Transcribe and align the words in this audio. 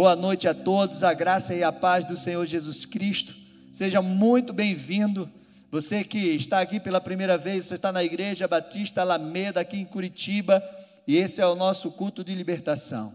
Boa 0.00 0.16
noite 0.16 0.48
a 0.48 0.54
todos, 0.54 1.04
a 1.04 1.12
graça 1.12 1.54
e 1.54 1.62
a 1.62 1.70
paz 1.70 2.06
do 2.06 2.16
Senhor 2.16 2.46
Jesus 2.46 2.86
Cristo. 2.86 3.36
Seja 3.70 4.00
muito 4.00 4.50
bem-vindo. 4.50 5.30
Você 5.70 6.02
que 6.02 6.16
está 6.16 6.58
aqui 6.58 6.80
pela 6.80 7.02
primeira 7.02 7.36
vez, 7.36 7.66
você 7.66 7.74
está 7.74 7.92
na 7.92 8.02
Igreja 8.02 8.48
Batista 8.48 9.02
Alameda, 9.02 9.60
aqui 9.60 9.76
em 9.76 9.84
Curitiba, 9.84 10.64
e 11.06 11.18
esse 11.18 11.42
é 11.42 11.46
o 11.46 11.54
nosso 11.54 11.92
culto 11.92 12.24
de 12.24 12.34
libertação. 12.34 13.14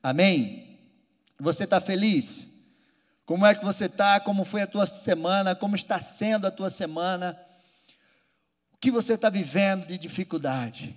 Amém? 0.00 0.78
Você 1.36 1.64
está 1.64 1.80
feliz? 1.80 2.48
Como 3.26 3.44
é 3.44 3.52
que 3.52 3.64
você 3.64 3.86
está? 3.86 4.20
Como 4.20 4.44
foi 4.44 4.62
a 4.62 4.68
tua 4.68 4.86
semana? 4.86 5.56
Como 5.56 5.74
está 5.74 6.00
sendo 6.00 6.46
a 6.46 6.50
tua 6.52 6.70
semana? 6.70 7.36
O 8.72 8.76
que 8.76 8.92
você 8.92 9.14
está 9.14 9.28
vivendo 9.28 9.84
de 9.84 9.98
dificuldade? 9.98 10.96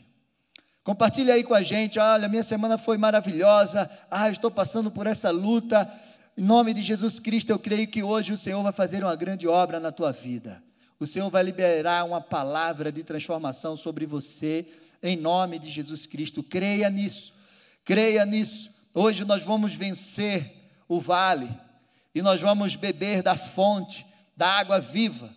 Compartilhe 0.83 1.31
aí 1.31 1.43
com 1.43 1.53
a 1.53 1.61
gente. 1.61 1.97
Olha, 1.97 2.27
minha 2.27 2.43
semana 2.43 2.77
foi 2.77 2.97
maravilhosa. 2.97 3.89
Ah, 4.11 4.29
estou 4.29 4.51
passando 4.51 4.91
por 4.91 5.07
essa 5.07 5.31
luta. 5.31 5.89
Em 6.37 6.41
nome 6.41 6.73
de 6.73 6.81
Jesus 6.81 7.19
Cristo, 7.19 7.51
eu 7.51 7.59
creio 7.59 7.87
que 7.87 8.03
hoje 8.03 8.33
o 8.33 8.37
Senhor 8.37 8.61
vai 8.61 8.71
fazer 8.73 9.03
uma 9.03 9.15
grande 9.15 9.47
obra 9.47 9.79
na 9.79 9.91
tua 9.91 10.11
vida. 10.11 10.61
O 10.99 11.05
Senhor 11.05 11.29
vai 11.29 11.43
liberar 11.43 12.03
uma 12.05 12.19
palavra 12.19 12.91
de 12.91 13.03
transformação 13.03 13.77
sobre 13.77 14.05
você, 14.05 14.65
em 15.01 15.15
nome 15.15 15.57
de 15.57 15.69
Jesus 15.69 16.05
Cristo. 16.05 16.43
Creia 16.43 16.89
nisso, 16.89 17.33
creia 17.85 18.25
nisso. 18.25 18.71
Hoje 18.93 19.23
nós 19.23 19.43
vamos 19.43 19.73
vencer 19.73 20.69
o 20.87 20.99
vale 20.99 21.49
e 22.13 22.21
nós 22.21 22.41
vamos 22.41 22.75
beber 22.75 23.21
da 23.21 23.35
fonte, 23.35 24.05
da 24.35 24.47
água 24.47 24.79
viva. 24.79 25.29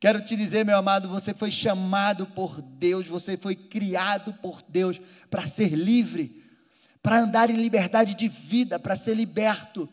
Quero 0.00 0.22
te 0.22 0.34
dizer, 0.34 0.64
meu 0.64 0.78
amado, 0.78 1.10
você 1.10 1.34
foi 1.34 1.50
chamado 1.50 2.26
por 2.26 2.62
Deus, 2.62 3.06
você 3.06 3.36
foi 3.36 3.54
criado 3.54 4.32
por 4.32 4.62
Deus 4.66 4.98
para 5.28 5.46
ser 5.46 5.74
livre, 5.74 6.42
para 7.02 7.20
andar 7.20 7.50
em 7.50 7.56
liberdade 7.56 8.14
de 8.14 8.26
vida, 8.26 8.78
para 8.78 8.96
ser 8.96 9.14
liberto, 9.14 9.86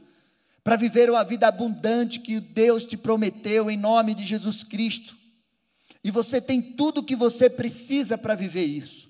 para 0.63 0.77
viver 0.77 1.09
uma 1.09 1.25
vida 1.25 1.45
abundante 1.45 2.21
que 2.21 2.39
Deus 2.39 2.85
te 2.85 2.95
prometeu 2.95 3.69
em 3.69 3.75
nome 3.75 4.15
de 4.15 4.23
Jesus 4.23 4.63
Cristo. 4.63 5.17
E 6.01 6.09
você 6.09 6.39
tem 6.39 6.61
tudo 6.61 7.01
o 7.01 7.03
que 7.03 7.15
você 7.15 7.49
precisa 7.49 8.17
para 8.17 8.33
viver 8.33 8.65
isso. 8.65 9.09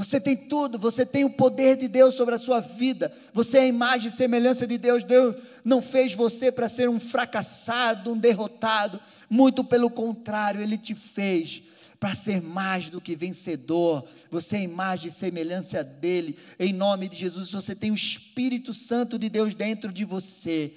Você 0.00 0.18
tem 0.18 0.34
tudo, 0.34 0.78
você 0.78 1.04
tem 1.04 1.26
o 1.26 1.30
poder 1.30 1.76
de 1.76 1.86
Deus 1.86 2.14
sobre 2.14 2.34
a 2.34 2.38
sua 2.38 2.58
vida. 2.58 3.12
Você 3.34 3.58
é 3.58 3.60
a 3.60 3.66
imagem 3.66 4.08
e 4.08 4.10
semelhança 4.10 4.66
de 4.66 4.78
Deus. 4.78 5.04
Deus 5.04 5.36
não 5.62 5.82
fez 5.82 6.14
você 6.14 6.50
para 6.50 6.70
ser 6.70 6.88
um 6.88 6.98
fracassado, 6.98 8.10
um 8.10 8.16
derrotado. 8.16 8.98
Muito 9.28 9.62
pelo 9.62 9.90
contrário, 9.90 10.62
Ele 10.62 10.78
te 10.78 10.94
fez 10.94 11.62
para 12.00 12.14
ser 12.14 12.40
mais 12.40 12.88
do 12.88 12.98
que 12.98 13.14
vencedor. 13.14 14.02
Você 14.30 14.56
é 14.56 14.62
imagem 14.62 15.10
e 15.10 15.12
semelhança 15.12 15.84
dele. 15.84 16.38
Em 16.58 16.72
nome 16.72 17.06
de 17.06 17.18
Jesus, 17.18 17.52
você 17.52 17.74
tem 17.74 17.90
o 17.90 17.94
Espírito 17.94 18.72
Santo 18.72 19.18
de 19.18 19.28
Deus 19.28 19.54
dentro 19.54 19.92
de 19.92 20.06
você. 20.06 20.72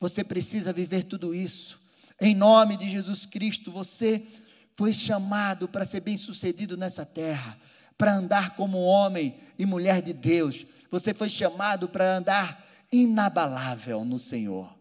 Você 0.00 0.24
precisa 0.24 0.72
viver 0.72 1.02
tudo 1.02 1.34
isso. 1.34 1.78
Em 2.18 2.34
nome 2.34 2.78
de 2.78 2.88
Jesus 2.88 3.26
Cristo, 3.26 3.70
você 3.70 4.22
foi 4.74 4.94
chamado 4.94 5.68
para 5.68 5.84
ser 5.84 6.00
bem-sucedido 6.00 6.74
nessa 6.74 7.04
terra 7.04 7.58
para 7.96 8.14
andar 8.14 8.54
como 8.54 8.78
homem 8.78 9.34
e 9.58 9.64
mulher 9.64 10.02
de 10.02 10.12
Deus. 10.12 10.66
Você 10.90 11.14
foi 11.14 11.28
chamado 11.28 11.88
para 11.88 12.16
andar 12.16 12.64
inabalável 12.92 14.04
no 14.04 14.18
Senhor. 14.18 14.74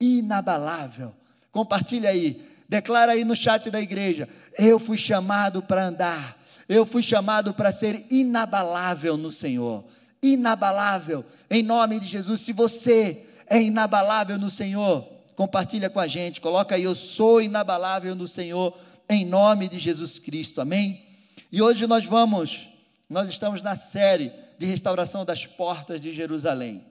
Inabalável. 0.00 1.14
Compartilha 1.50 2.10
aí. 2.10 2.42
Declara 2.68 3.12
aí 3.12 3.24
no 3.24 3.36
chat 3.36 3.70
da 3.70 3.80
igreja. 3.80 4.28
Eu 4.58 4.78
fui 4.78 4.96
chamado 4.96 5.62
para 5.62 5.86
andar. 5.86 6.36
Eu 6.68 6.84
fui 6.84 7.02
chamado 7.02 7.54
para 7.54 7.70
ser 7.70 8.06
inabalável 8.10 9.16
no 9.16 9.30
Senhor. 9.30 9.84
Inabalável. 10.22 11.24
Em 11.48 11.62
nome 11.62 12.00
de 12.00 12.06
Jesus. 12.06 12.40
Se 12.40 12.52
você 12.52 13.24
é 13.46 13.62
inabalável 13.62 14.36
no 14.38 14.50
Senhor, 14.50 15.08
compartilha 15.36 15.88
com 15.88 16.00
a 16.00 16.06
gente. 16.06 16.40
Coloca 16.40 16.74
aí. 16.74 16.82
Eu 16.82 16.94
sou 16.94 17.40
inabalável 17.40 18.14
no 18.16 18.26
Senhor. 18.26 18.76
Em 19.08 19.24
nome 19.24 19.68
de 19.68 19.78
Jesus 19.78 20.18
Cristo. 20.18 20.60
Amém? 20.60 21.05
E 21.50 21.62
hoje 21.62 21.86
nós 21.86 22.04
vamos, 22.04 22.68
nós 23.08 23.28
estamos 23.28 23.62
na 23.62 23.76
série 23.76 24.32
de 24.58 24.66
restauração 24.66 25.24
das 25.24 25.46
portas 25.46 26.02
de 26.02 26.12
Jerusalém. 26.12 26.84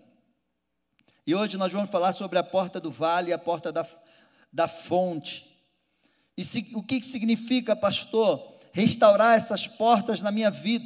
E 1.28 1.36
hoje 1.36 1.58
nós 1.58 1.72
vamos 1.72 1.90
falar 1.90 2.14
sobre 2.14 2.38
a 2.38 2.44
porta 2.44 2.80
do 2.80 2.92
vale 2.92 3.32
e 3.32 3.34
a 3.34 3.38
porta 3.38 3.72
da, 3.72 3.86
da 4.54 4.68
fonte. 4.68 5.46
E 6.38 6.44
se, 6.44 6.72
o 6.74 6.82
que 6.82 7.04
significa, 7.04 7.76
pastor, 7.76 8.58
restaurar 8.72 9.36
essas 9.36 9.68
portas 9.68 10.22
na 10.22 10.32
minha 10.32 10.52
vida? 10.52 10.86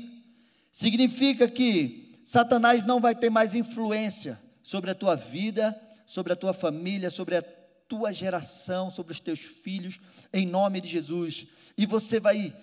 Significa 0.72 1.48
que 1.48 2.22
Satanás 2.26 2.84
não 2.84 3.00
vai 3.00 3.14
ter 3.14 3.30
mais 3.30 3.54
influência 3.54 4.40
sobre 4.64 4.90
a 4.90 4.96
tua 4.96 5.16
vida, 5.16 5.80
sobre 6.06 6.34
a 6.34 6.36
tua 6.36 6.54
família, 6.54 7.10
sobre 7.10 7.36
a 7.36 7.42
tua 7.88 8.14
geração, 8.14 8.90
sobre 8.90 9.12
os 9.12 9.20
teus 9.20 9.40
filhos, 9.40 10.00
em 10.32 10.46
nome 10.46 10.80
de 10.80 10.88
Jesus. 10.88 11.46
E 11.78 11.86
você 11.86 12.20
vai 12.20 12.56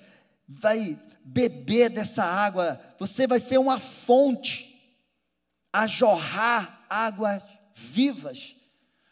vai 0.49 0.99
beber 1.25 1.91
dessa 1.91 2.25
água, 2.25 2.81
você 2.99 3.27
vai 3.27 3.41
ser 3.41 3.59
uma 3.59 3.81
fonte 3.81 4.73
a 5.73 5.87
jorrar 5.87 6.87
águas 6.89 7.43
vivas. 7.75 8.57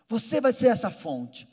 Você 0.08 0.40
vai 0.40 0.52
ser 0.52 0.68
essa 0.68 0.90
fonte. 0.90 1.48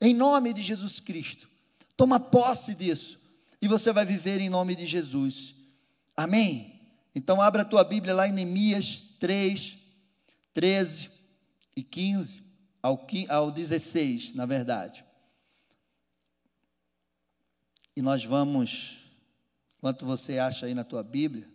Em 0.00 0.14
nome 0.14 0.52
de 0.52 0.62
Jesus 0.62 1.00
Cristo. 1.00 1.48
Toma 1.96 2.18
posse 2.18 2.74
disso 2.74 3.18
e 3.60 3.68
você 3.68 3.92
vai 3.92 4.04
viver 4.04 4.40
em 4.40 4.50
nome 4.50 4.74
de 4.74 4.86
Jesus. 4.86 5.54
Amém. 6.16 6.80
Então 7.14 7.40
abra 7.40 7.62
a 7.62 7.64
tua 7.64 7.84
Bíblia 7.84 8.14
lá 8.14 8.28
em 8.28 8.32
Neemias 8.32 9.02
3, 9.18 9.78
13 10.52 11.10
e 11.74 11.82
15 11.82 12.42
ao, 12.82 13.06
ao 13.28 13.50
16, 13.50 14.34
na 14.34 14.46
verdade. 14.46 15.04
E 17.96 18.02
nós 18.02 18.24
vamos 18.24 19.05
Enquanto 19.78 20.06
você 20.06 20.38
acha 20.38 20.66
aí 20.66 20.74
na 20.74 20.84
tua 20.84 21.02
Bíblia, 21.02 21.48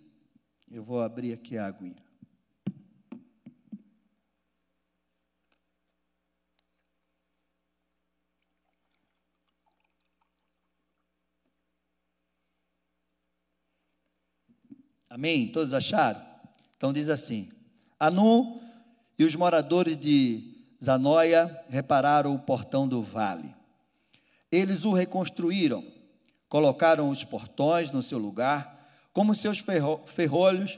eu 0.69 0.83
vou 0.83 1.01
abrir 1.01 1.33
aqui 1.33 1.57
a 1.57 1.65
aguinha. 1.65 2.01
Amém? 15.09 15.51
Todos 15.51 15.73
acharam? 15.73 16.25
Então 16.77 16.93
diz 16.93 17.09
assim: 17.09 17.51
Anu 17.99 18.61
e 19.19 19.25
os 19.25 19.35
moradores 19.35 19.97
de 19.97 20.65
Zanóia 20.81 21.63
repararam 21.67 22.33
o 22.33 22.39
portão 22.39 22.87
do 22.87 23.03
vale. 23.03 23.53
Eles 24.49 24.85
o 24.85 24.93
reconstruíram 24.93 25.85
colocaram 26.51 27.07
os 27.07 27.23
portões 27.23 27.91
no 27.91 28.03
seu 28.03 28.17
lugar, 28.17 28.85
como 29.13 29.33
seus 29.33 29.63
ferrolhos 30.05 30.77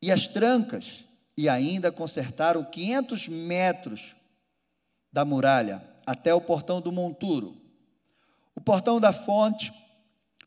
e 0.00 0.10
as 0.10 0.26
trancas, 0.26 1.04
e 1.36 1.50
ainda 1.50 1.92
consertaram 1.92 2.64
500 2.64 3.28
metros 3.28 4.16
da 5.12 5.22
muralha 5.22 5.86
até 6.06 6.32
o 6.32 6.40
portão 6.40 6.80
do 6.80 6.90
monturo. 6.90 7.60
O 8.54 8.60
portão 8.62 8.98
da 8.98 9.12
fonte 9.12 9.70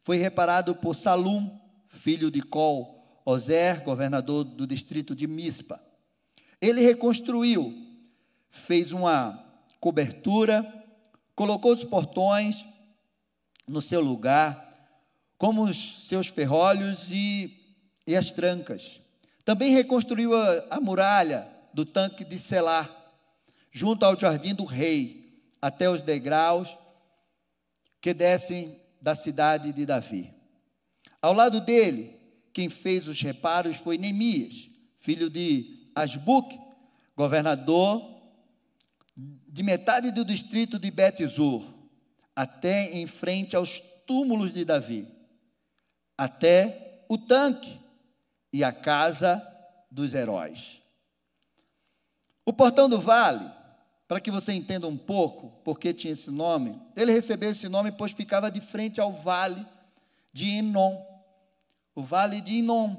foi 0.03 0.17
reparado 0.17 0.73
por 0.73 0.95
Salum, 0.95 1.55
filho 1.87 2.31
de 2.31 2.41
Col, 2.41 3.21
Ozer, 3.23 3.83
governador 3.83 4.43
do 4.43 4.65
distrito 4.65 5.13
de 5.13 5.27
Mispa. 5.27 5.79
Ele 6.59 6.81
reconstruiu, 6.81 7.71
fez 8.49 8.93
uma 8.93 9.45
cobertura, 9.79 10.65
colocou 11.35 11.71
os 11.71 11.83
portões 11.83 12.65
no 13.69 13.81
seu 13.81 14.01
lugar, 14.01 14.67
como 15.37 15.63
os 15.63 16.07
seus 16.07 16.27
ferrolhos 16.27 17.11
e, 17.11 17.77
e 18.05 18.15
as 18.15 18.31
trancas. 18.31 18.99
Também 19.45 19.71
reconstruiu 19.71 20.35
a, 20.35 20.65
a 20.71 20.81
muralha 20.81 21.47
do 21.73 21.85
tanque 21.85 22.25
de 22.25 22.37
Selá, 22.37 22.89
junto 23.71 24.03
ao 24.03 24.19
jardim 24.19 24.55
do 24.55 24.65
rei, 24.65 25.53
até 25.61 25.89
os 25.89 26.01
degraus 26.01 26.77
que 28.01 28.13
descem 28.13 28.81
da 28.99 29.13
cidade 29.13 29.71
de 29.71 29.85
Davi. 29.85 30.33
Ao 31.21 31.33
lado 31.33 31.61
dele, 31.61 32.19
quem 32.51 32.69
fez 32.69 33.07
os 33.07 33.21
reparos 33.21 33.77
foi 33.77 33.97
Neemias, 33.97 34.69
filho 34.99 35.29
de 35.29 35.89
Asbuque, 35.93 36.59
governador 37.15 38.17
de 39.15 39.61
metade 39.61 40.11
do 40.11 40.25
distrito 40.25 40.79
de 40.79 40.89
Bet-Zur 40.89 41.78
até 42.39 42.89
em 42.93 43.05
frente 43.05 43.53
aos 43.53 43.81
túmulos 44.07 44.53
de 44.53 44.63
Davi, 44.63 45.05
até 46.17 47.03
o 47.09 47.17
tanque 47.17 47.77
e 48.53 48.63
a 48.63 48.71
casa 48.71 49.45
dos 49.91 50.13
heróis. 50.13 50.81
O 52.45 52.53
portão 52.53 52.87
do 52.87 52.97
vale, 52.97 53.45
para 54.07 54.21
que 54.21 54.31
você 54.31 54.53
entenda 54.53 54.87
um 54.87 54.95
pouco 54.95 55.49
por 55.65 55.77
que 55.77 55.93
tinha 55.93 56.13
esse 56.13 56.31
nome, 56.31 56.81
ele 56.95 57.11
recebeu 57.11 57.51
esse 57.51 57.67
nome 57.67 57.91
pois 57.91 58.13
ficava 58.13 58.49
de 58.49 58.61
frente 58.61 59.01
ao 59.01 59.11
vale 59.11 59.67
de 60.31 60.47
Enom. 60.47 60.97
O 61.93 62.01
vale 62.01 62.39
de 62.39 62.59
Enom, 62.59 62.95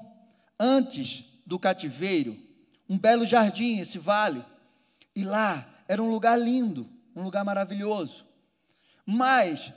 antes 0.59 1.25
do 1.47 1.59
cativeiro, 1.59 2.37
um 2.87 2.99
belo 2.99 3.25
jardim, 3.25 3.79
esse 3.79 3.99
vale, 3.99 4.45
E 5.17 5.25
lá 5.25 5.67
era 5.89 6.03
um 6.03 6.11
lugar 6.11 6.39
lindo, 6.39 6.87
um 7.17 7.23
lugar 7.23 7.43
maravilhoso. 7.43 8.29
Mas, 9.05 9.73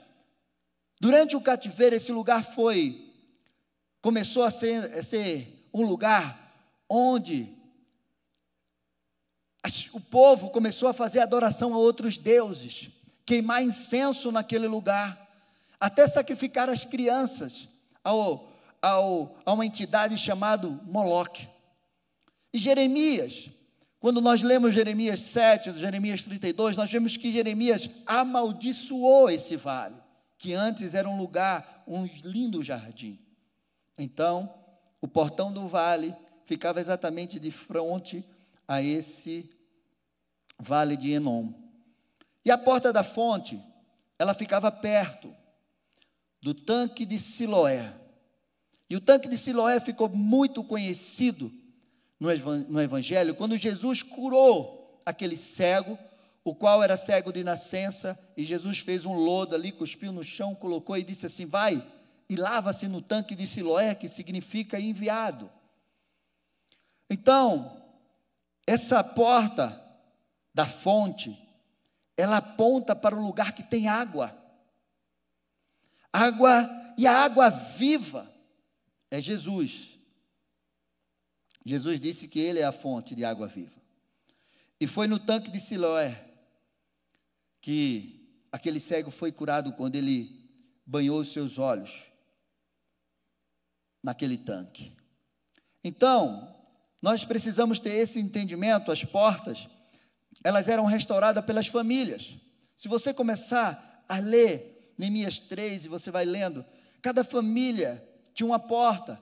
durante 1.00 1.36
o 1.36 1.42
cativeiro, 1.42 1.96
esse 1.96 2.12
lugar 2.12 2.44
foi, 2.44 3.14
começou 4.02 4.44
a 4.44 4.52
ser, 4.52 4.86
a 4.98 5.04
ser 5.04 5.68
um 5.74 5.84
lugar 5.84 6.54
onde 6.90 7.54
o 9.94 10.00
povo 10.00 10.50
começou 10.50 10.90
a 10.90 10.94
fazer 10.94 11.20
adoração 11.20 11.74
a 11.74 11.78
outros 11.78 12.18
deuses, 12.18 12.90
queimar 13.25 13.64
incenso 13.64 14.31
naquele 14.31 14.68
lugar, 14.68 15.20
até 15.80 16.08
sacrificar 16.08 16.70
as 16.70 16.84
crianças 16.84 17.70
ao, 18.04 18.52
ao, 18.81 19.38
a 19.46 19.54
uma 19.54 19.66
entidade 19.66 20.18
chamada 20.18 20.68
Moloque. 20.68 21.48
E 22.54 22.60
Jeremias, 22.60 23.50
quando 24.04 24.20
nós 24.20 24.42
lemos 24.42 24.74
Jeremias 24.74 25.22
7, 25.22 25.74
Jeremias 25.76 26.24
32, 26.24 26.76
nós 26.76 26.92
vemos 26.92 27.16
que 27.16 27.32
Jeremias 27.32 27.90
amaldiçoou 28.06 29.30
esse 29.30 29.56
vale, 29.56 29.96
que 30.38 30.52
antes 30.54 30.94
era 30.94 31.08
um 31.08 31.18
lugar, 31.18 31.86
um 31.88 32.04
lindo 32.26 32.62
jardim. 32.62 33.18
Então, 33.98 34.54
o 35.00 35.08
portão 35.08 35.54
do 35.54 35.70
vale 35.70 36.14
ficava 36.44 36.82
exatamente 36.82 37.40
de 37.40 37.50
frente 37.50 38.26
a 38.68 38.82
esse 38.84 39.50
vale 40.60 40.98
de 40.98 41.14
Enom. 41.14 41.54
E 42.44 42.52
a 42.52 42.58
porta 42.58 42.92
da 42.92 43.06
fonte, 43.06 43.58
ela 44.20 44.34
ficava 44.34 44.70
perto 44.70 45.34
do 46.42 46.54
tanque 46.54 47.06
de 47.06 47.18
Siloé. 47.18 47.94
E 48.90 48.98
o 48.98 49.00
tanque 49.00 49.30
de 49.30 49.38
Siloé 49.38 49.80
ficou 49.80 50.10
muito 50.10 50.62
conhecido 50.62 51.62
no 52.24 52.81
Evangelho 52.81 53.36
quando 53.36 53.58
Jesus 53.58 54.02
curou 54.02 55.02
aquele 55.06 55.36
cego, 55.36 55.98
o 56.44 56.56
qual 56.56 56.84
era 56.84 56.98
cego 56.98 57.31
de 57.31 57.44
nascença, 57.44 58.18
e 58.36 58.46
Jesus 58.46 58.80
fez 58.80 59.06
um 59.06 59.14
lodo 59.14 59.56
ali, 59.56 59.72
cuspiu 59.72 60.12
no 60.12 60.24
chão, 60.24 60.56
colocou 60.56 60.98
e 60.98 61.04
disse 61.04 61.25
assim: 61.25 61.46
Vai 61.46 61.86
e 62.30 62.36
lava-se 62.36 62.88
no 62.88 63.02
tanque 63.02 63.36
de 63.36 63.46
Siloé, 63.46 63.94
que 63.94 64.08
significa 64.08 64.80
enviado. 64.80 65.52
Então, 67.10 67.81
essa 68.66 69.04
porta 69.04 69.80
da 70.54 70.66
fonte, 70.66 71.38
ela 72.18 72.38
aponta 72.38 72.96
para 72.96 73.16
o 73.16 73.24
lugar 73.24 73.54
que 73.54 73.64
tem 73.64 73.88
água. 73.88 74.36
Água, 76.12 76.70
e 76.98 77.06
a 77.08 77.24
água 77.24 77.50
viva 77.50 78.31
é 79.12 79.20
Jesus. 79.20 79.93
Jesus 81.65 82.00
disse 82.00 82.27
que 82.27 82.39
ele 82.39 82.60
é 82.60 82.63
a 82.63 82.71
fonte 82.71 83.15
de 83.15 83.24
água 83.24 83.48
viva. 83.48 83.81
E 84.80 84.88
foi 84.88 85.07
no 85.07 85.18
tanque 85.18 85.50
de 85.50 85.60
Siloé 85.60 86.30
que 87.62 88.45
aquele 88.51 88.80
cego 88.80 89.10
foi 89.10 89.31
curado 89.31 89.74
quando 89.74 89.95
ele 89.95 90.50
banhou 90.86 91.19
os 91.19 91.31
seus 91.31 91.57
olhos 91.57 92.12
naquele 94.04 94.38
tanque. 94.38 94.95
Então, 95.83 96.54
nós 97.01 97.24
precisamos 97.24 97.80
ter 97.80 97.94
esse 97.94 98.19
entendimento, 98.19 98.92
as 98.92 99.04
portas 99.04 99.69
elas 100.44 100.68
eram 100.68 100.86
restauradas 100.86 101.44
pelas 101.45 101.68
famílias. 101.68 102.36
Se 102.75 102.88
você 102.88 103.13
começar 103.13 104.04
a 104.10 104.19
ler 104.19 104.94
Neemias 104.98 105.39
3 105.39 105.86
e 105.86 105.88
você 105.88 106.12
vai 106.12 106.25
lendo, 106.25 106.65
cada 107.01 107.24
família 107.24 108.04
tinha 108.33 108.45
uma 108.45 108.60
porta. 108.60 109.21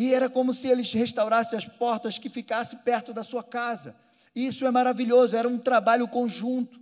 E 0.00 0.14
era 0.14 0.30
como 0.30 0.54
se 0.54 0.66
eles 0.66 0.90
restaurassem 0.94 1.58
as 1.58 1.66
portas 1.66 2.16
que 2.16 2.30
ficassem 2.30 2.78
perto 2.78 3.12
da 3.12 3.22
sua 3.22 3.44
casa. 3.44 3.94
Isso 4.34 4.64
é 4.64 4.70
maravilhoso, 4.70 5.36
era 5.36 5.46
um 5.46 5.58
trabalho 5.58 6.08
conjunto. 6.08 6.80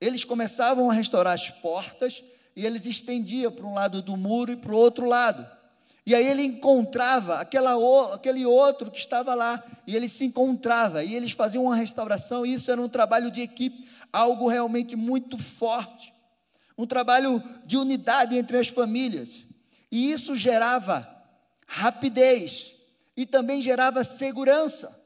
Eles 0.00 0.24
começavam 0.24 0.90
a 0.90 0.94
restaurar 0.94 1.34
as 1.34 1.50
portas 1.50 2.24
e 2.56 2.64
eles 2.64 2.86
estendiam 2.86 3.52
para 3.52 3.66
um 3.66 3.74
lado 3.74 4.00
do 4.00 4.16
muro 4.16 4.52
e 4.52 4.56
para 4.56 4.72
o 4.72 4.76
outro 4.78 5.06
lado. 5.06 5.46
E 6.06 6.14
aí 6.14 6.26
ele 6.26 6.40
encontrava 6.40 7.40
aquela, 7.40 7.74
aquele 8.14 8.46
outro 8.46 8.90
que 8.90 8.98
estava 8.98 9.34
lá, 9.34 9.62
e 9.86 9.94
ele 9.94 10.08
se 10.08 10.24
encontrava, 10.24 11.04
e 11.04 11.14
eles 11.14 11.32
faziam 11.32 11.64
uma 11.64 11.76
restauração, 11.76 12.46
e 12.46 12.54
isso 12.54 12.70
era 12.70 12.80
um 12.80 12.88
trabalho 12.88 13.30
de 13.30 13.42
equipe, 13.42 13.86
algo 14.10 14.48
realmente 14.48 14.96
muito 14.96 15.36
forte, 15.36 16.10
um 16.76 16.86
trabalho 16.86 17.42
de 17.66 17.76
unidade 17.76 18.34
entre 18.34 18.56
as 18.56 18.68
famílias, 18.68 19.44
e 19.90 20.10
isso 20.10 20.34
gerava 20.34 21.13
rapidez, 21.66 22.74
e 23.16 23.24
também 23.24 23.60
gerava 23.60 24.04
segurança. 24.04 25.00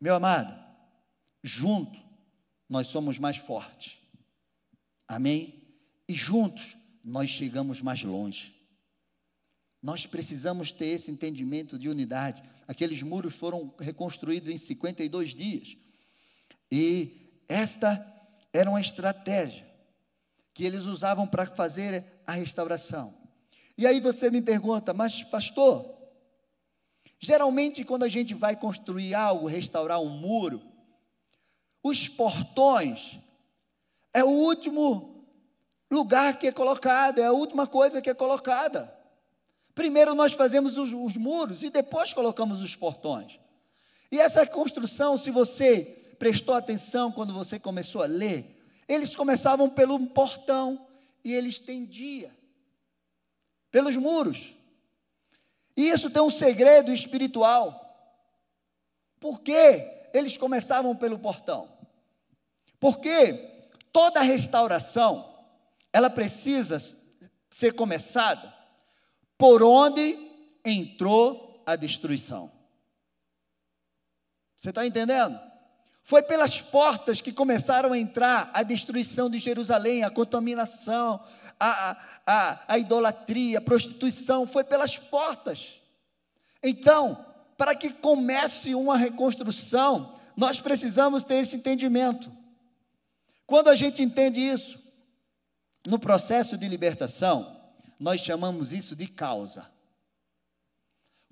Meu 0.00 0.14
amado, 0.14 0.56
junto 1.42 2.00
nós 2.68 2.86
somos 2.88 3.18
mais 3.18 3.36
fortes, 3.36 3.98
amém? 5.06 5.62
E 6.06 6.14
juntos 6.14 6.76
nós 7.02 7.30
chegamos 7.30 7.82
mais 7.82 8.02
longe. 8.02 8.54
Nós 9.82 10.06
precisamos 10.06 10.72
ter 10.72 10.86
esse 10.86 11.10
entendimento 11.10 11.78
de 11.78 11.88
unidade. 11.88 12.42
Aqueles 12.66 13.02
muros 13.02 13.34
foram 13.34 13.72
reconstruídos 13.78 14.50
em 14.50 14.58
52 14.58 15.34
dias. 15.34 15.76
E 16.70 17.42
esta 17.48 18.04
era 18.52 18.68
uma 18.68 18.80
estratégia 18.80 19.66
que 20.52 20.64
eles 20.64 20.84
usavam 20.84 21.26
para 21.26 21.46
fazer 21.46 22.04
a 22.26 22.32
restauração. 22.32 23.14
E 23.78 23.86
aí 23.86 24.00
você 24.00 24.28
me 24.28 24.42
pergunta, 24.42 24.92
mas 24.92 25.22
pastor, 25.22 25.88
geralmente 27.16 27.84
quando 27.84 28.02
a 28.02 28.08
gente 28.08 28.34
vai 28.34 28.56
construir 28.56 29.14
algo, 29.14 29.46
restaurar 29.46 30.00
um 30.00 30.08
muro, 30.08 30.60
os 31.80 32.08
portões 32.08 33.20
é 34.12 34.24
o 34.24 34.30
último 34.30 35.24
lugar 35.88 36.36
que 36.40 36.48
é 36.48 36.52
colocado, 36.52 37.20
é 37.20 37.26
a 37.26 37.32
última 37.32 37.68
coisa 37.68 38.02
que 38.02 38.10
é 38.10 38.14
colocada. 38.14 38.92
Primeiro 39.76 40.12
nós 40.12 40.32
fazemos 40.32 40.76
os, 40.76 40.92
os 40.92 41.16
muros 41.16 41.62
e 41.62 41.70
depois 41.70 42.12
colocamos 42.12 42.60
os 42.60 42.74
portões. 42.74 43.38
E 44.10 44.18
essa 44.18 44.44
construção, 44.44 45.16
se 45.16 45.30
você 45.30 45.82
prestou 46.18 46.56
atenção 46.56 47.12
quando 47.12 47.32
você 47.32 47.60
começou 47.60 48.02
a 48.02 48.06
ler, 48.06 48.60
eles 48.88 49.14
começavam 49.14 49.70
pelo 49.70 50.04
portão 50.08 50.84
e 51.22 51.32
ele 51.32 51.48
estendia 51.48 52.36
pelos 53.70 53.96
muros. 53.96 54.54
E 55.76 55.88
isso 55.88 56.10
tem 56.10 56.22
um 56.22 56.30
segredo 56.30 56.92
espiritual. 56.92 57.84
Por 59.20 59.40
que 59.40 60.08
eles 60.12 60.36
começavam 60.36 60.94
pelo 60.96 61.18
portão? 61.18 61.68
Porque 62.80 63.34
toda 63.92 64.20
restauração, 64.20 65.36
ela 65.92 66.10
precisa 66.10 66.78
ser 67.50 67.74
começada 67.74 68.54
por 69.36 69.62
onde 69.62 70.18
entrou 70.64 71.62
a 71.64 71.76
destruição. 71.76 72.50
Você 74.56 74.70
está 74.70 74.84
entendendo? 74.84 75.47
Foi 76.08 76.22
pelas 76.22 76.62
portas 76.62 77.20
que 77.20 77.30
começaram 77.30 77.92
a 77.92 77.98
entrar 77.98 78.50
a 78.54 78.62
destruição 78.62 79.28
de 79.28 79.38
Jerusalém, 79.38 80.04
a 80.04 80.10
contaminação, 80.10 81.22
a, 81.60 81.98
a, 82.26 82.60
a, 82.66 82.78
idolatria, 82.78 83.58
a 83.58 83.60
prostituição. 83.60 84.46
Foi 84.46 84.64
pelas 84.64 84.98
portas. 84.98 85.82
Então, 86.62 87.26
para 87.58 87.74
que 87.74 87.92
comece 87.92 88.74
uma 88.74 88.96
reconstrução, 88.96 90.14
nós 90.34 90.58
precisamos 90.58 91.24
ter 91.24 91.34
esse 91.34 91.56
entendimento. 91.56 92.32
Quando 93.46 93.68
a 93.68 93.76
gente 93.76 94.02
entende 94.02 94.40
isso, 94.40 94.82
no 95.86 95.98
processo 95.98 96.56
de 96.56 96.66
libertação, 96.66 97.60
nós 98.00 98.22
chamamos 98.22 98.72
isso 98.72 98.96
de 98.96 99.06
causa. 99.06 99.70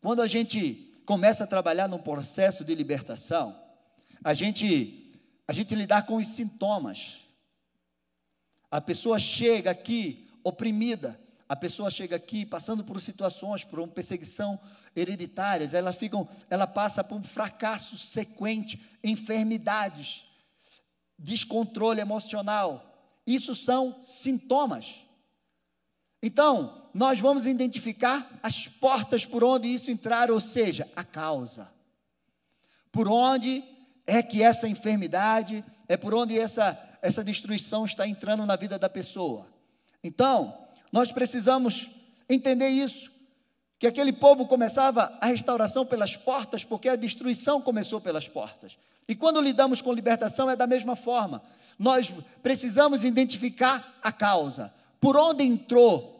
Quando 0.02 0.20
a 0.20 0.26
gente 0.26 1.00
começa 1.06 1.44
a 1.44 1.46
trabalhar 1.46 1.88
no 1.88 1.98
processo 1.98 2.62
de 2.62 2.74
libertação, 2.74 3.64
a 4.26 4.34
gente 4.34 5.14
a 5.46 5.52
gente 5.52 5.72
lidar 5.76 6.04
com 6.04 6.16
os 6.16 6.26
sintomas. 6.26 7.20
A 8.68 8.80
pessoa 8.80 9.20
chega 9.20 9.70
aqui 9.70 10.28
oprimida, 10.42 11.20
a 11.48 11.54
pessoa 11.54 11.88
chega 11.88 12.16
aqui 12.16 12.44
passando 12.44 12.82
por 12.82 13.00
situações, 13.00 13.62
por 13.62 13.78
uma 13.78 13.86
perseguição 13.86 14.58
hereditárias, 14.96 15.74
ela 15.74 15.92
fica, 15.92 16.16
ela 16.50 16.66
passa 16.66 17.04
por 17.04 17.16
um 17.16 17.22
fracasso 17.22 17.96
sequente, 17.96 18.80
enfermidades, 19.04 20.26
descontrole 21.16 22.00
emocional. 22.00 23.20
Isso 23.24 23.54
são 23.54 24.02
sintomas. 24.02 25.04
Então, 26.20 26.90
nós 26.92 27.20
vamos 27.20 27.46
identificar 27.46 28.40
as 28.42 28.66
portas 28.66 29.24
por 29.24 29.44
onde 29.44 29.68
isso 29.68 29.88
entrar, 29.88 30.32
ou 30.32 30.40
seja, 30.40 30.90
a 30.96 31.04
causa. 31.04 31.70
Por 32.90 33.06
onde 33.06 33.75
é 34.06 34.22
que 34.22 34.42
essa 34.42 34.68
enfermidade, 34.68 35.64
é 35.88 35.96
por 35.96 36.14
onde 36.14 36.38
essa, 36.38 36.78
essa 37.02 37.24
destruição 37.24 37.84
está 37.84 38.06
entrando 38.06 38.46
na 38.46 38.56
vida 38.56 38.78
da 38.78 38.88
pessoa. 38.88 39.46
Então, 40.02 40.56
nós 40.92 41.10
precisamos 41.12 41.90
entender 42.28 42.68
isso. 42.68 43.10
que 43.78 43.86
aquele 43.86 44.12
povo 44.12 44.46
começava 44.46 45.16
a 45.20 45.26
restauração 45.26 45.84
pelas 45.84 46.16
portas, 46.16 46.64
porque 46.64 46.88
a 46.88 46.96
destruição 46.96 47.60
começou 47.60 48.00
pelas 48.00 48.26
portas. 48.26 48.78
E 49.06 49.14
quando 49.14 49.40
lidamos 49.40 49.82
com 49.82 49.92
libertação 49.92 50.48
é 50.50 50.56
da 50.56 50.66
mesma 50.66 50.96
forma. 50.96 51.42
Nós 51.78 52.12
precisamos 52.42 53.04
identificar 53.04 53.98
a 54.02 54.10
causa, 54.10 54.72
por 54.98 55.16
onde 55.16 55.44
entrou 55.44 56.16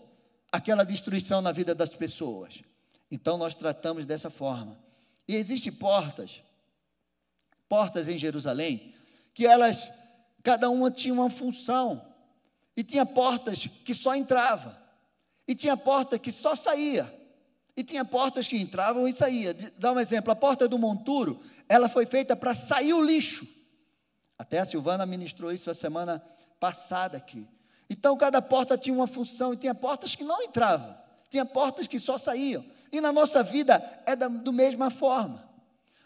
aquela 0.52 0.84
destruição 0.84 1.40
na 1.40 1.50
vida 1.50 1.74
das 1.74 1.94
pessoas. 1.94 2.62
Então 3.10 3.38
nós 3.38 3.54
tratamos 3.54 4.04
dessa 4.04 4.28
forma. 4.28 4.78
E 5.26 5.34
existem 5.34 5.72
portas, 5.72 6.42
portas 7.68 8.08
em 8.08 8.18
Jerusalém, 8.18 8.94
que 9.34 9.46
elas, 9.46 9.92
cada 10.42 10.70
uma 10.70 10.90
tinha 10.90 11.14
uma 11.14 11.30
função. 11.30 12.14
E 12.76 12.84
tinha 12.84 13.06
portas 13.06 13.66
que 13.66 13.94
só 13.94 14.14
entrava. 14.14 14.78
E 15.48 15.54
tinha 15.54 15.76
porta 15.76 16.18
que 16.18 16.30
só 16.30 16.54
saía. 16.54 17.12
E 17.76 17.84
tinha 17.84 18.04
portas 18.04 18.48
que 18.48 18.58
entravam 18.58 19.06
e 19.06 19.14
saíam. 19.14 19.54
Dá 19.78 19.92
um 19.92 20.00
exemplo: 20.00 20.32
a 20.32 20.36
porta 20.36 20.66
do 20.66 20.78
monturo, 20.78 21.40
ela 21.68 21.88
foi 21.88 22.06
feita 22.06 22.34
para 22.34 22.54
sair 22.54 22.92
o 22.92 23.04
lixo. 23.04 23.46
Até 24.38 24.58
a 24.58 24.64
Silvana 24.64 25.06
ministrou 25.06 25.52
isso 25.52 25.70
a 25.70 25.74
semana 25.74 26.22
passada 26.60 27.16
aqui. 27.16 27.46
Então, 27.88 28.16
cada 28.16 28.42
porta 28.42 28.76
tinha 28.76 28.94
uma 28.94 29.06
função 29.06 29.52
e 29.52 29.56
tinha 29.56 29.74
portas 29.74 30.14
que 30.14 30.24
não 30.24 30.42
entravam, 30.42 30.96
tinha 31.30 31.44
portas 31.44 31.86
que 31.86 32.00
só 32.00 32.18
saíam. 32.18 32.64
E 32.90 33.00
na 33.00 33.12
nossa 33.12 33.42
vida 33.42 34.02
é 34.04 34.16
da 34.16 34.28
do 34.28 34.52
mesma 34.52 34.90
forma. 34.90 35.48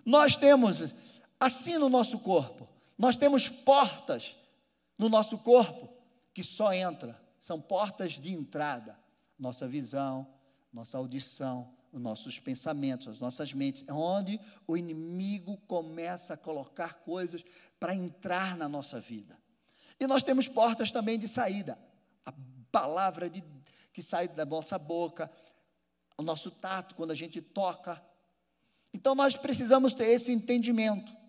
Nós 0.05 0.37
temos, 0.37 0.95
assim 1.41 1.79
no 1.79 1.89
nosso 1.89 2.19
corpo, 2.19 2.69
nós 2.97 3.17
temos 3.17 3.49
portas 3.49 4.37
no 4.99 5.09
nosso 5.09 5.39
corpo 5.39 5.89
que 6.35 6.43
só 6.43 6.73
entram, 6.75 7.17
são 7.41 7.61
portas 7.61 8.13
de 8.13 8.33
entrada. 8.33 8.99
Nossa 9.39 9.67
visão, 9.67 10.27
nossa 10.71 10.99
audição, 10.99 11.75
os 11.93 12.01
nossos 12.01 12.39
pensamentos, 12.39 13.09
as 13.09 13.21
nossas 13.21 13.53
mentes, 13.53 13.85
é 13.89 13.93
onde 13.93 14.39
o 14.67 14.77
inimigo 14.77 15.57
começa 15.67 16.35
a 16.35 16.37
colocar 16.37 16.95
coisas 16.95 17.43
para 17.79 17.95
entrar 17.95 18.57
na 18.57 18.69
nossa 18.69 19.01
vida. 19.01 19.37
E 19.99 20.07
nós 20.07 20.23
temos 20.23 20.47
portas 20.47 20.91
também 20.91 21.19
de 21.19 21.27
saída. 21.27 21.79
A 22.25 22.33
palavra 22.71 23.29
de, 23.29 23.43
que 23.93 24.03
sai 24.03 24.29
da 24.29 24.45
nossa 24.45 24.79
boca, 24.79 25.31
o 26.17 26.23
nosso 26.23 26.51
tato, 26.51 26.95
quando 26.95 27.11
a 27.11 27.15
gente 27.15 27.41
toca. 27.41 28.01
Então 28.93 29.15
nós 29.15 29.35
precisamos 29.37 29.95
ter 29.95 30.07
esse 30.07 30.31
entendimento. 30.33 31.20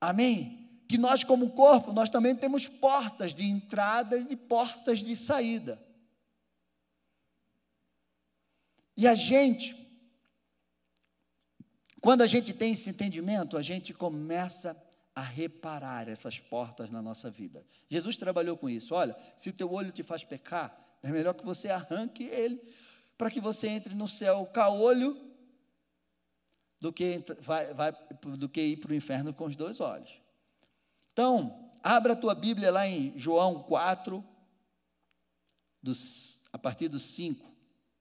Amém? 0.00 0.82
Que 0.88 0.98
nós, 0.98 1.24
como 1.24 1.50
corpo, 1.50 1.92
nós 1.92 2.08
também 2.08 2.34
temos 2.34 2.68
portas 2.68 3.34
de 3.34 3.44
entrada 3.44 4.16
e 4.16 4.36
portas 4.36 5.00
de 5.00 5.16
saída. 5.16 5.80
E 8.96 9.06
a 9.06 9.14
gente, 9.14 9.76
quando 12.00 12.22
a 12.22 12.26
gente 12.26 12.52
tem 12.52 12.72
esse 12.72 12.88
entendimento, 12.88 13.56
a 13.56 13.62
gente 13.62 13.92
começa 13.92 14.76
a 15.14 15.22
reparar 15.22 16.08
essas 16.08 16.38
portas 16.38 16.90
na 16.90 17.02
nossa 17.02 17.30
vida. 17.30 17.64
Jesus 17.88 18.16
trabalhou 18.16 18.56
com 18.56 18.68
isso. 18.68 18.94
Olha, 18.94 19.16
se 19.36 19.48
o 19.48 19.52
teu 19.52 19.72
olho 19.72 19.90
te 19.90 20.02
faz 20.02 20.22
pecar, 20.24 20.78
é 21.02 21.10
melhor 21.10 21.34
que 21.34 21.44
você 21.44 21.68
arranque 21.68 22.24
ele 22.24 22.60
para 23.16 23.30
que 23.30 23.40
você 23.40 23.68
entre 23.68 23.94
no 23.94 24.06
céu 24.06 24.44
caolho 24.46 25.16
do 26.86 26.92
que, 26.92 27.20
vai, 27.40 27.74
vai, 27.74 27.92
do 28.38 28.48
que 28.48 28.60
ir 28.60 28.76
para 28.76 28.92
o 28.92 28.94
inferno 28.94 29.34
com 29.34 29.46
os 29.46 29.56
dois 29.56 29.80
olhos. 29.80 30.20
Então, 31.12 31.72
abra 31.82 32.12
a 32.12 32.16
tua 32.16 32.32
Bíblia 32.32 32.70
lá 32.70 32.86
em 32.86 33.12
João 33.18 33.64
4, 33.64 34.24
dos, 35.82 36.40
a 36.52 36.58
partir 36.58 36.86
do 36.86 37.00
5. 37.00 37.44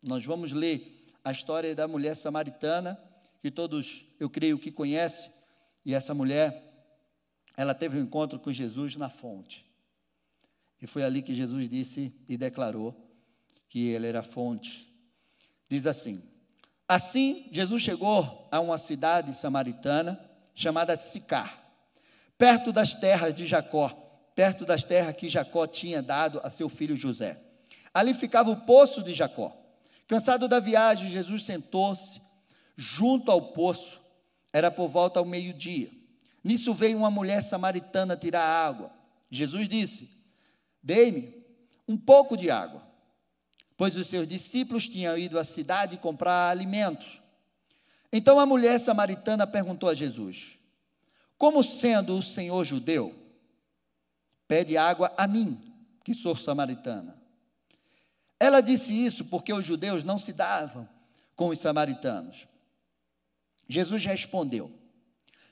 Nós 0.04 0.24
vamos 0.24 0.52
ler 0.52 1.04
a 1.24 1.32
história 1.32 1.74
da 1.74 1.88
mulher 1.88 2.16
samaritana, 2.16 3.00
que 3.42 3.50
todos, 3.50 4.06
eu 4.20 4.30
creio, 4.30 4.60
que 4.60 4.72
conhecem, 4.72 5.32
e 5.84 5.96
essa 5.96 6.14
mulher, 6.14 6.64
ela 7.58 7.74
teve 7.74 7.98
um 7.98 8.04
encontro 8.04 8.38
com 8.38 8.54
Jesus 8.54 8.96
na 8.98 9.10
fonte. 9.10 9.66
E 10.80 10.86
foi 10.86 11.04
ali 11.04 11.24
que 11.24 11.34
Jesus 11.34 11.68
disse 11.68 12.14
e 12.30 12.38
declarou 12.38 12.96
que 13.68 13.88
ele 13.88 14.06
era 14.06 14.20
a 14.20 14.24
fonte. 14.24 14.94
Diz 15.68 15.88
assim: 15.88 16.22
Assim, 16.88 17.48
Jesus 17.52 17.82
chegou 17.82 18.48
a 18.52 18.60
uma 18.60 18.78
cidade 18.78 19.34
samaritana 19.34 20.20
chamada 20.54 20.96
Sicar, 20.96 21.64
perto 22.38 22.72
das 22.72 22.94
terras 22.94 23.34
de 23.34 23.46
Jacó, 23.46 23.90
perto 24.36 24.66
das 24.66 24.84
terras 24.84 25.16
que 25.16 25.28
Jacó 25.28 25.66
tinha 25.66 26.02
dado 26.02 26.40
a 26.44 26.50
seu 26.50 26.70
filho 26.70 26.96
José. 26.96 27.38
Ali 27.94 28.14
ficava 28.14 28.52
o 28.52 28.62
poço 28.62 29.02
de 29.02 29.14
Jacó. 29.14 29.56
Cansado 30.08 30.48
da 30.48 30.60
viagem, 30.60 31.10
Jesus 31.10 31.46
sentou-se 31.46 32.22
junto 32.76 33.32
ao 33.32 33.54
poço. 33.54 34.02
Era 34.54 34.70
por 34.70 34.88
volta 34.88 35.20
ao 35.20 35.26
meio-dia. 35.26 35.90
Nisso 36.44 36.74
veio 36.74 36.98
uma 36.98 37.10
mulher 37.10 37.42
samaritana 37.42 38.16
tirar 38.16 38.44
água. 38.44 38.92
Jesus 39.32 39.68
disse: 39.68 40.10
Dei-me 40.84 41.34
um 41.88 41.98
pouco 41.98 42.38
de 42.38 42.52
água, 42.52 42.85
pois 43.78 43.96
os 43.98 44.08
seus 44.08 44.28
discípulos 44.28 44.88
tinham 44.88 45.18
ido 45.18 45.38
à 45.38 45.44
cidade 45.44 45.98
comprar 45.98 46.50
alimentos. 46.50 47.22
Então 48.12 48.40
a 48.40 48.46
mulher 48.46 48.80
samaritana 48.80 49.46
perguntou 49.46 49.90
a 49.90 49.94
Jesus: 49.94 50.58
Como 51.38 51.64
sendo 51.64 52.18
o 52.18 52.24
Senhor 52.24 52.64
judeu, 52.64 53.14
pede 54.48 54.78
água 54.78 55.14
a 55.18 55.28
mim, 55.28 55.60
que 56.04 56.14
sou 56.14 56.36
samaritana? 56.36 57.16
Ela 58.40 58.62
disse 58.62 58.94
isso 58.94 59.26
porque 59.26 59.54
os 59.54 59.66
judeus 59.66 60.04
não 60.04 60.20
se 60.20 60.34
davam 60.34 60.88
com 61.36 61.50
os 61.50 61.60
samaritanos. 61.60 62.48
Jesus 63.68 64.06
respondeu: 64.06 64.72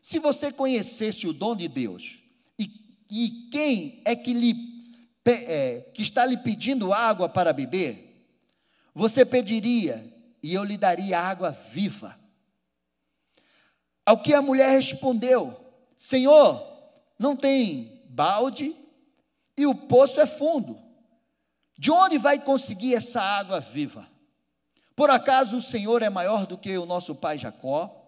Se 0.02 0.20
você 0.20 0.52
conhecesse 0.52 1.28
o 1.28 1.34
dom 1.34 1.56
de 1.56 1.68
Deus 1.68 2.20
e, 2.58 2.70
e 3.10 3.50
quem 3.52 4.02
é 4.06 4.16
que, 4.16 4.34
lhe, 4.34 4.56
é, 5.26 5.82
que 5.94 6.02
está 6.02 6.26
lhe 6.26 6.38
pedindo 6.38 6.94
água 6.94 7.28
para 7.28 7.54
beber, 7.54 8.03
você 8.94 9.26
pediria 9.26 10.06
e 10.42 10.54
eu 10.54 10.64
lhe 10.64 10.78
daria 10.78 11.20
água 11.20 11.52
viva. 11.52 12.20
Ao 14.06 14.18
que 14.22 14.34
a 14.34 14.42
mulher 14.42 14.70
respondeu: 14.72 15.58
Senhor, 15.98 16.62
não 17.18 17.36
tem 17.36 18.04
balde 18.10 18.76
e 19.58 19.66
o 19.66 19.74
poço 19.74 20.20
é 20.20 20.28
fundo. 20.28 20.78
De 21.78 21.92
onde 21.92 22.18
vai 22.18 22.40
conseguir 22.40 22.96
essa 22.96 23.22
água 23.22 23.60
viva? 23.60 24.08
Por 24.96 25.10
acaso 25.10 25.58
o 25.58 25.62
Senhor 25.62 26.02
é 26.04 26.10
maior 26.10 26.46
do 26.46 26.58
que 26.58 26.78
o 26.78 26.86
nosso 26.86 27.16
pai 27.16 27.40
Jacó, 27.40 28.00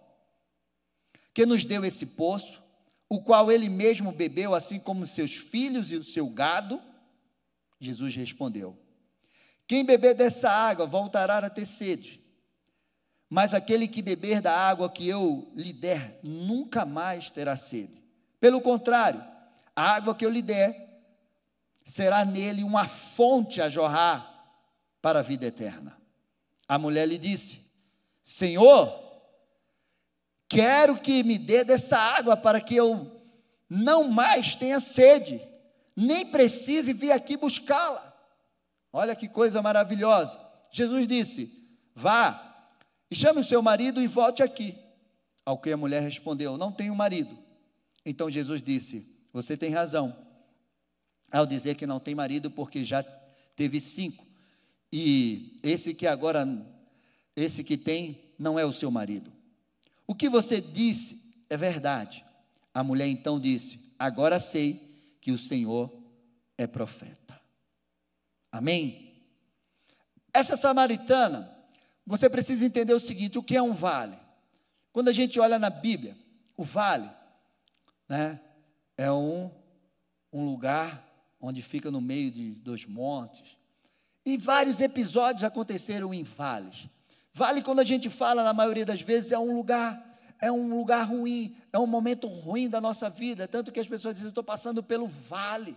que 1.34 1.44
nos 1.44 1.64
deu 1.64 1.84
esse 1.84 2.06
poço, 2.06 2.62
o 3.08 3.20
qual 3.20 3.50
ele 3.50 3.68
mesmo 3.68 4.12
bebeu, 4.12 4.54
assim 4.54 4.78
como 4.78 5.04
seus 5.04 5.34
filhos 5.34 5.90
e 5.90 5.96
o 5.96 6.04
seu 6.04 6.28
gado? 6.28 6.80
Jesus 7.80 8.14
respondeu: 8.14 8.78
Quem 9.66 9.84
beber 9.84 10.14
dessa 10.14 10.48
água 10.48 10.86
voltará 10.86 11.38
a 11.38 11.50
ter 11.50 11.66
sede, 11.66 12.22
mas 13.28 13.52
aquele 13.52 13.88
que 13.88 14.00
beber 14.00 14.40
da 14.40 14.56
água 14.56 14.88
que 14.88 15.08
eu 15.08 15.50
lhe 15.54 15.72
der 15.72 16.20
nunca 16.22 16.84
mais 16.84 17.30
terá 17.30 17.56
sede. 17.56 18.02
Pelo 18.38 18.60
contrário, 18.60 19.24
a 19.74 19.94
água 19.94 20.14
que 20.14 20.24
eu 20.24 20.30
lhe 20.30 20.42
der 20.42 21.02
será 21.84 22.24
nele 22.24 22.62
uma 22.62 22.86
fonte 22.86 23.60
a 23.60 23.68
jorrar 23.68 24.32
para 25.02 25.18
a 25.18 25.22
vida 25.22 25.46
eterna. 25.46 25.96
A 26.68 26.78
mulher 26.78 27.06
lhe 27.06 27.18
disse: 27.18 27.60
Senhor, 28.22 28.92
quero 30.48 30.98
que 31.00 31.22
me 31.24 31.38
dê 31.38 31.64
dessa 31.64 31.98
água 31.98 32.36
para 32.36 32.60
que 32.60 32.76
eu 32.76 33.20
não 33.68 34.04
mais 34.04 34.54
tenha 34.54 34.78
sede, 34.78 35.40
nem 35.94 36.26
precise 36.26 36.92
vir 36.92 37.10
aqui 37.10 37.36
buscá-la. 37.36 38.15
Olha 38.96 39.14
que 39.14 39.28
coisa 39.28 39.60
maravilhosa. 39.60 40.40
Jesus 40.70 41.06
disse: 41.06 41.52
Vá 41.94 42.66
e 43.10 43.14
chame 43.14 43.40
o 43.40 43.44
seu 43.44 43.60
marido 43.60 44.00
e 44.00 44.06
volte 44.06 44.42
aqui. 44.42 44.74
Ao 45.44 45.58
que 45.58 45.70
a 45.70 45.76
mulher 45.76 46.00
respondeu: 46.00 46.56
Não 46.56 46.72
tenho 46.72 46.96
marido. 46.96 47.38
Então 48.06 48.30
Jesus 48.30 48.62
disse: 48.62 49.06
Você 49.34 49.54
tem 49.54 49.70
razão 49.70 50.16
ao 51.30 51.44
dizer 51.44 51.74
que 51.74 51.86
não 51.86 52.00
tem 52.00 52.14
marido 52.14 52.50
porque 52.50 52.82
já 52.82 53.02
teve 53.54 53.82
cinco. 53.82 54.26
E 54.90 55.60
esse 55.62 55.92
que 55.92 56.06
agora, 56.06 56.48
esse 57.36 57.62
que 57.62 57.76
tem, 57.76 58.32
não 58.38 58.58
é 58.58 58.64
o 58.64 58.72
seu 58.72 58.90
marido. 58.90 59.30
O 60.06 60.14
que 60.14 60.30
você 60.30 60.58
disse 60.58 61.22
é 61.50 61.56
verdade. 61.58 62.24
A 62.72 62.82
mulher 62.82 63.08
então 63.08 63.38
disse: 63.38 63.78
Agora 63.98 64.40
sei 64.40 65.18
que 65.20 65.32
o 65.32 65.36
Senhor 65.36 65.94
é 66.56 66.66
profeta. 66.66 67.25
Amém? 68.56 69.12
Essa 70.32 70.56
samaritana, 70.56 71.54
você 72.06 72.30
precisa 72.30 72.64
entender 72.64 72.94
o 72.94 73.00
seguinte: 73.00 73.38
o 73.38 73.42
que 73.42 73.54
é 73.54 73.62
um 73.62 73.74
vale? 73.74 74.18
Quando 74.92 75.08
a 75.08 75.12
gente 75.12 75.38
olha 75.38 75.58
na 75.58 75.68
Bíblia, 75.68 76.16
o 76.56 76.64
vale 76.64 77.10
né, 78.08 78.40
é 78.96 79.12
um, 79.12 79.50
um 80.32 80.46
lugar 80.46 81.06
onde 81.38 81.60
fica 81.60 81.90
no 81.90 82.00
meio 82.00 82.30
de 82.30 82.54
dois 82.54 82.86
montes. 82.86 83.58
E 84.24 84.38
vários 84.38 84.80
episódios 84.80 85.44
aconteceram 85.44 86.14
em 86.14 86.22
vales. 86.22 86.88
Vale, 87.34 87.62
quando 87.62 87.80
a 87.80 87.84
gente 87.84 88.08
fala, 88.08 88.42
na 88.42 88.54
maioria 88.54 88.86
das 88.86 89.02
vezes, 89.02 89.32
é 89.32 89.38
um 89.38 89.54
lugar 89.54 90.02
é 90.38 90.50
um 90.52 90.76
lugar 90.76 91.02
ruim, 91.02 91.56
é 91.72 91.78
um 91.78 91.86
momento 91.86 92.26
ruim 92.26 92.68
da 92.68 92.78
nossa 92.78 93.08
vida, 93.08 93.48
tanto 93.48 93.72
que 93.72 93.80
as 93.80 93.86
pessoas 93.86 94.14
dizem, 94.14 94.28
estou 94.28 94.44
passando 94.44 94.82
pelo 94.82 95.06
vale, 95.06 95.76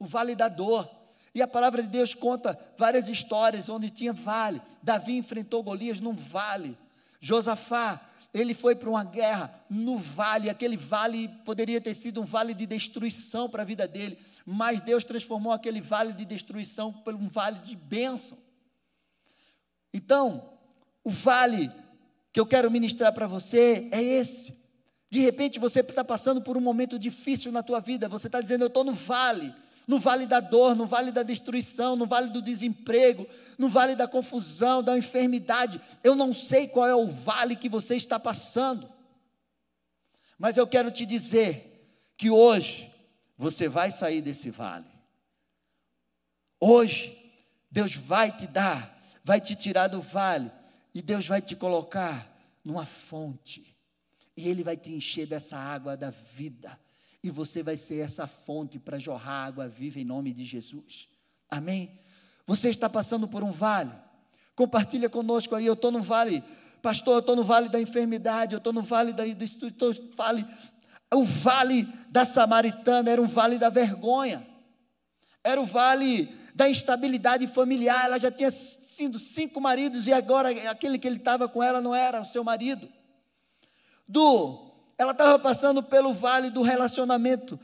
o 0.00 0.04
vale 0.04 0.34
da 0.34 0.48
dor. 0.48 0.95
E 1.36 1.42
a 1.42 1.46
palavra 1.46 1.82
de 1.82 1.88
Deus 1.88 2.14
conta 2.14 2.58
várias 2.78 3.10
histórias 3.10 3.68
onde 3.68 3.90
tinha 3.90 4.10
vale. 4.10 4.62
Davi 4.82 5.18
enfrentou 5.18 5.62
Golias 5.62 6.00
num 6.00 6.14
vale. 6.14 6.78
Josafá, 7.20 8.00
ele 8.32 8.54
foi 8.54 8.74
para 8.74 8.88
uma 8.88 9.04
guerra 9.04 9.54
no 9.68 9.98
vale. 9.98 10.48
Aquele 10.48 10.78
vale 10.78 11.28
poderia 11.44 11.78
ter 11.78 11.92
sido 11.92 12.22
um 12.22 12.24
vale 12.24 12.54
de 12.54 12.64
destruição 12.64 13.50
para 13.50 13.60
a 13.60 13.66
vida 13.66 13.86
dele, 13.86 14.18
mas 14.46 14.80
Deus 14.80 15.04
transformou 15.04 15.52
aquele 15.52 15.82
vale 15.82 16.14
de 16.14 16.24
destruição 16.24 16.90
por 16.90 17.14
um 17.14 17.28
vale 17.28 17.58
de 17.58 17.76
bênção. 17.76 18.38
Então, 19.92 20.42
o 21.04 21.10
vale 21.10 21.70
que 22.32 22.40
eu 22.40 22.46
quero 22.46 22.70
ministrar 22.70 23.12
para 23.12 23.26
você 23.26 23.90
é 23.92 24.02
esse. 24.02 24.56
De 25.10 25.20
repente 25.20 25.60
você 25.60 25.80
está 25.80 26.02
passando 26.02 26.40
por 26.40 26.56
um 26.56 26.62
momento 26.62 26.98
difícil 26.98 27.52
na 27.52 27.62
tua 27.62 27.78
vida, 27.78 28.08
você 28.08 28.26
está 28.26 28.40
dizendo, 28.40 28.62
eu 28.62 28.68
estou 28.68 28.84
no 28.84 28.94
vale, 28.94 29.54
no 29.86 30.00
vale 30.00 30.26
da 30.26 30.40
dor, 30.40 30.74
no 30.74 30.84
vale 30.84 31.12
da 31.12 31.22
destruição, 31.22 31.94
no 31.94 32.06
vale 32.06 32.30
do 32.30 32.42
desemprego, 32.42 33.26
no 33.56 33.68
vale 33.68 33.94
da 33.94 34.08
confusão, 34.08 34.82
da 34.82 34.98
enfermidade. 34.98 35.80
Eu 36.02 36.16
não 36.16 36.34
sei 36.34 36.66
qual 36.66 36.86
é 36.86 36.94
o 36.94 37.06
vale 37.06 37.54
que 37.54 37.68
você 37.68 37.94
está 37.94 38.18
passando, 38.18 38.92
mas 40.36 40.56
eu 40.56 40.66
quero 40.66 40.90
te 40.90 41.06
dizer 41.06 41.72
que 42.16 42.30
hoje 42.30 42.92
você 43.36 43.68
vai 43.68 43.90
sair 43.90 44.20
desse 44.20 44.50
vale. 44.50 44.90
Hoje, 46.58 47.16
Deus 47.70 47.94
vai 47.94 48.34
te 48.34 48.46
dar, 48.46 48.98
vai 49.22 49.40
te 49.40 49.54
tirar 49.54 49.86
do 49.86 50.00
vale, 50.00 50.50
e 50.92 51.00
Deus 51.00 51.28
vai 51.28 51.40
te 51.40 51.54
colocar 51.54 52.34
numa 52.64 52.86
fonte, 52.86 53.76
e 54.36 54.48
Ele 54.48 54.64
vai 54.64 54.76
te 54.76 54.92
encher 54.92 55.26
dessa 55.26 55.56
água 55.56 55.96
da 55.96 56.10
vida 56.10 56.76
e 57.26 57.30
você 57.30 57.60
vai 57.60 57.76
ser 57.76 57.98
essa 57.98 58.28
fonte 58.28 58.78
para 58.78 59.00
jorrar 59.00 59.46
água 59.46 59.66
viva 59.66 59.98
em 59.98 60.04
nome 60.04 60.32
de 60.32 60.44
Jesus. 60.44 61.08
Amém? 61.50 61.98
Você 62.46 62.68
está 62.68 62.88
passando 62.88 63.26
por 63.26 63.42
um 63.42 63.50
vale? 63.50 63.92
Compartilha 64.54 65.10
conosco 65.10 65.56
aí, 65.56 65.66
eu 65.66 65.72
estou 65.72 65.90
no 65.90 66.00
vale, 66.00 66.42
pastor, 66.80 67.14
eu 67.14 67.18
estou 67.18 67.34
no 67.34 67.42
vale 67.42 67.68
da 67.68 67.80
enfermidade, 67.80 68.54
eu 68.54 68.58
estou 68.58 68.72
no 68.72 68.80
vale 68.80 69.12
da 69.12 69.26
estou, 69.26 69.92
vale, 70.14 70.46
o 71.12 71.24
vale 71.24 71.82
da 72.08 72.24
Samaritana 72.24 73.10
era 73.10 73.20
um 73.20 73.26
vale 73.26 73.58
da 73.58 73.70
vergonha, 73.70 74.46
era 75.42 75.60
o 75.60 75.64
vale 75.64 76.32
da 76.54 76.70
instabilidade 76.70 77.48
familiar, 77.48 78.04
ela 78.04 78.18
já 78.18 78.30
tinha 78.30 78.52
sido 78.52 79.18
cinco 79.18 79.60
maridos 79.60 80.06
e 80.06 80.12
agora 80.12 80.50
aquele 80.70 80.96
que 80.96 81.08
ele 81.08 81.16
estava 81.16 81.48
com 81.48 81.60
ela 81.60 81.80
não 81.80 81.92
era 81.92 82.20
o 82.20 82.24
seu 82.24 82.44
marido. 82.44 82.88
Do 84.06 84.65
ela 84.98 85.12
estava 85.12 85.38
passando 85.38 85.82
pelo 85.82 86.12
vale 86.12 86.50
do 86.50 86.62
relacionamento 86.62 87.58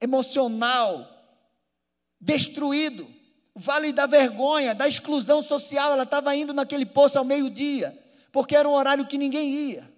emocional, 0.00 1.08
destruído, 2.20 3.08
vale 3.54 3.92
da 3.92 4.06
vergonha, 4.06 4.74
da 4.74 4.86
exclusão 4.86 5.42
social. 5.42 5.92
Ela 5.92 6.04
estava 6.04 6.34
indo 6.36 6.54
naquele 6.54 6.86
poço 6.86 7.18
ao 7.18 7.24
meio-dia, 7.24 7.98
porque 8.30 8.54
era 8.54 8.68
um 8.68 8.72
horário 8.72 9.06
que 9.06 9.18
ninguém 9.18 9.52
ia. 9.52 9.92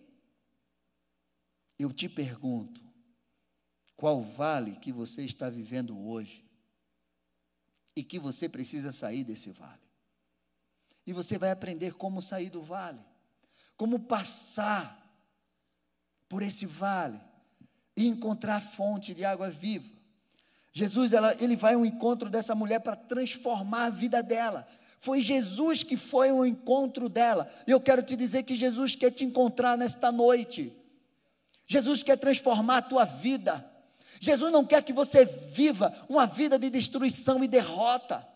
Eu 1.78 1.93
te 1.93 2.09
pergunto, 2.09 2.81
qual 3.97 4.23
vale 4.23 4.76
que 4.76 4.90
você 4.90 5.25
está 5.25 5.50
vivendo 5.50 5.99
hoje 6.09 6.45
e 7.95 8.02
que 8.02 8.19
você 8.19 8.49
precisa 8.49 8.90
sair 8.90 9.23
desse 9.23 9.50
vale? 9.50 9.87
E 11.07 11.12
você 11.12 11.37
vai 11.37 11.50
aprender 11.50 11.95
como 11.95 12.23
sair 12.23 12.50
do 12.50 12.62
vale, 12.62 13.05
como 13.76 14.00
passar 14.00 15.08
por 16.29 16.43
esse 16.43 16.67
vale 16.67 17.21
e 17.97 18.07
encontrar 18.07 18.61
fonte 18.61 19.15
de 19.15 19.25
água 19.25 19.51
viva. 19.51 19.99
Jesus, 20.73 21.12
ela, 21.12 21.35
ele 21.41 21.57
vai 21.57 21.75
ao 21.75 21.85
encontro 21.85 22.29
dessa 22.29 22.55
mulher 22.55 22.81
para 22.81 22.95
transformar 22.95 23.87
a 23.87 23.91
vida 23.91 24.23
dela. 24.23 24.67
Foi 24.99 25.21
Jesus 25.21 25.83
que 25.83 25.97
foi 25.97 26.29
ao 26.31 26.47
encontro 26.47 27.09
dela. 27.09 27.49
E 27.67 27.71
eu 27.71 27.81
quero 27.81 28.03
te 28.03 28.14
dizer 28.14 28.45
que 28.45 28.55
Jesus 28.55 28.95
quer 28.95 29.11
te 29.11 29.25
encontrar 29.25 29.77
nesta 29.77 30.12
noite. 30.12 30.73
Jesus 31.67 32.03
quer 32.03 32.17
transformar 32.17 32.79
a 32.79 32.83
tua 32.83 33.05
vida. 33.05 33.64
Jesus 34.21 34.51
não 34.53 34.64
quer 34.64 34.83
que 34.83 34.93
você 34.93 35.25
viva 35.25 35.95
uma 36.09 36.27
vida 36.27 36.59
de 36.59 36.71
destruição 36.71 37.43
e 37.43 37.49
derrota. 37.49 38.27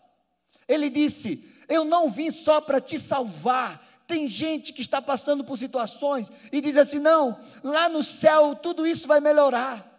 Ele 0.67 0.89
disse: 0.89 1.43
Eu 1.67 1.83
não 1.83 2.09
vim 2.09 2.31
só 2.31 2.61
para 2.61 2.79
te 2.79 2.97
salvar, 2.97 3.85
tem 4.07 4.27
gente 4.27 4.73
que 4.73 4.81
está 4.81 5.01
passando 5.01 5.43
por 5.43 5.57
situações 5.57 6.31
e 6.51 6.61
diz 6.61 6.77
assim: 6.77 6.99
não, 6.99 7.39
lá 7.63 7.89
no 7.89 8.03
céu 8.03 8.55
tudo 8.55 8.85
isso 8.85 9.07
vai 9.07 9.19
melhorar. 9.19 9.89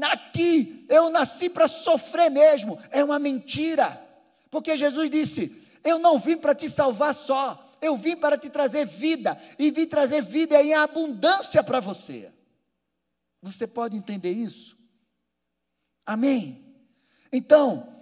Aqui 0.00 0.86
eu 0.88 1.10
nasci 1.10 1.50
para 1.50 1.68
sofrer 1.68 2.30
mesmo. 2.30 2.78
É 2.90 3.04
uma 3.04 3.18
mentira. 3.18 4.02
Porque 4.50 4.76
Jesus 4.76 5.10
disse: 5.10 5.54
Eu 5.84 5.98
não 5.98 6.18
vim 6.18 6.36
para 6.36 6.54
te 6.54 6.68
salvar 6.68 7.14
só, 7.14 7.70
eu 7.80 7.96
vim 7.96 8.16
para 8.16 8.38
te 8.38 8.48
trazer 8.48 8.86
vida, 8.86 9.36
e 9.58 9.70
vim 9.70 9.86
trazer 9.86 10.22
vida 10.22 10.62
em 10.62 10.74
abundância 10.74 11.62
para 11.62 11.80
você. 11.80 12.30
Você 13.42 13.66
pode 13.66 13.96
entender 13.96 14.30
isso? 14.30 14.78
Amém? 16.06 16.64
Então, 17.32 17.92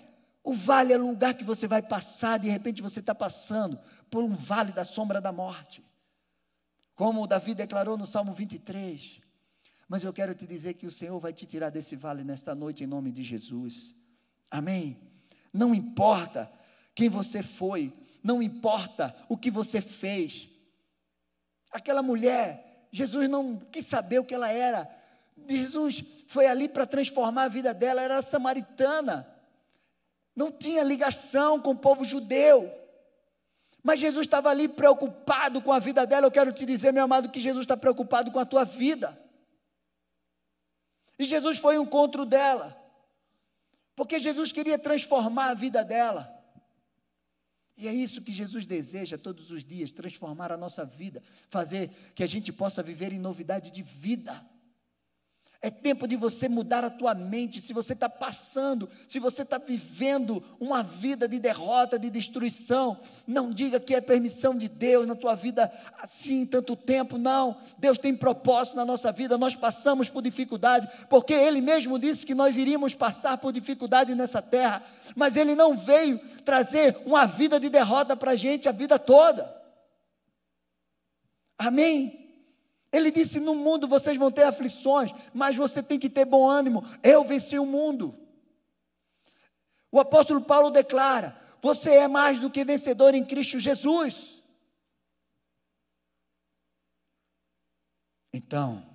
o 0.43 0.55
vale 0.55 0.93
é 0.93 0.99
o 0.99 1.07
lugar 1.07 1.35
que 1.35 1.45
você 1.45 1.69
vai 1.69 1.83
passar, 1.83 2.39
de 2.39 2.49
repente 2.49 2.81
você 2.81 3.01
está 3.01 3.15
passando 3.15 3.79
por 4.11 4.25
um 4.25 4.31
vale 4.31 4.73
da 4.73 4.85
sombra 4.85 5.21
da 5.21 5.31
morte. 5.31 5.85
Como 6.95 7.27
Davi 7.27 7.55
declarou 7.55 7.97
no 7.97 8.07
Salmo 8.07 8.33
23. 8.33 9.21
Mas 9.87 10.05
eu 10.05 10.13
quero 10.13 10.35
te 10.35 10.47
dizer 10.47 10.75
que 10.75 10.87
o 10.87 10.91
Senhor 10.91 11.19
vai 11.19 11.33
te 11.33 11.45
tirar 11.45 11.71
desse 11.71 11.95
vale 11.95 12.25
nesta 12.25 12.55
noite, 12.55 12.85
em 12.85 12.87
nome 12.87 13.11
de 13.11 13.23
Jesus. 13.23 13.95
Amém? 14.51 14.99
Não 15.53 15.75
importa 15.75 16.51
quem 16.95 17.09
você 17.09 17.43
foi, 17.43 17.93
não 18.23 18.43
importa 18.43 19.15
o 19.29 19.37
que 19.37 19.51
você 19.51 19.81
fez. 19.81 20.49
Aquela 21.71 22.03
mulher, 22.03 22.89
Jesus 22.91 23.29
não 23.29 23.59
quis 23.59 23.87
saber 23.87 24.21
o 24.21 24.25
que 24.25 24.35
ela 24.35 24.51
era. 24.51 24.89
Jesus 25.49 26.03
foi 26.29 26.47
ali 26.47 26.69
para 26.69 26.87
transformar 26.87 27.45
a 27.45 27.49
vida 27.49 27.75
dela, 27.75 28.01
era 28.01 28.23
samaritana 28.23 29.40
não 30.41 30.51
tinha 30.51 30.83
ligação 30.83 31.61
com 31.61 31.73
o 31.73 31.77
povo 31.77 32.03
judeu. 32.03 32.73
Mas 33.83 34.01
Jesus 34.01 34.27
estava 34.27 34.49
ali 34.49 34.69
preocupado 34.69 35.61
com 35.61 35.71
a 35.71 35.79
vida 35.79 36.07
dela. 36.07 36.27
Eu 36.27 36.31
quero 36.31 36.51
te 36.51 36.65
dizer, 36.65 36.93
meu 36.93 37.05
amado, 37.05 37.29
que 37.29 37.41
Jesus 37.41 37.65
está 37.65 37.77
preocupado 37.77 38.31
com 38.31 38.39
a 38.39 38.47
tua 38.47 38.65
vida. 38.65 39.19
E 41.19 41.27
Jesus 41.27 41.59
foi 41.59 41.77
ao 41.77 41.83
encontro 41.83 42.25
dela, 42.25 42.75
porque 43.95 44.19
Jesus 44.19 44.51
queria 44.51 44.79
transformar 44.79 45.51
a 45.51 45.55
vida 45.55 45.85
dela. 45.85 46.35
E 47.77 47.87
é 47.87 47.93
isso 47.93 48.23
que 48.23 48.33
Jesus 48.33 48.65
deseja 48.65 49.19
todos 49.19 49.51
os 49.51 49.63
dias: 49.63 49.93
transformar 49.93 50.51
a 50.51 50.57
nossa 50.57 50.83
vida, 50.83 51.23
fazer 51.51 51.91
que 52.15 52.23
a 52.23 52.27
gente 52.27 52.51
possa 52.51 52.83
viver 52.83 53.13
em 53.13 53.19
novidade 53.19 53.71
de 53.71 53.83
vida. 53.83 54.43
É 55.63 55.69
tempo 55.69 56.09
de 56.09 56.17
você 56.17 56.49
mudar 56.49 56.85
a 56.85 56.89
tua 56.89 57.15
mente. 57.15 57.61
Se 57.61 57.75
você 57.75 57.93
está 57.93 58.09
passando, 58.09 58.89
se 59.07 59.19
você 59.19 59.43
está 59.43 59.59
vivendo 59.59 60.43
uma 60.59 60.83
vida 60.83 61.29
de 61.29 61.39
derrota, 61.39 61.99
de 61.99 62.09
destruição, 62.09 62.99
não 63.27 63.51
diga 63.53 63.79
que 63.79 63.95
é 63.95 64.01
permissão 64.01 64.57
de 64.57 64.71
Deus 64.71 65.07
na 65.07 65.15
tua 65.15 65.35
vida 65.35 65.71
assim 66.01 66.47
tanto 66.47 66.75
tempo. 66.75 67.19
Não. 67.19 67.59
Deus 67.77 67.99
tem 67.99 68.17
propósito 68.17 68.77
na 68.77 68.87
nossa 68.87 69.13
vida. 69.13 69.37
Nós 69.37 69.55
passamos 69.55 70.09
por 70.09 70.23
dificuldade, 70.23 70.89
porque 71.11 71.35
Ele 71.35 71.61
mesmo 71.61 71.99
disse 71.99 72.25
que 72.25 72.35
nós 72.35 72.57
iríamos 72.57 72.95
passar 72.95 73.37
por 73.37 73.53
dificuldade 73.53 74.15
nessa 74.15 74.41
terra. 74.41 74.83
Mas 75.15 75.37
Ele 75.37 75.55
não 75.55 75.77
veio 75.77 76.19
trazer 76.43 76.97
uma 77.05 77.27
vida 77.27 77.61
de 77.61 77.69
derrota 77.69 78.17
para 78.17 78.31
a 78.31 78.37
gente 78.37 78.67
a 78.67 78.73
vida 78.73 78.99
toda. 78.99 79.55
Amém? 81.59 82.30
Ele 82.93 83.11
disse: 83.11 83.39
No 83.39 83.55
mundo 83.55 83.87
vocês 83.87 84.17
vão 84.17 84.31
ter 84.31 84.45
aflições, 84.45 85.13
mas 85.33 85.57
você 85.57 85.83
tem 85.83 85.99
que 85.99 86.11
ter 86.11 86.25
bom 86.25 86.49
ânimo. 86.49 86.85
Eu 87.03 87.25
venci 87.25 87.59
o 87.59 87.67
mundo. 87.67 88.19
O 89.93 90.01
apóstolo 90.01 90.41
Paulo 90.41 90.71
declara: 90.71 91.39
Você 91.63 91.91
é 91.91 92.09
mais 92.09 92.41
do 92.41 92.51
que 92.51 92.65
vencedor 92.65 93.15
em 93.15 93.25
Cristo 93.25 93.59
Jesus. 93.59 94.41
Então, 98.33 98.87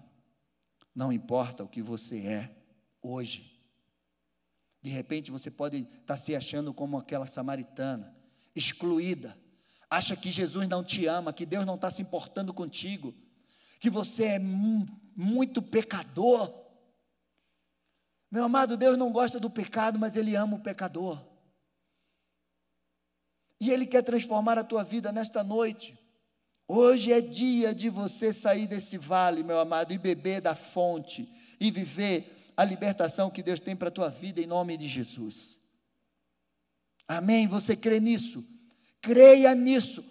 não 0.93 1.11
importa 1.11 1.63
o 1.63 1.67
que 1.67 1.81
você 1.81 2.19
é 2.19 2.55
hoje. 3.01 3.53
De 4.81 4.89
repente 4.89 5.31
você 5.31 5.49
pode 5.49 5.87
estar 5.99 6.15
se 6.15 6.35
achando 6.35 6.73
como 6.73 6.97
aquela 6.97 7.25
samaritana, 7.25 8.15
excluída. 8.55 9.37
Acha 9.89 10.15
que 10.15 10.29
Jesus 10.29 10.67
não 10.67 10.83
te 10.83 11.05
ama, 11.05 11.33
que 11.33 11.45
Deus 11.45 11.65
não 11.65 11.75
está 11.75 11.89
se 11.89 12.01
importando 12.01 12.53
contigo 12.53 13.13
que 13.85 13.89
você 13.91 14.23
é 14.23 14.39
muito 14.39 15.61
pecador. 15.61 16.51
Meu 18.31 18.45
amado, 18.45 18.75
Deus 18.75 18.97
não 18.97 19.11
gosta 19.11 19.39
do 19.39 19.47
pecado, 19.47 19.99
mas 19.99 20.15
Ele 20.15 20.35
ama 20.35 20.57
o 20.57 20.63
pecador. 20.63 21.23
E 23.61 23.69
Ele 23.69 23.85
quer 23.85 24.01
transformar 24.01 24.57
a 24.57 24.63
tua 24.63 24.83
vida 24.83 25.11
nesta 25.11 25.43
noite. 25.43 25.95
Hoje 26.67 27.13
é 27.13 27.21
dia 27.21 27.75
de 27.75 27.87
você 27.87 28.33
sair 28.33 28.65
desse 28.65 28.97
vale, 28.97 29.43
meu 29.43 29.59
amado, 29.59 29.93
e 29.93 29.99
beber 29.99 30.41
da 30.41 30.55
fonte 30.55 31.31
e 31.59 31.69
viver 31.69 32.51
a 32.57 32.65
libertação 32.65 33.29
que 33.29 33.43
Deus 33.43 33.59
tem 33.59 33.75
para 33.75 33.89
a 33.89 33.91
tua 33.91 34.09
vida 34.09 34.41
em 34.41 34.47
nome 34.47 34.77
de 34.77 34.87
Jesus. 34.87 35.59
Amém? 37.07 37.45
Você 37.45 37.75
crê 37.75 37.99
nisso? 37.99 38.43
Creia 38.99 39.53
nisso. 39.53 40.03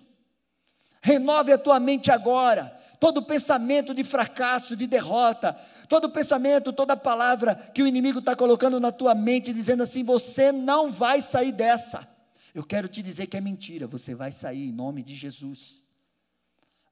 Renove 1.02 1.50
a 1.50 1.58
tua 1.58 1.80
mente 1.80 2.12
agora. 2.12 2.83
Todo 3.04 3.22
pensamento 3.22 3.92
de 3.92 4.02
fracasso, 4.02 4.74
de 4.74 4.86
derrota, 4.86 5.52
todo 5.90 6.10
pensamento, 6.10 6.72
toda 6.72 6.96
palavra 6.96 7.54
que 7.54 7.82
o 7.82 7.86
inimigo 7.86 8.20
está 8.20 8.34
colocando 8.34 8.80
na 8.80 8.90
tua 8.90 9.14
mente, 9.14 9.52
dizendo 9.52 9.82
assim: 9.82 10.02
você 10.02 10.50
não 10.50 10.90
vai 10.90 11.20
sair 11.20 11.52
dessa. 11.52 12.08
Eu 12.54 12.64
quero 12.64 12.88
te 12.88 13.02
dizer 13.02 13.26
que 13.26 13.36
é 13.36 13.42
mentira, 13.42 13.86
você 13.86 14.14
vai 14.14 14.32
sair 14.32 14.70
em 14.70 14.72
nome 14.72 15.02
de 15.02 15.14
Jesus. 15.14 15.82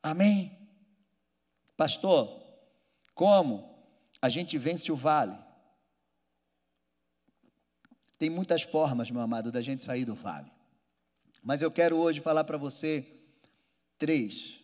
Amém? 0.03 0.53
Pastor, 1.79 2.42
como 3.14 3.75
a 4.20 4.29
gente 4.29 4.59
vence 4.59 4.92
o 4.92 4.96
vale? 4.96 5.38
Tem 8.18 8.29
muitas 8.29 8.61
formas, 8.61 9.11
meu 9.11 9.22
amado, 9.22 9.51
da 9.51 9.62
gente 9.62 9.83
sair 9.83 10.05
do 10.05 10.14
vale. 10.14 10.53
Mas 11.42 11.62
eu 11.62 11.70
quero 11.70 11.96
hoje 11.96 12.20
falar 12.20 12.44
para 12.44 12.59
você 12.59 13.03
três. 13.96 14.62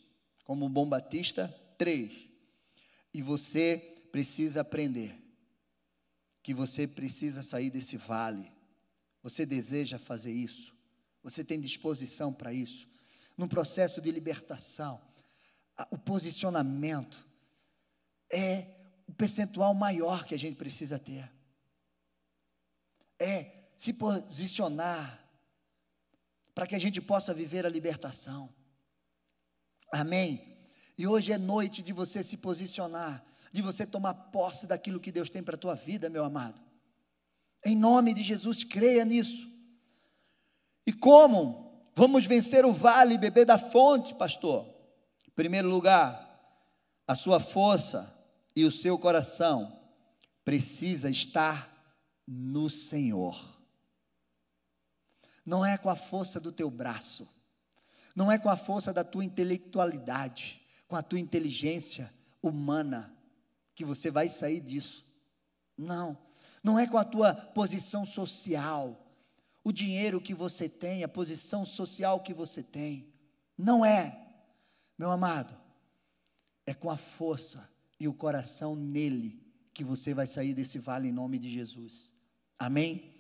Como 0.49 0.67
bom 0.67 0.89
batista, 0.89 1.55
três. 1.77 2.27
E 3.13 3.21
você 3.21 3.77
precisa 4.11 4.63
aprender 4.63 5.15
que 6.43 6.55
você 6.55 6.87
precisa 6.87 7.43
sair 7.43 7.69
desse 7.69 7.99
vale. 7.99 8.51
Você 9.23 9.45
deseja 9.45 9.99
fazer 9.99 10.33
isso? 10.33 10.75
Você 11.23 11.45
tem 11.45 11.61
disposição 11.61 12.33
para 12.33 12.51
isso? 12.51 12.89
Num 13.37 13.47
processo 13.47 14.01
de 14.01 14.11
libertação, 14.11 14.99
o 15.91 15.99
posicionamento 15.99 17.29
é 18.33 18.75
o 19.07 19.13
percentual 19.13 19.75
maior 19.75 20.25
que 20.25 20.35
a 20.35 20.39
gente 20.39 20.57
precisa 20.57 20.99
ter. 20.99 21.31
É 23.19 23.69
se 23.77 23.93
posicionar 23.93 25.23
para 26.55 26.67
que 26.67 26.75
a 26.75 26.79
gente 26.79 27.03
possa 27.03 27.35
viver 27.35 27.67
a 27.67 27.69
libertação. 27.69 28.57
Amém? 29.93 30.59
E 30.97 31.07
hoje 31.07 31.33
é 31.33 31.39
noite 31.39 31.83
de 31.83 31.93
você 31.93 32.23
se 32.23 32.37
posicionar, 32.37 33.25
de 33.53 33.63
você 33.63 33.87
tomar 33.87 34.15
posse 34.15 34.67
daquilo 34.67 35.01
que 35.01 35.13
Deus 35.13 35.31
tem 35.31 35.43
para 35.43 35.55
a 35.55 35.59
tua 35.59 35.75
vida, 35.75 36.09
meu 36.09 36.25
amado. 36.25 36.61
Em 37.65 37.77
nome 37.77 38.15
de 38.15 38.23
Jesus, 38.23 38.65
creia 38.65 39.05
nisso. 39.05 39.49
E 40.87 40.93
como 40.93 41.91
vamos 41.95 42.27
vencer 42.27 42.65
o 42.65 42.73
vale 42.73 43.15
e 43.15 43.19
beber 43.19 43.47
da 43.47 43.59
fonte, 43.59 44.15
pastor? 44.15 44.67
Em 45.27 45.31
primeiro 45.33 45.69
lugar, 45.69 46.27
a 47.07 47.15
sua 47.15 47.39
força 47.41 48.13
e 48.55 48.65
o 48.65 48.73
seu 48.73 48.99
coração 48.99 49.81
precisa 50.45 51.09
estar 51.09 51.71
no 52.27 52.69
Senhor. 52.69 53.59
Não 55.45 55.65
é 55.65 55.79
com 55.79 55.89
a 55.89 55.97
força 55.97 56.41
do 56.41 56.53
teu 56.53 56.71
braço, 56.71 57.29
não 58.19 58.33
é 58.33 58.37
com 58.37 58.51
a 58.51 58.57
força 58.57 58.93
da 58.93 59.05
tua 59.05 59.25
intelectualidade, 59.25 60.61
com 60.89 60.97
a 60.97 61.03
tua 61.05 61.21
inteligência 61.21 62.13
humana 62.43 63.17
que 63.77 63.85
você 63.85 64.11
vai 64.11 64.29
sair 64.29 64.59
disso. 64.61 65.07
Não, 65.77 66.19
não 66.61 66.77
é 66.77 66.85
com 66.85 66.99
a 66.99 67.05
tua 67.05 67.33
posição 67.33 68.05
social, 68.05 69.07
o 69.63 69.71
dinheiro 69.71 70.21
que 70.21 70.35
você 70.35 70.69
tem, 70.69 71.05
a 71.05 71.09
posição 71.09 71.65
social 71.65 72.19
que 72.19 72.35
você 72.35 72.61
tem. 72.61 73.07
Não 73.57 73.85
é, 73.85 74.21
meu 74.99 75.13
amado, 75.13 75.57
é 76.67 76.75
com 76.75 76.91
a 76.91 76.97
força 76.97 77.71
e 78.01 78.09
o 78.09 78.13
coração 78.15 78.75
nele 78.75 79.41
que 79.73 79.85
você 79.85 80.13
vai 80.13 80.27
sair 80.27 80.55
desse 80.55 80.81
vale 80.81 81.07
em 81.07 81.13
nome 81.13 81.39
de 81.39 81.49
Jesus. 81.49 82.13
Amém? 82.59 83.15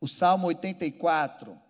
O 0.00 0.06
Salmo 0.06 0.46
84, 0.46 1.60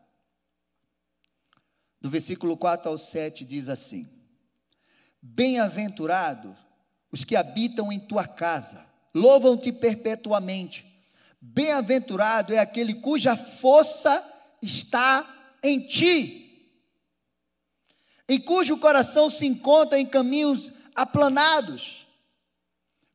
do 2.02 2.10
versículo 2.10 2.56
4 2.56 2.90
ao 2.90 2.98
7, 2.98 3.44
diz 3.44 3.68
assim: 3.68 4.10
Bem-aventurados 5.22 6.52
os 7.12 7.22
que 7.22 7.36
habitam 7.36 7.92
em 7.92 8.00
tua 8.00 8.26
casa, 8.26 8.84
louvam-te 9.14 9.70
perpetuamente. 9.70 10.84
Bem-aventurado 11.40 12.52
é 12.52 12.58
aquele 12.58 12.94
cuja 12.94 13.36
força 13.36 14.24
está 14.60 15.56
em 15.62 15.86
ti, 15.86 16.74
em 18.28 18.40
cujo 18.40 18.78
coração 18.78 19.30
se 19.30 19.46
encontra 19.46 19.96
em 19.96 20.06
caminhos 20.06 20.72
aplanados. 20.96 22.08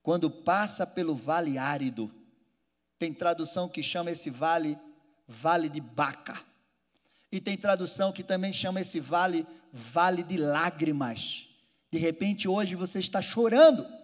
Quando 0.01 0.31
passa 0.31 0.87
pelo 0.87 1.13
vale 1.13 1.57
árido, 1.57 2.09
tem 2.97 3.13
tradução 3.13 3.67
que 3.67 3.83
chama 3.83 4.11
esse 4.11 4.29
vale 4.29 4.79
vale 5.27 5.67
de 5.67 5.81
Baca. 5.81 6.46
E 7.31 7.41
tem 7.41 7.57
tradução 7.57 8.11
que 8.11 8.23
também 8.23 8.53
chama 8.53 8.81
esse 8.81 8.99
vale 8.99 9.45
vale 9.71 10.23
de 10.23 10.37
lágrimas. 10.37 11.49
De 11.91 11.97
repente 11.97 12.47
hoje 12.47 12.75
você 12.75 12.99
está 12.99 13.21
chorando 13.21 13.97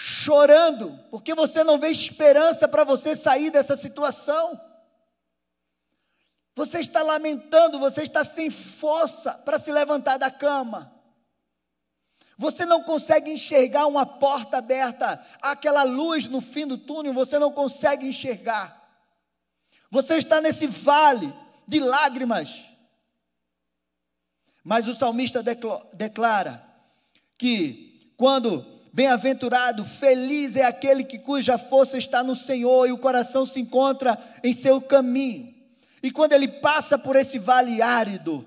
chorando, 0.00 0.96
porque 1.10 1.34
você 1.34 1.64
não 1.64 1.76
vê 1.76 1.88
esperança 1.88 2.68
para 2.68 2.84
você 2.84 3.16
sair 3.16 3.50
dessa 3.50 3.74
situação. 3.74 4.58
Você 6.54 6.78
está 6.78 7.02
lamentando, 7.02 7.80
você 7.80 8.04
está 8.04 8.24
sem 8.24 8.48
força 8.48 9.32
para 9.32 9.58
se 9.58 9.72
levantar 9.72 10.16
da 10.16 10.30
cama. 10.30 10.94
Você 12.36 12.64
não 12.64 12.80
consegue 12.84 13.32
enxergar 13.32 13.88
uma 13.88 14.06
porta 14.06 14.58
aberta, 14.58 15.20
aquela 15.42 15.82
luz 15.82 16.28
no 16.28 16.40
fim 16.40 16.64
do 16.64 16.78
túnel, 16.78 17.12
você 17.12 17.36
não 17.36 17.50
consegue 17.50 18.06
enxergar. 18.06 18.76
Você 19.90 20.18
está 20.18 20.40
nesse 20.40 20.68
vale 20.68 21.34
de 21.68 21.78
lágrimas. 21.78 22.64
Mas 24.64 24.88
o 24.88 24.94
salmista 24.94 25.42
declara 25.94 26.64
que 27.36 28.12
quando 28.16 28.78
Bem-aventurado, 28.98 29.84
feliz 29.84 30.56
é 30.56 30.64
aquele 30.64 31.04
que 31.04 31.20
cuja 31.20 31.56
força 31.56 31.96
está 31.96 32.24
no 32.24 32.34
Senhor 32.34 32.88
e 32.88 32.90
o 32.90 32.98
coração 32.98 33.46
se 33.46 33.60
encontra 33.60 34.18
em 34.42 34.52
seu 34.52 34.80
caminho. 34.80 35.54
E 36.02 36.10
quando 36.10 36.32
ele 36.32 36.48
passa 36.48 36.98
por 36.98 37.14
esse 37.14 37.38
vale 37.38 37.80
árido, 37.80 38.44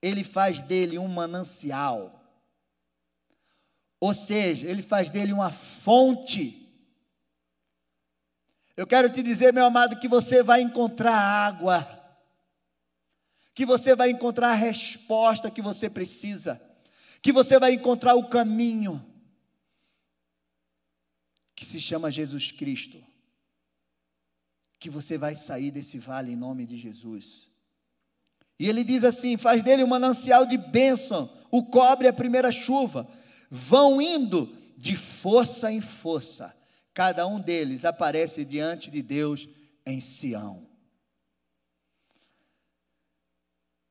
ele 0.00 0.22
faz 0.22 0.60
dele 0.62 0.98
um 0.98 1.08
manancial. 1.08 2.22
Ou 3.98 4.14
seja, 4.14 4.68
ele 4.68 4.82
faz 4.82 5.10
dele 5.10 5.32
uma 5.32 5.50
fonte. 5.50 6.56
Eu 8.76 8.86
quero 8.86 9.10
te 9.10 9.22
dizer, 9.22 9.52
meu 9.52 9.64
amado, 9.64 9.98
que 9.98 10.06
você 10.06 10.44
vai 10.44 10.60
encontrar 10.60 11.18
água, 11.18 11.99
que 13.60 13.66
você 13.66 13.94
vai 13.94 14.08
encontrar 14.08 14.52
a 14.52 14.54
resposta 14.54 15.50
que 15.50 15.60
você 15.60 15.90
precisa, 15.90 16.58
que 17.20 17.30
você 17.30 17.58
vai 17.58 17.74
encontrar 17.74 18.14
o 18.14 18.26
caminho 18.26 19.04
que 21.54 21.66
se 21.66 21.78
chama 21.78 22.10
Jesus 22.10 22.50
Cristo, 22.50 23.04
que 24.78 24.88
você 24.88 25.18
vai 25.18 25.34
sair 25.34 25.70
desse 25.70 25.98
vale 25.98 26.32
em 26.32 26.36
nome 26.36 26.64
de 26.64 26.78
Jesus. 26.78 27.50
E 28.58 28.66
ele 28.66 28.82
diz 28.82 29.04
assim: 29.04 29.36
faz 29.36 29.62
dele 29.62 29.84
um 29.84 29.88
manancial 29.88 30.46
de 30.46 30.56
bênção, 30.56 31.30
o 31.50 31.62
cobre 31.62 32.08
a 32.08 32.14
primeira 32.14 32.50
chuva, 32.50 33.06
vão 33.50 34.00
indo 34.00 34.56
de 34.74 34.96
força 34.96 35.70
em 35.70 35.82
força, 35.82 36.56
cada 36.94 37.26
um 37.26 37.38
deles 37.38 37.84
aparece 37.84 38.42
diante 38.42 38.90
de 38.90 39.02
Deus 39.02 39.46
em 39.84 40.00
Sião. 40.00 40.69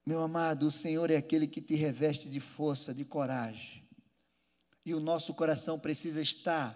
Meu 0.10 0.24
amado, 0.24 0.65
o 0.65 0.72
Senhor 0.72 1.12
é 1.12 1.17
aquele 1.17 1.45
que 1.45 1.62
te 1.62 1.76
reveste 1.76 2.28
de 2.28 2.39
força, 2.39 2.95
de 2.95 3.06
coragem. 3.06 3.84
E 4.84 4.95
o 4.95 5.00
nosso 5.00 5.36
coração 5.36 5.78
precisa 5.78 6.19
estar 6.19 6.76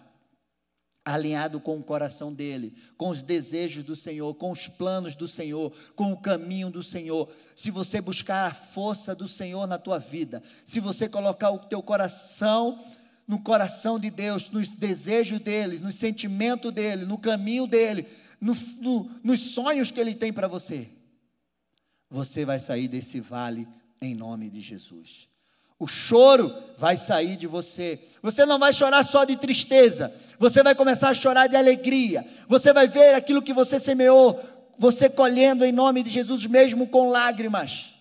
alinhado 1.04 1.60
com 1.60 1.76
o 1.80 1.84
coração 1.84 2.32
dele, 2.32 2.76
com 2.96 3.10
os 3.10 3.24
desejos 3.24 3.84
do 3.84 3.96
Senhor, 3.96 4.36
com 4.36 4.52
os 4.52 4.67
planos 4.67 5.15
do 5.15 5.28
Senhor, 5.28 5.74
com 5.96 6.13
o 6.13 6.22
caminho 6.22 6.69
do 6.69 6.84
Senhor. 6.84 7.28
Se 7.56 7.72
você 7.72 8.00
buscar 8.00 8.52
a 8.52 8.54
força 8.54 9.15
do 9.15 9.28
Senhor 9.28 9.65
na 9.65 9.80
tua 9.80 9.98
vida, 9.98 10.43
se 10.63 10.80
você 10.80 11.10
colocar 11.10 11.50
o 11.50 11.58
teu 11.58 11.82
coração 11.82 12.86
no 13.28 13.39
coração 13.41 13.98
de 13.98 14.12
Deus, 14.12 14.52
nos 14.52 14.76
desejos 14.76 15.39
dele, 15.39 15.80
no 15.80 15.91
sentimento 15.91 16.72
dele, 16.72 17.04
no 17.04 17.17
caminho 17.17 17.65
dele, 17.65 18.06
no, 18.39 18.54
no, 18.80 19.10
nos 19.24 19.39
sonhos 19.39 19.89
que 19.89 20.00
ele 20.00 20.13
tem 20.13 20.32
para 20.32 20.48
você, 20.48 20.91
você 22.13 22.45
vai 22.45 22.60
sair 22.60 22.88
desse 22.88 23.19
vale 23.19 23.67
em 23.99 24.13
nome 24.13 24.47
de 24.47 24.62
Jesus. 24.62 25.28
O 25.80 25.88
choro 25.88 26.56
vai 26.78 26.95
sair 26.95 27.36
de 27.36 27.47
você. 27.47 28.08
Você 28.21 28.45
não 28.45 28.60
vai 28.60 28.71
chorar 28.71 29.04
só 29.04 29.23
de 29.23 29.36
tristeza. 29.36 30.13
Você 30.38 30.62
vai 30.62 30.76
começar 30.76 31.10
a 31.10 31.13
chorar 31.15 31.47
de 31.47 31.56
alegria. 31.56 32.23
Você 32.47 32.71
vai 32.71 32.88
ver 32.88 33.15
aquilo 33.15 33.41
que 33.41 33.52
você 33.52 33.80
semeou 33.80 34.39
você 34.78 35.10
colhendo 35.10 35.65
em 35.65 35.71
nome 35.71 36.04
de 36.04 36.12
Jesus, 36.12 36.45
mesmo 36.45 36.88
com 36.88 37.10
lágrimas. 37.10 37.95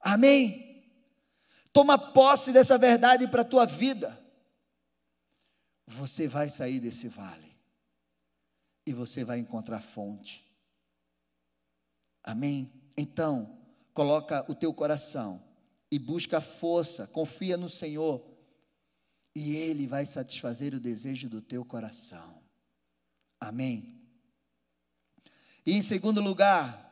Amém? 0.00 0.82
Toma 1.74 1.98
posse 1.98 2.52
dessa 2.52 2.78
verdade 2.78 3.28
para 3.28 3.42
a 3.42 3.46
tua 3.46 3.66
vida. 3.66 4.18
Você 5.86 6.26
vai 6.26 6.48
sair 6.48 6.80
desse 6.80 7.06
vale 7.06 7.54
e 8.86 8.94
você 8.94 9.24
vai 9.24 9.38
encontrar 9.38 9.80
fonte. 9.80 10.43
Amém? 12.24 12.72
Então, 12.96 13.58
coloca 13.92 14.50
o 14.50 14.54
teu 14.54 14.72
coração 14.72 15.44
e 15.90 15.98
busca 15.98 16.40
força, 16.40 17.06
confia 17.06 17.58
no 17.58 17.68
Senhor, 17.68 18.26
e 19.34 19.54
Ele 19.54 19.86
vai 19.86 20.06
satisfazer 20.06 20.74
o 20.74 20.80
desejo 20.80 21.28
do 21.28 21.42
teu 21.42 21.64
coração. 21.64 22.42
Amém? 23.38 24.00
E 25.66 25.72
em 25.74 25.82
segundo 25.82 26.20
lugar, 26.20 26.82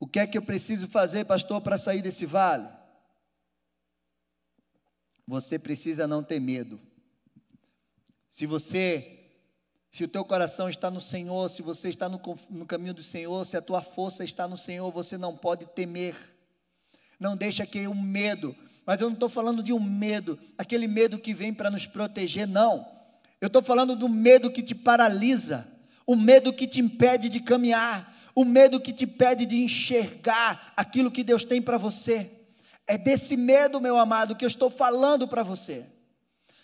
o 0.00 0.06
que 0.06 0.18
é 0.18 0.26
que 0.26 0.38
eu 0.38 0.42
preciso 0.42 0.88
fazer, 0.88 1.26
pastor, 1.26 1.60
para 1.60 1.76
sair 1.76 2.00
desse 2.00 2.24
vale? 2.24 2.68
Você 5.26 5.58
precisa 5.58 6.06
não 6.06 6.22
ter 6.22 6.40
medo. 6.40 6.80
Se 8.30 8.46
você 8.46 9.13
se 9.94 10.02
o 10.02 10.08
teu 10.08 10.24
coração 10.24 10.68
está 10.68 10.90
no 10.90 11.00
Senhor, 11.00 11.48
se 11.48 11.62
você 11.62 11.88
está 11.88 12.08
no, 12.08 12.20
no, 12.50 12.66
caminho 12.66 12.92
do 12.92 13.02
Senhor, 13.02 13.46
se 13.46 13.56
a 13.56 13.62
tua 13.62 13.80
força 13.80 14.24
está 14.24 14.48
no 14.48 14.56
Senhor, 14.56 14.90
você 14.90 15.16
não 15.16 15.36
pode 15.36 15.66
temer. 15.66 16.16
Não 17.16 17.36
deixa 17.36 17.64
que 17.64 17.86
o 17.86 17.94
medo, 17.94 18.56
mas 18.84 19.00
eu 19.00 19.06
não 19.06 19.14
estou 19.14 19.28
falando 19.28 19.62
de 19.62 19.72
um 19.72 19.78
medo, 19.78 20.36
aquele 20.58 20.88
medo 20.88 21.16
que 21.16 21.32
vem 21.32 21.54
para 21.54 21.70
nos 21.70 21.86
proteger, 21.86 22.44
não. 22.44 22.84
Eu 23.40 23.46
estou 23.46 23.62
falando 23.62 23.94
do 23.94 24.08
medo 24.08 24.50
que 24.50 24.64
te 24.64 24.74
paralisa, 24.74 25.64
o 26.04 26.16
medo 26.16 26.52
que 26.52 26.66
te 26.66 26.80
impede 26.80 27.28
de 27.28 27.38
caminhar, 27.38 28.12
o 28.34 28.44
medo 28.44 28.80
que 28.80 28.92
te 28.92 29.04
impede 29.04 29.46
de 29.46 29.62
enxergar 29.62 30.72
aquilo 30.76 31.08
que 31.08 31.22
Deus 31.22 31.44
tem 31.44 31.62
para 31.62 31.78
você. 31.78 32.32
É 32.84 32.98
desse 32.98 33.36
medo, 33.36 33.80
meu 33.80 33.96
amado, 33.96 34.34
que 34.34 34.44
eu 34.44 34.48
estou 34.48 34.68
falando 34.68 35.28
para 35.28 35.44
você. 35.44 35.86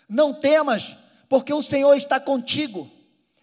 Não 0.08 0.34
temas, 0.34 0.96
porque 1.28 1.52
o 1.52 1.62
Senhor 1.62 1.94
está 1.94 2.18
contigo. 2.18 2.98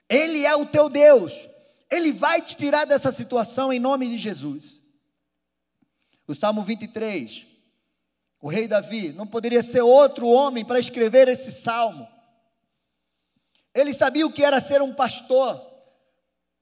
Ele 0.10 0.46
é 0.46 0.56
o 0.56 0.66
teu 0.66 0.90
Deus. 0.90 1.48
Ele 1.90 2.12
vai 2.12 2.42
te 2.42 2.56
tirar 2.56 2.86
dessa 2.86 3.12
situação 3.12 3.72
em 3.72 3.80
nome 3.80 4.08
de 4.10 4.18
Jesus. 4.18 4.82
O 6.28 6.36
Salmo 6.36 6.62
23, 6.62 7.46
o 8.42 8.50
rei 8.50 8.68
Davi, 8.68 9.14
não 9.14 9.26
poderia 9.26 9.64
ser 9.64 9.82
outro 9.82 10.28
homem 10.28 10.66
para 10.66 10.80
escrever 10.80 11.28
esse 11.30 11.52
salmo. 11.52 12.08
Ele 13.74 13.94
sabia 13.94 14.26
o 14.26 14.32
que 14.32 14.44
era 14.44 14.60
ser 14.60 14.82
um 14.82 14.94
pastor, 14.94 15.66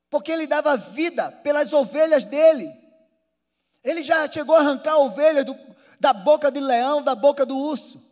porque 0.09 0.31
ele 0.31 0.45
dava 0.45 0.77
vida 0.77 1.31
pelas 1.31 1.73
ovelhas 1.73 2.25
dele. 2.25 2.71
Ele 3.83 4.03
já 4.03 4.29
chegou 4.29 4.55
a 4.55 4.59
arrancar 4.59 4.97
ovelhas 4.97 5.45
do, 5.45 5.57
da 5.99 6.13
boca 6.13 6.51
do 6.51 6.59
leão, 6.59 7.01
da 7.01 7.15
boca 7.15 7.45
do 7.45 7.57
urso. 7.57 8.04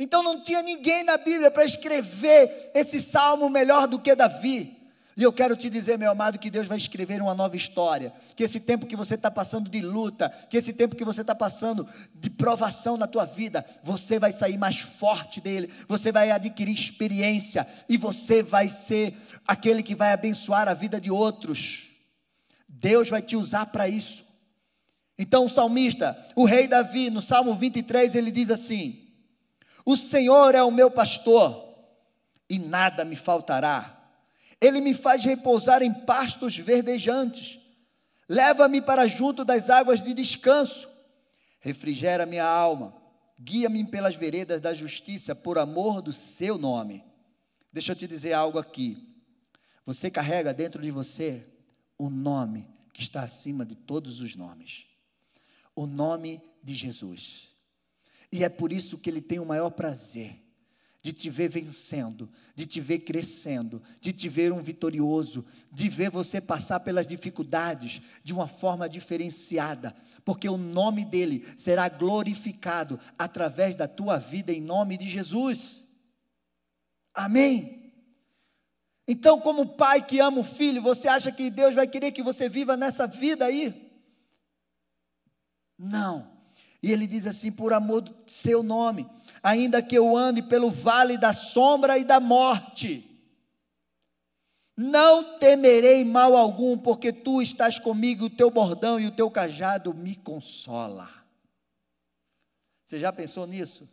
Então 0.00 0.22
não 0.22 0.42
tinha 0.42 0.62
ninguém 0.62 1.04
na 1.04 1.18
Bíblia 1.18 1.50
para 1.50 1.62
escrever 1.62 2.70
esse 2.74 3.02
salmo 3.02 3.50
melhor 3.50 3.86
do 3.86 3.98
que 3.98 4.14
Davi. 4.16 4.78
E 5.14 5.22
eu 5.22 5.30
quero 5.30 5.54
te 5.54 5.68
dizer, 5.68 5.98
meu 5.98 6.10
amado, 6.10 6.38
que 6.38 6.48
Deus 6.48 6.66
vai 6.66 6.78
escrever 6.78 7.20
uma 7.20 7.34
nova 7.34 7.54
história. 7.54 8.10
Que 8.34 8.44
esse 8.44 8.58
tempo 8.58 8.86
que 8.86 8.96
você 8.96 9.16
está 9.16 9.30
passando 9.30 9.68
de 9.68 9.82
luta, 9.82 10.30
que 10.48 10.56
esse 10.56 10.72
tempo 10.72 10.96
que 10.96 11.04
você 11.04 11.20
está 11.20 11.34
passando 11.34 11.86
de 12.14 12.30
provação 12.30 12.96
na 12.96 13.06
tua 13.06 13.26
vida, 13.26 13.62
você 13.82 14.18
vai 14.18 14.32
sair 14.32 14.56
mais 14.56 14.78
forte 14.80 15.38
dele, 15.38 15.70
você 15.86 16.10
vai 16.10 16.30
adquirir 16.30 16.72
experiência 16.72 17.66
e 17.86 17.98
você 17.98 18.42
vai 18.42 18.68
ser 18.68 19.14
aquele 19.46 19.82
que 19.82 19.94
vai 19.94 20.14
abençoar 20.14 20.66
a 20.66 20.72
vida 20.72 20.98
de 20.98 21.10
outros. 21.10 21.90
Deus 22.66 23.10
vai 23.10 23.20
te 23.20 23.36
usar 23.36 23.66
para 23.66 23.86
isso. 23.86 24.24
Então 25.18 25.44
o 25.44 25.50
salmista, 25.50 26.18
o 26.34 26.46
rei 26.46 26.66
Davi, 26.66 27.10
no 27.10 27.20
Salmo 27.20 27.54
23, 27.54 28.14
ele 28.14 28.30
diz 28.30 28.50
assim: 28.50 29.09
o 29.84 29.96
Senhor 29.96 30.54
é 30.54 30.62
o 30.62 30.70
meu 30.70 30.90
pastor 30.90 31.68
e 32.48 32.58
nada 32.58 33.04
me 33.04 33.16
faltará. 33.16 33.96
Ele 34.60 34.80
me 34.80 34.92
faz 34.92 35.24
repousar 35.24 35.82
em 35.82 35.92
pastos 35.92 36.58
verdejantes. 36.58 37.58
Leva-me 38.28 38.82
para 38.82 39.06
junto 39.06 39.44
das 39.44 39.70
águas 39.70 40.02
de 40.02 40.12
descanso. 40.12 40.88
Refrigera 41.60 42.26
minha 42.26 42.44
alma. 42.44 42.94
Guia-me 43.38 43.84
pelas 43.86 44.14
veredas 44.14 44.60
da 44.60 44.74
justiça 44.74 45.34
por 45.34 45.58
amor 45.58 46.02
do 46.02 46.12
seu 46.12 46.58
nome. 46.58 47.02
Deixa 47.72 47.92
eu 47.92 47.96
te 47.96 48.06
dizer 48.06 48.34
algo 48.34 48.58
aqui. 48.58 49.10
Você 49.86 50.10
carrega 50.10 50.52
dentro 50.52 50.82
de 50.82 50.90
você 50.90 51.46
o 51.96 52.10
nome 52.10 52.68
que 52.92 53.00
está 53.00 53.22
acima 53.22 53.64
de 53.64 53.74
todos 53.74 54.20
os 54.20 54.36
nomes. 54.36 54.86
O 55.74 55.86
nome 55.86 56.42
de 56.62 56.74
Jesus. 56.74 57.49
E 58.32 58.44
é 58.44 58.48
por 58.48 58.72
isso 58.72 58.98
que 58.98 59.10
ele 59.10 59.20
tem 59.20 59.38
o 59.38 59.46
maior 59.46 59.70
prazer 59.70 60.40
de 61.02 61.12
te 61.12 61.30
ver 61.30 61.48
vencendo, 61.48 62.30
de 62.54 62.66
te 62.66 62.80
ver 62.80 63.00
crescendo, 63.00 63.82
de 64.00 64.12
te 64.12 64.28
ver 64.28 64.52
um 64.52 64.60
vitorioso, 64.60 65.44
de 65.72 65.88
ver 65.88 66.10
você 66.10 66.40
passar 66.40 66.80
pelas 66.80 67.06
dificuldades 67.06 68.02
de 68.22 68.34
uma 68.34 68.46
forma 68.46 68.88
diferenciada, 68.88 69.94
porque 70.24 70.48
o 70.48 70.58
nome 70.58 71.04
dele 71.04 71.46
será 71.56 71.88
glorificado 71.88 73.00
através 73.18 73.74
da 73.74 73.88
tua 73.88 74.18
vida 74.18 74.52
em 74.52 74.60
nome 74.60 74.98
de 74.98 75.08
Jesus. 75.08 75.88
Amém. 77.14 77.94
Então, 79.08 79.40
como 79.40 79.74
pai 79.74 80.06
que 80.06 80.20
ama 80.20 80.40
o 80.40 80.44
filho, 80.44 80.82
você 80.82 81.08
acha 81.08 81.32
que 81.32 81.50
Deus 81.50 81.74
vai 81.74 81.88
querer 81.88 82.12
que 82.12 82.22
você 82.22 82.48
viva 82.48 82.76
nessa 82.76 83.06
vida 83.06 83.46
aí? 83.46 83.90
Não. 85.78 86.29
E 86.82 86.90
ele 86.90 87.06
diz 87.06 87.26
assim: 87.26 87.52
por 87.52 87.72
amor 87.72 88.00
do 88.00 88.14
seu 88.26 88.62
nome, 88.62 89.08
ainda 89.42 89.82
que 89.82 89.96
eu 89.96 90.16
ande 90.16 90.42
pelo 90.42 90.70
vale 90.70 91.18
da 91.18 91.32
sombra 91.32 91.98
e 91.98 92.04
da 92.04 92.18
morte, 92.18 93.06
não 94.76 95.38
temerei 95.38 96.04
mal 96.04 96.34
algum, 96.34 96.78
porque 96.78 97.12
tu 97.12 97.42
estás 97.42 97.78
comigo, 97.78 98.26
o 98.26 98.30
teu 98.30 98.50
bordão 98.50 98.98
e 98.98 99.06
o 99.06 99.10
teu 99.10 99.30
cajado 99.30 99.92
me 99.92 100.16
consola. 100.16 101.10
Você 102.86 102.98
já 102.98 103.12
pensou 103.12 103.46
nisso? 103.46 103.86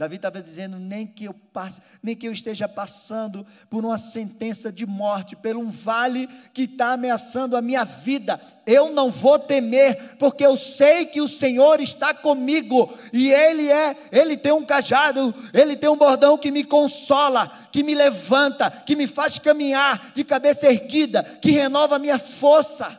Davi 0.00 0.16
estava 0.16 0.42
dizendo: 0.42 0.78
nem 0.78 1.06
que 1.06 1.26
eu 1.26 1.34
passe, 1.34 1.78
nem 2.02 2.16
que 2.16 2.26
eu 2.26 2.32
esteja 2.32 2.66
passando 2.66 3.46
por 3.68 3.84
uma 3.84 3.98
sentença 3.98 4.72
de 4.72 4.86
morte, 4.86 5.36
por 5.36 5.54
um 5.54 5.68
vale 5.68 6.26
que 6.54 6.62
está 6.62 6.92
ameaçando 6.92 7.54
a 7.54 7.60
minha 7.60 7.84
vida, 7.84 8.40
eu 8.66 8.90
não 8.90 9.10
vou 9.10 9.38
temer, 9.38 10.16
porque 10.16 10.42
eu 10.42 10.56
sei 10.56 11.04
que 11.04 11.20
o 11.20 11.28
Senhor 11.28 11.82
está 11.82 12.14
comigo, 12.14 12.90
e 13.12 13.30
Ele 13.30 13.70
é, 13.70 13.94
Ele 14.10 14.38
tem 14.38 14.52
um 14.52 14.64
cajado, 14.64 15.34
Ele 15.52 15.76
tem 15.76 15.90
um 15.90 15.98
bordão 15.98 16.38
que 16.38 16.50
me 16.50 16.64
consola, 16.64 17.68
que 17.70 17.82
me 17.82 17.94
levanta, 17.94 18.70
que 18.70 18.96
me 18.96 19.06
faz 19.06 19.38
caminhar 19.38 20.12
de 20.14 20.24
cabeça 20.24 20.66
erguida, 20.66 21.22
que 21.22 21.50
renova 21.50 21.96
a 21.96 21.98
minha 21.98 22.18
força. 22.18 22.98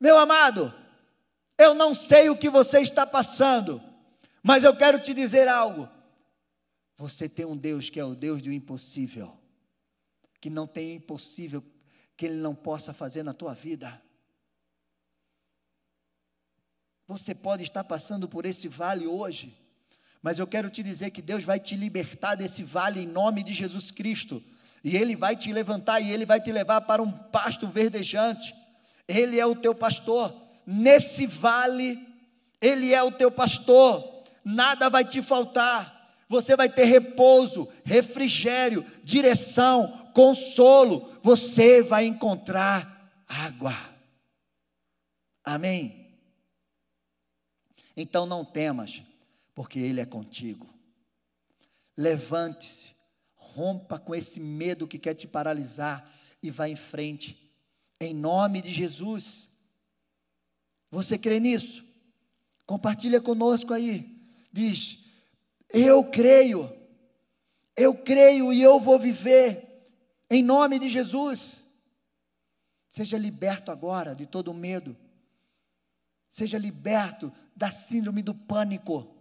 Meu 0.00 0.16
amado, 0.16 0.72
eu 1.58 1.74
não 1.74 1.94
sei 1.94 2.28
o 2.28 2.36
que 2.36 2.50
você 2.50 2.80
está 2.80 3.06
passando, 3.06 3.82
mas 4.42 4.64
eu 4.64 4.76
quero 4.76 5.00
te 5.00 5.14
dizer 5.14 5.48
algo. 5.48 5.88
Você 6.98 7.28
tem 7.28 7.44
um 7.44 7.56
Deus 7.56 7.90
que 7.90 8.00
é 8.00 8.04
o 8.04 8.14
Deus 8.14 8.42
do 8.42 8.52
impossível, 8.52 9.36
que 10.40 10.50
não 10.50 10.66
tem 10.66 10.94
impossível 10.94 11.62
que 12.16 12.26
Ele 12.26 12.36
não 12.36 12.54
possa 12.54 12.92
fazer 12.92 13.22
na 13.22 13.34
tua 13.34 13.54
vida. 13.54 14.02
Você 17.06 17.34
pode 17.34 17.62
estar 17.62 17.84
passando 17.84 18.28
por 18.28 18.44
esse 18.44 18.66
vale 18.66 19.06
hoje, 19.06 19.56
mas 20.22 20.38
eu 20.38 20.46
quero 20.46 20.68
te 20.68 20.82
dizer 20.82 21.10
que 21.10 21.22
Deus 21.22 21.44
vai 21.44 21.60
te 21.60 21.76
libertar 21.76 22.34
desse 22.34 22.62
vale 22.62 23.00
em 23.00 23.06
nome 23.06 23.42
de 23.42 23.54
Jesus 23.54 23.90
Cristo, 23.90 24.42
e 24.82 24.96
Ele 24.96 25.16
vai 25.16 25.36
te 25.36 25.52
levantar 25.52 26.00
e 26.00 26.10
Ele 26.10 26.26
vai 26.26 26.40
te 26.40 26.52
levar 26.52 26.82
para 26.82 27.02
um 27.02 27.10
pasto 27.10 27.66
verdejante. 27.66 28.54
Ele 29.08 29.38
é 29.38 29.46
o 29.46 29.54
teu 29.54 29.74
pastor 29.74 30.45
nesse 30.66 31.26
vale, 31.26 31.98
Ele 32.60 32.92
é 32.92 33.02
o 33.02 33.12
teu 33.12 33.30
pastor, 33.30 34.24
nada 34.44 34.90
vai 34.90 35.04
te 35.04 35.22
faltar. 35.22 35.94
Você 36.28 36.56
vai 36.56 36.68
ter 36.68 36.84
repouso, 36.84 37.68
refrigério, 37.84 38.84
direção, 39.04 40.10
consolo. 40.12 41.08
Você 41.22 41.82
vai 41.82 42.04
encontrar 42.04 43.12
água. 43.28 43.74
Amém? 45.44 46.10
Então 47.96 48.26
não 48.26 48.44
temas, 48.44 49.02
porque 49.54 49.78
Ele 49.78 50.00
é 50.00 50.04
contigo. 50.04 50.68
Levante-se, 51.96 52.94
rompa 53.34 53.98
com 53.98 54.14
esse 54.14 54.40
medo 54.40 54.88
que 54.88 54.98
quer 54.98 55.14
te 55.14 55.28
paralisar 55.28 56.10
e 56.42 56.50
vá 56.50 56.68
em 56.68 56.76
frente. 56.76 57.40
Em 58.00 58.12
nome 58.12 58.60
de 58.60 58.70
Jesus. 58.70 59.45
Você 60.90 61.18
crê 61.18 61.40
nisso? 61.40 61.84
Compartilha 62.64 63.20
conosco 63.20 63.72
aí. 63.72 64.20
Diz: 64.52 65.04
Eu 65.72 66.04
creio. 66.04 66.74
Eu 67.76 67.94
creio 67.94 68.52
e 68.52 68.62
eu 68.62 68.80
vou 68.80 68.98
viver, 68.98 69.86
em 70.30 70.42
nome 70.42 70.78
de 70.78 70.88
Jesus. 70.88 71.56
Seja 72.88 73.18
liberto 73.18 73.70
agora 73.70 74.14
de 74.14 74.24
todo 74.24 74.54
medo. 74.54 74.96
Seja 76.30 76.56
liberto 76.56 77.30
da 77.54 77.70
síndrome 77.70 78.22
do 78.22 78.34
pânico. 78.34 79.14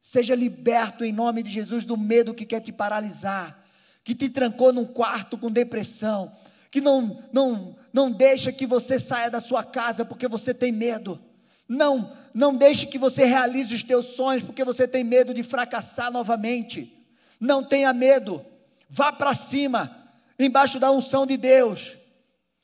Seja 0.00 0.34
liberto 0.34 1.04
em 1.04 1.12
nome 1.12 1.42
de 1.42 1.50
Jesus 1.50 1.84
do 1.84 1.96
medo 1.96 2.34
que 2.34 2.46
quer 2.46 2.60
te 2.60 2.72
paralisar, 2.72 3.62
que 4.02 4.14
te 4.14 4.28
trancou 4.28 4.72
num 4.72 4.86
quarto 4.86 5.36
com 5.36 5.50
depressão, 5.50 6.34
que 6.74 6.80
não 6.80 7.22
não 7.32 7.76
não 7.92 8.10
deixa 8.10 8.50
que 8.50 8.66
você 8.66 8.98
saia 8.98 9.30
da 9.30 9.40
sua 9.40 9.62
casa 9.62 10.04
porque 10.04 10.26
você 10.26 10.52
tem 10.52 10.72
medo. 10.72 11.20
Não, 11.68 12.10
não 12.34 12.52
deixe 12.52 12.86
que 12.86 12.98
você 12.98 13.24
realize 13.24 13.72
os 13.72 13.84
teus 13.84 14.06
sonhos 14.06 14.42
porque 14.42 14.64
você 14.64 14.88
tem 14.88 15.04
medo 15.04 15.32
de 15.32 15.44
fracassar 15.44 16.10
novamente. 16.10 16.92
Não 17.38 17.62
tenha 17.62 17.92
medo. 17.92 18.44
Vá 18.90 19.12
para 19.12 19.34
cima, 19.34 20.04
embaixo 20.36 20.80
da 20.80 20.90
unção 20.90 21.24
de 21.24 21.36
Deus. 21.36 21.96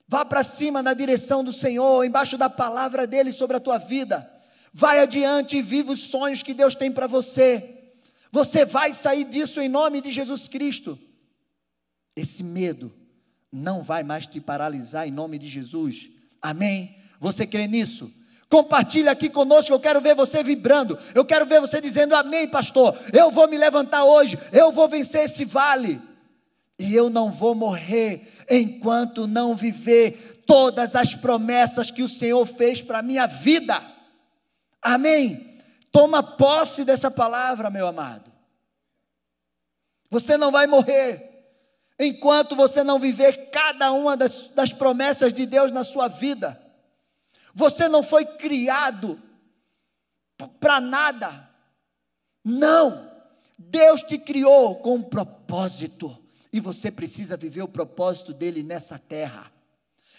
Vá 0.08 0.24
para 0.24 0.42
cima 0.42 0.82
na 0.82 0.92
direção 0.92 1.44
do 1.44 1.52
Senhor, 1.52 2.04
embaixo 2.04 2.36
da 2.36 2.50
palavra 2.50 3.06
dele 3.06 3.32
sobre 3.32 3.58
a 3.58 3.60
tua 3.60 3.78
vida. 3.78 4.28
Vai 4.72 4.98
adiante 4.98 5.56
e 5.56 5.62
viva 5.62 5.92
os 5.92 6.00
sonhos 6.00 6.42
que 6.42 6.52
Deus 6.52 6.74
tem 6.74 6.90
para 6.90 7.06
você. 7.06 7.92
Você 8.32 8.64
vai 8.64 8.92
sair 8.92 9.22
disso 9.22 9.60
em 9.60 9.68
nome 9.68 10.00
de 10.00 10.10
Jesus 10.10 10.48
Cristo. 10.48 10.98
Esse 12.16 12.42
medo 12.42 12.98
não 13.52 13.82
vai 13.82 14.02
mais 14.02 14.26
te 14.26 14.40
paralisar 14.40 15.08
em 15.08 15.10
nome 15.10 15.38
de 15.38 15.48
Jesus. 15.48 16.10
Amém? 16.40 16.96
Você 17.18 17.46
crê 17.46 17.66
nisso? 17.66 18.12
Compartilha 18.48 19.12
aqui 19.12 19.28
conosco, 19.28 19.72
eu 19.72 19.78
quero 19.78 20.00
ver 20.00 20.14
você 20.14 20.42
vibrando. 20.42 20.98
Eu 21.14 21.24
quero 21.24 21.46
ver 21.46 21.60
você 21.60 21.80
dizendo: 21.80 22.14
Amém, 22.14 22.48
pastor. 22.48 22.98
Eu 23.12 23.30
vou 23.30 23.48
me 23.48 23.56
levantar 23.56 24.04
hoje, 24.04 24.38
eu 24.52 24.72
vou 24.72 24.88
vencer 24.88 25.24
esse 25.24 25.44
vale. 25.44 26.00
E 26.78 26.94
eu 26.94 27.10
não 27.10 27.30
vou 27.30 27.54
morrer 27.54 28.26
enquanto 28.48 29.26
não 29.26 29.54
viver 29.54 30.42
todas 30.46 30.96
as 30.96 31.14
promessas 31.14 31.90
que 31.90 32.02
o 32.02 32.08
Senhor 32.08 32.44
fez 32.46 32.80
para 32.80 32.98
a 33.00 33.02
minha 33.02 33.26
vida. 33.26 33.80
Amém. 34.80 35.58
Toma 35.92 36.22
posse 36.22 36.84
dessa 36.84 37.10
palavra, 37.10 37.68
meu 37.68 37.86
amado. 37.86 38.32
Você 40.10 40.36
não 40.36 40.50
vai 40.50 40.66
morrer 40.66 41.29
enquanto 42.00 42.56
você 42.56 42.82
não 42.82 42.98
viver 42.98 43.50
cada 43.50 43.92
uma 43.92 44.16
das, 44.16 44.48
das 44.48 44.72
promessas 44.72 45.34
de 45.34 45.44
Deus 45.44 45.70
na 45.70 45.84
sua 45.84 46.08
vida. 46.08 46.60
Você 47.54 47.88
não 47.88 48.02
foi 48.02 48.24
criado 48.24 49.20
para 50.58 50.80
nada. 50.80 51.50
Não. 52.42 53.10
Deus 53.58 54.02
te 54.02 54.16
criou 54.16 54.76
com 54.76 54.94
um 54.94 55.02
propósito. 55.02 56.16
E 56.50 56.58
você 56.58 56.90
precisa 56.90 57.36
viver 57.36 57.62
o 57.62 57.68
propósito 57.68 58.32
dele 58.32 58.62
nessa 58.62 58.98
terra. 58.98 59.52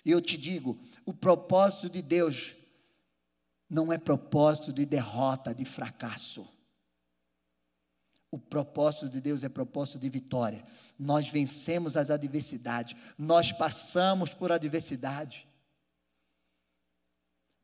E 0.06 0.12
eu 0.12 0.22
te 0.22 0.38
digo: 0.38 0.80
o 1.04 1.14
propósito 1.14 1.90
de 1.90 2.02
Deus 2.02 2.56
não 3.68 3.92
é 3.92 3.98
propósito 3.98 4.72
de 4.72 4.86
derrota, 4.86 5.54
de 5.54 5.66
fracasso. 5.66 6.48
O 8.32 8.40
propósito 8.40 9.10
de 9.10 9.20
Deus 9.20 9.44
é 9.44 9.50
propósito 9.50 10.00
de 10.00 10.10
vitória. 10.10 10.64
Nós 10.98 11.30
vencemos 11.30 11.98
as 11.98 12.10
adversidades, 12.10 12.96
nós 13.18 13.52
passamos 13.52 14.34
por 14.34 14.52
adversidade 14.52 15.48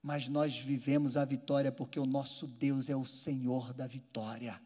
mas 0.08 0.30
nós 0.30 0.58
vivemos 0.58 1.18
a 1.18 1.26
vitória 1.26 1.70
porque 1.70 2.00
o 2.00 2.06
nosso 2.06 2.48
Deus 2.48 2.90
é 2.90 2.96
o 2.96 3.04
Senhor 3.04 3.74
da 3.74 3.86
vitória. 3.86 4.58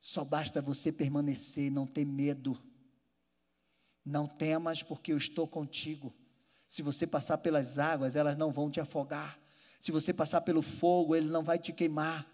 Só 0.00 0.24
basta 0.24 0.60
você 0.60 0.90
permanecer, 0.90 1.70
não 1.70 1.86
ter 1.86 2.04
medo. 2.04 2.60
Não 4.04 4.26
temas, 4.26 4.82
porque 4.82 5.12
eu 5.12 5.16
estou 5.16 5.46
contigo. 5.46 6.12
Se 6.68 6.82
você 6.82 7.06
passar 7.06 7.38
pelas 7.38 7.78
águas, 7.78 8.16
elas 8.16 8.36
não 8.36 8.50
vão 8.50 8.68
te 8.68 8.80
afogar. 8.80 9.38
Se 9.80 9.92
você 9.92 10.12
passar 10.12 10.40
pelo 10.40 10.60
fogo, 10.60 11.14
ele 11.14 11.30
não 11.30 11.44
vai 11.44 11.56
te 11.56 11.72
queimar. 11.72 12.26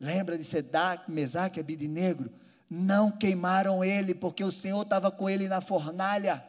Lembra 0.00 0.36
de 0.36 0.44
Sedac, 0.44 1.10
Mesaque 1.10 1.60
Abidinegro? 1.60 2.32
Não 2.68 3.10
queimaram 3.10 3.84
ele, 3.84 4.14
porque 4.14 4.42
o 4.42 4.50
Senhor 4.50 4.82
estava 4.82 5.10
com 5.10 5.28
ele 5.28 5.48
na 5.48 5.60
fornalha. 5.60 6.44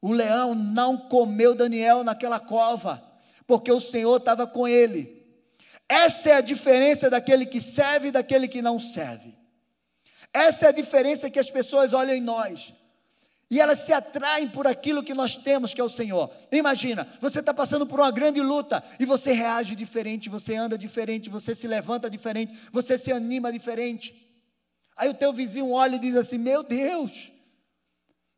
O 0.00 0.12
leão 0.12 0.54
não 0.54 0.96
comeu 0.96 1.54
Daniel 1.54 2.04
naquela 2.04 2.38
cova, 2.38 3.02
porque 3.46 3.72
o 3.72 3.80
Senhor 3.80 4.16
estava 4.18 4.46
com 4.46 4.68
ele. 4.68 5.24
Essa 5.88 6.30
é 6.30 6.34
a 6.34 6.40
diferença 6.40 7.10
daquele 7.10 7.46
que 7.46 7.60
serve 7.60 8.08
e 8.08 8.12
daquele 8.12 8.48
que 8.48 8.62
não 8.62 8.78
serve. 8.78 9.36
Essa 10.32 10.66
é 10.66 10.68
a 10.68 10.72
diferença 10.72 11.30
que 11.30 11.38
as 11.38 11.50
pessoas 11.50 11.92
olham 11.92 12.14
em 12.14 12.20
nós. 12.20 12.74
E 13.54 13.60
elas 13.60 13.78
se 13.82 13.92
atraem 13.92 14.48
por 14.48 14.66
aquilo 14.66 15.00
que 15.00 15.14
nós 15.14 15.36
temos, 15.36 15.72
que 15.72 15.80
é 15.80 15.84
o 15.84 15.88
Senhor. 15.88 16.28
Imagina, 16.50 17.06
você 17.20 17.38
está 17.38 17.54
passando 17.54 17.86
por 17.86 18.00
uma 18.00 18.10
grande 18.10 18.40
luta 18.40 18.82
e 18.98 19.04
você 19.04 19.30
reage 19.30 19.76
diferente, 19.76 20.28
você 20.28 20.56
anda 20.56 20.76
diferente, 20.76 21.30
você 21.30 21.54
se 21.54 21.68
levanta 21.68 22.10
diferente, 22.10 22.52
você 22.72 22.98
se 22.98 23.12
anima 23.12 23.52
diferente. 23.52 24.28
Aí 24.96 25.08
o 25.08 25.14
teu 25.14 25.32
vizinho 25.32 25.70
olha 25.70 25.94
e 25.94 26.00
diz 26.00 26.16
assim: 26.16 26.36
Meu 26.36 26.64
Deus, 26.64 27.30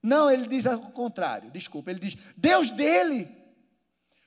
não, 0.03 0.31
ele 0.31 0.47
diz 0.47 0.67
ao 0.67 0.81
contrário, 0.91 1.51
desculpa, 1.51 1.91
ele 1.91 2.01
diz: 2.01 2.15
Deus 2.37 2.71
dele, 2.71 3.27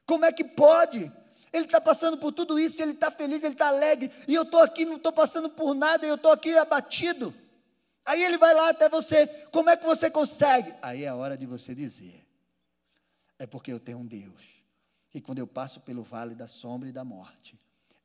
como 0.08 0.26
é 0.26 0.32
que 0.32 0.44
pode? 0.44 1.12
Ele 1.54 1.66
está 1.66 1.80
passando 1.80 2.18
por 2.18 2.32
tudo 2.32 2.58
isso, 2.58 2.82
ele 2.82 2.94
está 2.94 3.12
feliz, 3.12 3.44
ele 3.44 3.54
está 3.54 3.68
alegre, 3.68 4.10
e 4.28 4.34
eu 4.34 4.42
estou 4.42 4.60
aqui, 4.60 4.86
não 4.86 4.96
estou 4.96 5.14
passando 5.14 5.52
por 5.52 5.76
nada, 5.76 6.08
eu 6.08 6.16
estou 6.16 6.32
aqui 6.32 6.58
abatido. 6.58 7.32
Aí 8.10 8.24
ele 8.24 8.40
vai 8.40 8.56
lá 8.56 8.70
até 8.70 8.90
você, 8.90 9.28
como 9.52 9.70
é 9.70 9.78
que 9.78 9.86
você 9.86 10.10
consegue? 10.10 10.74
Aí 10.82 11.04
é 11.04 11.10
a 11.10 11.16
hora 11.16 11.38
de 11.38 11.46
você 11.46 11.76
dizer: 11.76 12.26
é 13.38 13.46
porque 13.46 13.72
eu 13.72 13.80
tenho 13.80 14.00
um 14.00 14.06
Deus, 14.08 14.64
que 15.12 15.22
quando 15.22 15.38
eu 15.38 15.46
passo 15.46 15.80
pelo 15.82 16.02
vale 16.02 16.34
da 16.34 16.48
sombra 16.48 16.90
e 16.90 16.92
da 16.92 17.04
morte, 17.04 17.56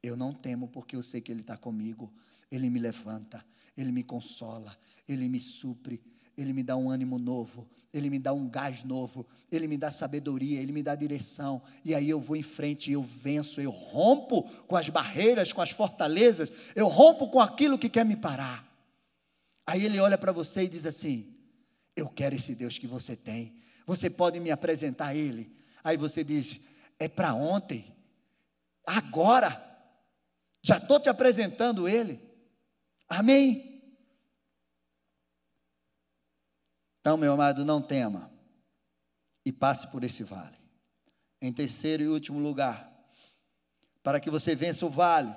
eu 0.02 0.14
não 0.14 0.34
temo, 0.34 0.68
porque 0.68 0.94
eu 0.94 1.02
sei 1.02 1.22
que 1.22 1.32
Ele 1.32 1.40
está 1.40 1.56
comigo, 1.56 2.12
Ele 2.52 2.68
me 2.68 2.78
levanta, 2.78 3.42
Ele 3.74 3.90
me 3.90 4.04
consola, 4.04 4.76
Ele 5.08 5.26
me 5.26 5.38
supre, 5.38 6.02
ele 6.36 6.52
me 6.52 6.62
dá 6.62 6.76
um 6.76 6.90
ânimo 6.90 7.18
novo, 7.18 7.66
Ele 7.90 8.10
me 8.10 8.18
dá 8.18 8.34
um 8.34 8.46
gás 8.46 8.84
novo, 8.84 9.26
Ele 9.50 9.66
me 9.66 9.78
dá 9.78 9.90
sabedoria, 9.90 10.60
Ele 10.60 10.72
me 10.72 10.82
dá 10.82 10.94
direção, 10.94 11.62
e 11.82 11.94
aí 11.94 12.10
eu 12.10 12.20
vou 12.20 12.36
em 12.36 12.42
frente, 12.42 12.92
eu 12.92 13.02
venço, 13.02 13.58
eu 13.58 13.70
rompo 13.70 14.42
com 14.66 14.76
as 14.76 14.90
barreiras, 14.90 15.50
com 15.50 15.62
as 15.62 15.70
fortalezas, 15.70 16.52
eu 16.76 16.88
rompo 16.88 17.26
com 17.28 17.40
aquilo 17.40 17.78
que 17.78 17.88
quer 17.88 18.04
me 18.04 18.16
parar. 18.16 18.73
Aí 19.66 19.84
Ele 19.84 19.98
olha 19.98 20.18
para 20.18 20.32
você 20.32 20.64
e 20.64 20.68
diz 20.68 20.86
assim: 20.86 21.36
Eu 21.96 22.08
quero 22.08 22.34
esse 22.34 22.54
Deus 22.54 22.78
que 22.78 22.86
você 22.86 23.16
tem, 23.16 23.56
você 23.86 24.10
pode 24.10 24.38
me 24.40 24.50
apresentar 24.50 25.08
a 25.08 25.14
Ele. 25.14 25.54
Aí 25.82 25.96
você 25.96 26.22
diz: 26.22 26.60
É 26.98 27.08
para 27.08 27.34
ontem, 27.34 27.94
agora, 28.86 29.62
já 30.62 30.78
estou 30.78 31.00
te 31.00 31.08
apresentando 31.08 31.88
Ele. 31.88 32.20
Amém? 33.08 33.74
Então, 37.00 37.18
meu 37.18 37.32
amado, 37.32 37.66
não 37.66 37.82
tema 37.82 38.32
e 39.44 39.52
passe 39.52 39.86
por 39.88 40.02
esse 40.04 40.24
vale. 40.24 40.56
Em 41.40 41.52
terceiro 41.52 42.02
e 42.02 42.08
último 42.08 42.38
lugar, 42.38 42.90
para 44.02 44.18
que 44.18 44.30
você 44.30 44.54
vença 44.54 44.86
o 44.86 44.88
vale 44.88 45.34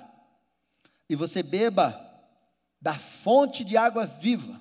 e 1.08 1.14
você 1.14 1.42
beba 1.42 2.07
da 2.80 2.94
fonte 2.94 3.64
de 3.64 3.76
água 3.76 4.06
viva. 4.06 4.60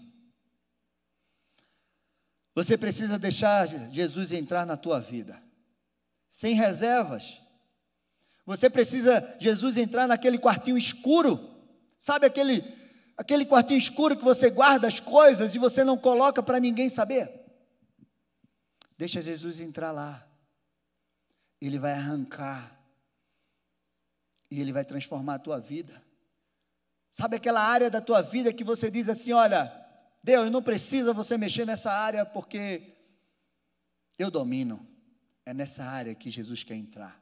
Você 2.56 2.78
precisa 2.78 3.20
deixar 3.20 3.68
Jesus 3.92 4.32
entrar 4.32 4.66
na 4.66 4.76
tua 4.76 5.00
vida, 5.00 5.42
sem 6.28 6.56
reservas. 6.56 7.42
Você 8.46 8.70
precisa 8.70 9.38
Jesus 9.40 9.78
entrar 9.78 10.08
naquele 10.08 10.40
quartinho 10.40 10.78
escuro, 10.78 11.40
sabe 12.00 12.26
aquele 12.26 12.64
aquele 13.18 13.46
quartinho 13.46 13.80
escuro 13.80 14.16
que 14.16 14.24
você 14.24 14.50
guarda 14.50 14.88
as 14.88 15.00
coisas 15.00 15.56
e 15.56 15.60
você 15.60 15.84
não 15.84 15.98
coloca 15.98 16.42
para 16.42 16.60
ninguém 16.60 16.88
saber. 16.88 17.38
Deixa 18.98 19.22
Jesus 19.22 19.60
entrar 19.60 19.92
lá. 19.92 20.28
Ele 21.60 21.78
vai 21.78 21.94
arrancar. 21.94 22.76
E 24.50 24.62
ele 24.62 24.72
vai 24.72 24.86
transformar 24.86 25.36
a 25.36 25.40
tua 25.40 25.60
vida. 25.60 26.02
Sabe 27.20 27.38
aquela 27.38 27.62
área 27.62 27.90
da 27.90 28.00
tua 28.00 28.22
vida 28.22 28.54
que 28.54 28.64
você 28.64 28.92
diz 28.92 29.10
assim: 29.10 29.34
olha, 29.34 29.74
Deus, 30.24 30.52
não 30.52 30.62
precisa 30.62 31.12
você 31.14 31.36
mexer 31.36 31.66
nessa 31.66 31.92
área 31.92 32.24
porque 32.24 32.96
eu 34.20 34.30
domino. 34.30 34.88
É 35.44 35.52
nessa 35.52 35.84
área 35.84 36.14
que 36.14 36.30
Jesus 36.30 36.64
quer 36.64 36.76
entrar. 36.76 37.20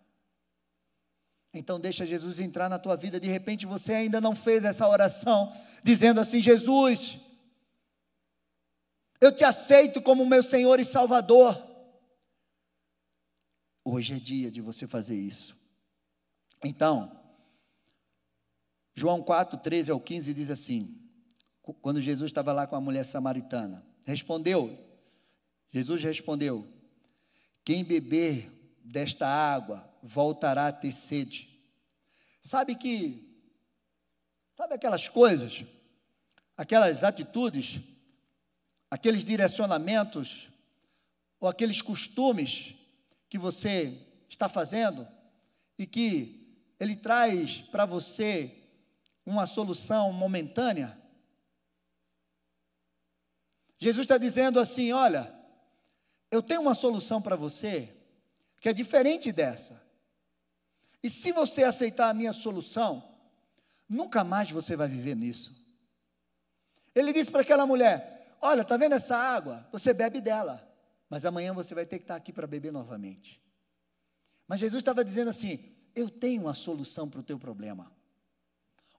Então 1.53 1.79
deixa 1.79 2.05
Jesus 2.05 2.41
entrar 2.41 2.67
na 2.67 2.77
tua 2.77 2.97
vida. 2.97 3.21
De 3.21 3.29
repente 3.29 3.65
você 3.65 3.93
ainda 3.93 4.19
não 4.19 4.35
fez 4.35 4.65
essa 4.65 4.85
oração, 4.85 5.55
dizendo 5.81 6.19
assim: 6.19 6.41
Jesus, 6.41 7.17
eu 9.21 9.33
te 9.33 9.45
aceito 9.45 10.01
como 10.01 10.25
meu 10.25 10.43
Senhor 10.43 10.77
e 10.77 10.83
Salvador. 10.83 11.55
Hoje 13.81 14.15
é 14.15 14.19
dia 14.19 14.51
de 14.51 14.59
você 14.59 14.85
fazer 14.87 15.15
isso. 15.15 15.55
Então, 16.61 17.24
João 18.95 19.21
4, 19.21 19.59
13 19.59 19.91
ao 19.91 19.99
15 19.99 20.33
diz 20.33 20.49
assim: 20.49 21.05
quando 21.81 21.99
Jesus 21.99 22.29
estava 22.29 22.53
lá 22.53 22.65
com 22.65 22.75
a 22.75 22.81
mulher 22.81 23.03
samaritana, 23.03 23.85
respondeu, 24.03 24.77
Jesus 25.71 26.01
respondeu: 26.01 26.67
Quem 27.63 27.83
beber 27.83 28.51
desta 28.83 29.27
água 29.27 29.91
voltará 30.01 30.67
a 30.67 30.71
ter 30.71 30.91
sede. 30.91 31.59
Sabe 32.41 32.75
que, 32.75 33.27
sabe 34.55 34.75
aquelas 34.75 35.07
coisas, 35.07 35.65
aquelas 36.55 37.03
atitudes, 37.03 37.79
aqueles 38.89 39.25
direcionamentos, 39.25 40.49
ou 41.39 41.49
aqueles 41.49 41.81
costumes 41.81 42.75
que 43.27 43.37
você 43.37 43.99
está 44.29 44.47
fazendo 44.47 45.07
e 45.77 45.85
que 45.85 46.57
ele 46.79 46.95
traz 46.95 47.61
para 47.61 47.85
você 47.85 48.64
uma 49.25 49.45
solução 49.45 50.13
momentânea? 50.13 50.97
Jesus 53.77 54.05
está 54.05 54.17
dizendo 54.17 54.59
assim: 54.59 54.91
olha, 54.91 55.33
eu 56.31 56.41
tenho 56.41 56.61
uma 56.61 56.73
solução 56.73 57.21
para 57.21 57.35
você 57.35 57.95
que 58.59 58.69
é 58.69 58.73
diferente 58.73 59.31
dessa. 59.31 59.81
E 61.01 61.09
se 61.09 61.31
você 61.31 61.63
aceitar 61.63 62.09
a 62.09 62.13
minha 62.13 62.33
solução, 62.33 63.15
nunca 63.87 64.23
mais 64.23 64.49
você 64.49 64.75
vai 64.75 64.87
viver 64.87 65.15
nisso. 65.15 65.63
Ele 66.95 67.13
disse 67.13 67.29
para 67.29 67.41
aquela 67.41 67.65
mulher: 67.65 68.37
Olha, 68.41 68.61
está 68.61 68.77
vendo 68.77 68.95
essa 68.95 69.15
água? 69.15 69.67
Você 69.71 69.93
bebe 69.93 70.21
dela, 70.21 70.67
mas 71.09 71.25
amanhã 71.25 71.53
você 71.53 71.75
vai 71.75 71.85
ter 71.85 71.97
que 71.99 72.03
estar 72.05 72.15
aqui 72.15 72.31
para 72.31 72.47
beber 72.47 72.71
novamente. 72.71 73.41
Mas 74.47 74.59
Jesus 74.59 74.81
estava 74.81 75.03
dizendo 75.03 75.29
assim: 75.29 75.75
Eu 75.93 76.09
tenho 76.09 76.41
uma 76.41 76.53
solução 76.53 77.09
para 77.09 77.19
o 77.19 77.23
teu 77.23 77.37
problema, 77.37 77.91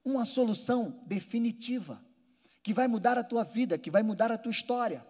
uma 0.07 0.25
solução 0.25 1.03
definitiva 1.05 2.01
que 2.63 2.73
vai 2.73 2.87
mudar 2.87 3.17
a 3.17 3.23
tua 3.23 3.43
vida, 3.43 3.77
que 3.77 3.91
vai 3.91 4.03
mudar 4.03 4.31
a 4.31 4.37
tua 4.37 4.51
história. 4.51 5.05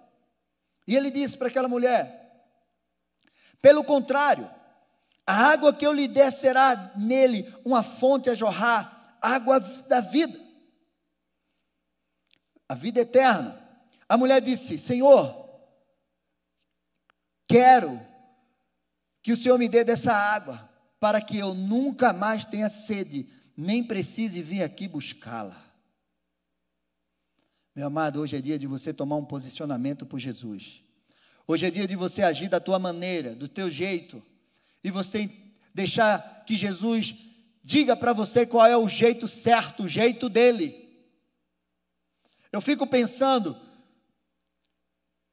E 0.88 0.96
ele 0.96 1.12
disse 1.12 1.38
para 1.38 1.48
aquela 1.48 1.68
mulher: 1.68 2.28
pelo 3.62 3.84
contrário, 3.84 4.50
a 5.26 5.34
água 5.34 5.74
que 5.74 5.86
eu 5.86 5.94
lhe 5.94 6.08
der 6.08 6.32
será 6.32 6.94
nele 6.96 7.54
uma 7.64 7.84
fonte 7.84 8.30
a 8.30 8.34
jorrar, 8.34 9.18
água 9.22 9.60
da 9.60 10.02
vida, 10.02 10.40
a 12.68 12.74
vida 12.74 13.02
eterna. 13.02 13.62
A 14.10 14.18
mulher 14.18 14.42
disse: 14.42 14.78
Senhor, 14.78 15.48
quero 17.48 18.00
que 19.22 19.32
o 19.32 19.38
Senhor 19.38 19.60
me 19.60 19.68
dê 19.68 19.84
dessa 19.84 20.14
água, 20.14 20.70
para 21.00 21.22
que 21.22 21.38
eu 21.38 21.54
nunca 21.54 22.14
mais 22.14 22.46
tenha 22.46 22.70
sede, 22.70 23.30
nem 23.58 23.84
precise 23.84 24.42
vir 24.44 24.62
aqui 24.62 24.88
buscá-la. 24.88 25.66
Meu 27.76 27.88
amado, 27.88 28.22
hoje 28.22 28.38
é 28.38 28.42
dia 28.42 28.60
de 28.60 28.68
você 28.68 28.94
tomar 28.94 29.16
um 29.16 29.26
posicionamento 29.26 30.06
por 30.06 30.20
Jesus. 30.20 30.84
Hoje 31.48 31.66
é 31.66 31.72
dia 31.72 31.88
de 31.88 31.96
você 31.96 32.22
agir 32.22 32.50
da 32.50 32.60
tua 32.60 32.78
maneira, 32.78 33.34
do 33.34 33.48
teu 33.48 33.70
jeito, 33.70 34.24
e 34.84 34.92
você 34.92 35.30
deixar 35.74 36.44
que 36.46 36.56
Jesus 36.56 37.16
diga 37.64 37.96
para 37.96 38.14
você 38.14 38.46
qual 38.46 38.66
é 38.66 38.78
o 38.78 38.88
jeito 38.88 39.28
certo, 39.28 39.84
o 39.84 39.88
jeito 39.88 40.30
dele. 40.30 40.88
Eu 42.52 42.62
fico 42.62 42.86
pensando, 42.86 43.60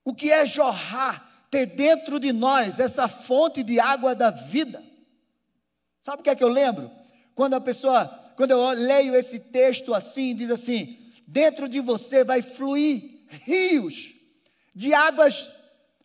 o 0.04 0.14
que 0.14 0.30
é 0.30 0.46
jorrar, 0.46 1.46
ter 1.50 1.66
dentro 1.66 2.18
de 2.18 2.32
nós 2.32 2.80
essa 2.80 3.06
fonte 3.06 3.62
de 3.62 3.78
água 3.78 4.14
da 4.14 4.30
vida? 4.30 4.82
Sabe 6.02 6.20
o 6.20 6.24
que 6.24 6.30
é 6.30 6.34
que 6.34 6.44
eu 6.44 6.48
lembro? 6.48 6.90
Quando 7.34 7.54
a 7.54 7.60
pessoa, 7.60 8.06
quando 8.36 8.52
eu 8.52 8.68
leio 8.70 9.14
esse 9.14 9.38
texto 9.38 9.92
assim, 9.92 10.34
diz 10.34 10.50
assim: 10.50 10.98
dentro 11.26 11.68
de 11.68 11.80
você 11.80 12.22
vai 12.22 12.42
fluir 12.42 13.24
rios 13.28 14.14
de 14.74 14.92
águas 14.92 15.50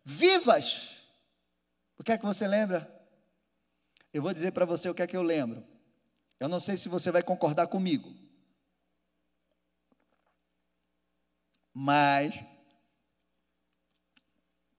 vivas. 0.03 0.95
O 1.97 2.03
que 2.03 2.11
é 2.11 2.17
que 2.17 2.25
você 2.25 2.47
lembra? 2.47 2.89
Eu 4.13 4.21
vou 4.21 4.33
dizer 4.33 4.51
para 4.51 4.65
você 4.65 4.89
o 4.89 4.93
que 4.93 5.01
é 5.01 5.07
que 5.07 5.17
eu 5.17 5.21
lembro. 5.21 5.63
Eu 6.39 6.47
não 6.47 6.59
sei 6.59 6.77
se 6.77 6.87
você 6.87 7.11
vai 7.11 7.21
concordar 7.21 7.67
comigo. 7.67 8.15
Mas, 11.73 12.33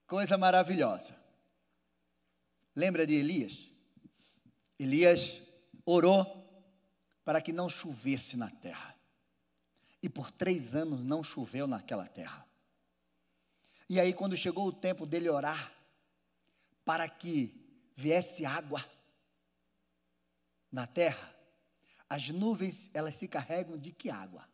coisa 0.07 0.36
maravilhosa. 0.36 1.14
Lembra 2.74 3.07
de 3.07 3.14
Elias? 3.14 3.70
Elias 4.78 5.40
orou 5.84 6.39
para 7.31 7.41
que 7.41 7.53
não 7.53 7.68
chovesse 7.68 8.37
na 8.37 8.51
terra. 8.51 8.93
E 10.03 10.09
por 10.09 10.33
três 10.33 10.74
anos 10.74 10.99
não 11.05 11.22
choveu 11.22 11.64
naquela 11.64 12.05
terra. 12.09 12.45
E 13.89 14.01
aí, 14.01 14.12
quando 14.12 14.37
chegou 14.37 14.66
o 14.66 14.72
tempo 14.72 15.07
dele 15.07 15.28
orar, 15.28 15.72
para 16.85 17.09
que 17.09 17.55
viesse 17.95 18.45
água 18.45 18.85
na 20.72 20.89
terra, 20.89 21.33
as 22.09 22.31
nuvens, 22.31 22.91
elas 22.93 23.14
se 23.14 23.28
carregam 23.28 23.78
de 23.78 23.93
que 23.93 24.11
água? 24.11 24.45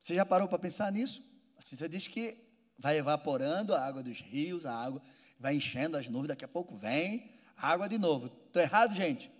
Você 0.00 0.14
já 0.14 0.24
parou 0.24 0.48
para 0.48 0.58
pensar 0.58 0.90
nisso? 0.90 1.22
Assim, 1.58 1.76
você 1.76 1.90
diz 1.90 2.08
que 2.08 2.38
vai 2.78 2.96
evaporando 2.96 3.74
a 3.74 3.84
água 3.84 4.02
dos 4.02 4.22
rios, 4.22 4.64
a 4.64 4.74
água 4.74 5.02
vai 5.38 5.56
enchendo 5.56 5.98
as 5.98 6.08
nuvens, 6.08 6.28
daqui 6.28 6.46
a 6.46 6.48
pouco 6.48 6.74
vem 6.74 7.30
água 7.54 7.86
de 7.86 7.98
novo. 7.98 8.28
Estou 8.46 8.62
errado, 8.62 8.94
gente? 8.94 9.30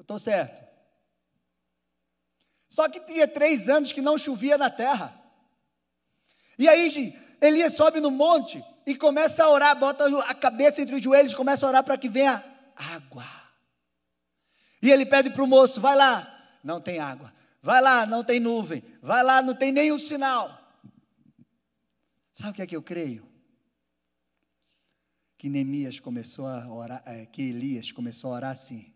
Eu 0.00 0.02
estou 0.02 0.18
certo. 0.18 0.66
Só 2.70 2.88
que 2.88 3.00
tinha 3.00 3.28
três 3.28 3.68
anos 3.68 3.92
que 3.92 4.00
não 4.00 4.16
chovia 4.16 4.56
na 4.56 4.70
terra. 4.70 5.14
E 6.58 6.66
aí 6.66 7.14
Elias 7.38 7.74
sobe 7.74 8.00
no 8.00 8.10
monte 8.10 8.64
e 8.86 8.96
começa 8.96 9.44
a 9.44 9.50
orar, 9.50 9.78
bota 9.78 10.06
a 10.22 10.34
cabeça 10.34 10.80
entre 10.80 10.96
os 10.96 11.02
joelhos, 11.02 11.34
começa 11.34 11.66
a 11.66 11.68
orar 11.68 11.84
para 11.84 11.98
que 11.98 12.08
venha 12.08 12.42
água. 12.74 13.26
E 14.80 14.90
ele 14.90 15.04
pede 15.04 15.28
para 15.28 15.44
o 15.44 15.46
moço: 15.46 15.82
vai 15.82 15.94
lá, 15.94 16.58
não 16.64 16.80
tem 16.80 16.98
água. 16.98 17.30
Vai 17.60 17.82
lá, 17.82 18.06
não 18.06 18.24
tem 18.24 18.40
nuvem. 18.40 18.82
Vai 19.02 19.22
lá, 19.22 19.42
não 19.42 19.54
tem 19.54 19.70
nenhum 19.70 19.98
sinal. 19.98 20.58
Sabe 22.32 22.52
o 22.52 22.54
que 22.54 22.62
é 22.62 22.66
que 22.66 22.76
eu 22.76 22.82
creio? 22.82 23.28
Que 25.36 25.50
Neemias 25.50 26.00
começou 26.00 26.46
a 26.46 26.66
orar, 26.72 27.02
é, 27.04 27.26
que 27.26 27.42
Elias 27.42 27.92
começou 27.92 28.32
a 28.32 28.36
orar 28.36 28.52
assim: 28.52 28.94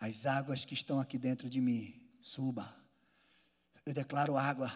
as 0.00 0.26
águas 0.26 0.64
que 0.64 0.74
estão 0.74 0.98
aqui 0.98 1.18
dentro 1.18 1.48
de 1.48 1.60
mim, 1.60 1.94
suba 2.20 2.80
eu 3.90 3.94
declaro 3.94 4.36
água. 4.36 4.72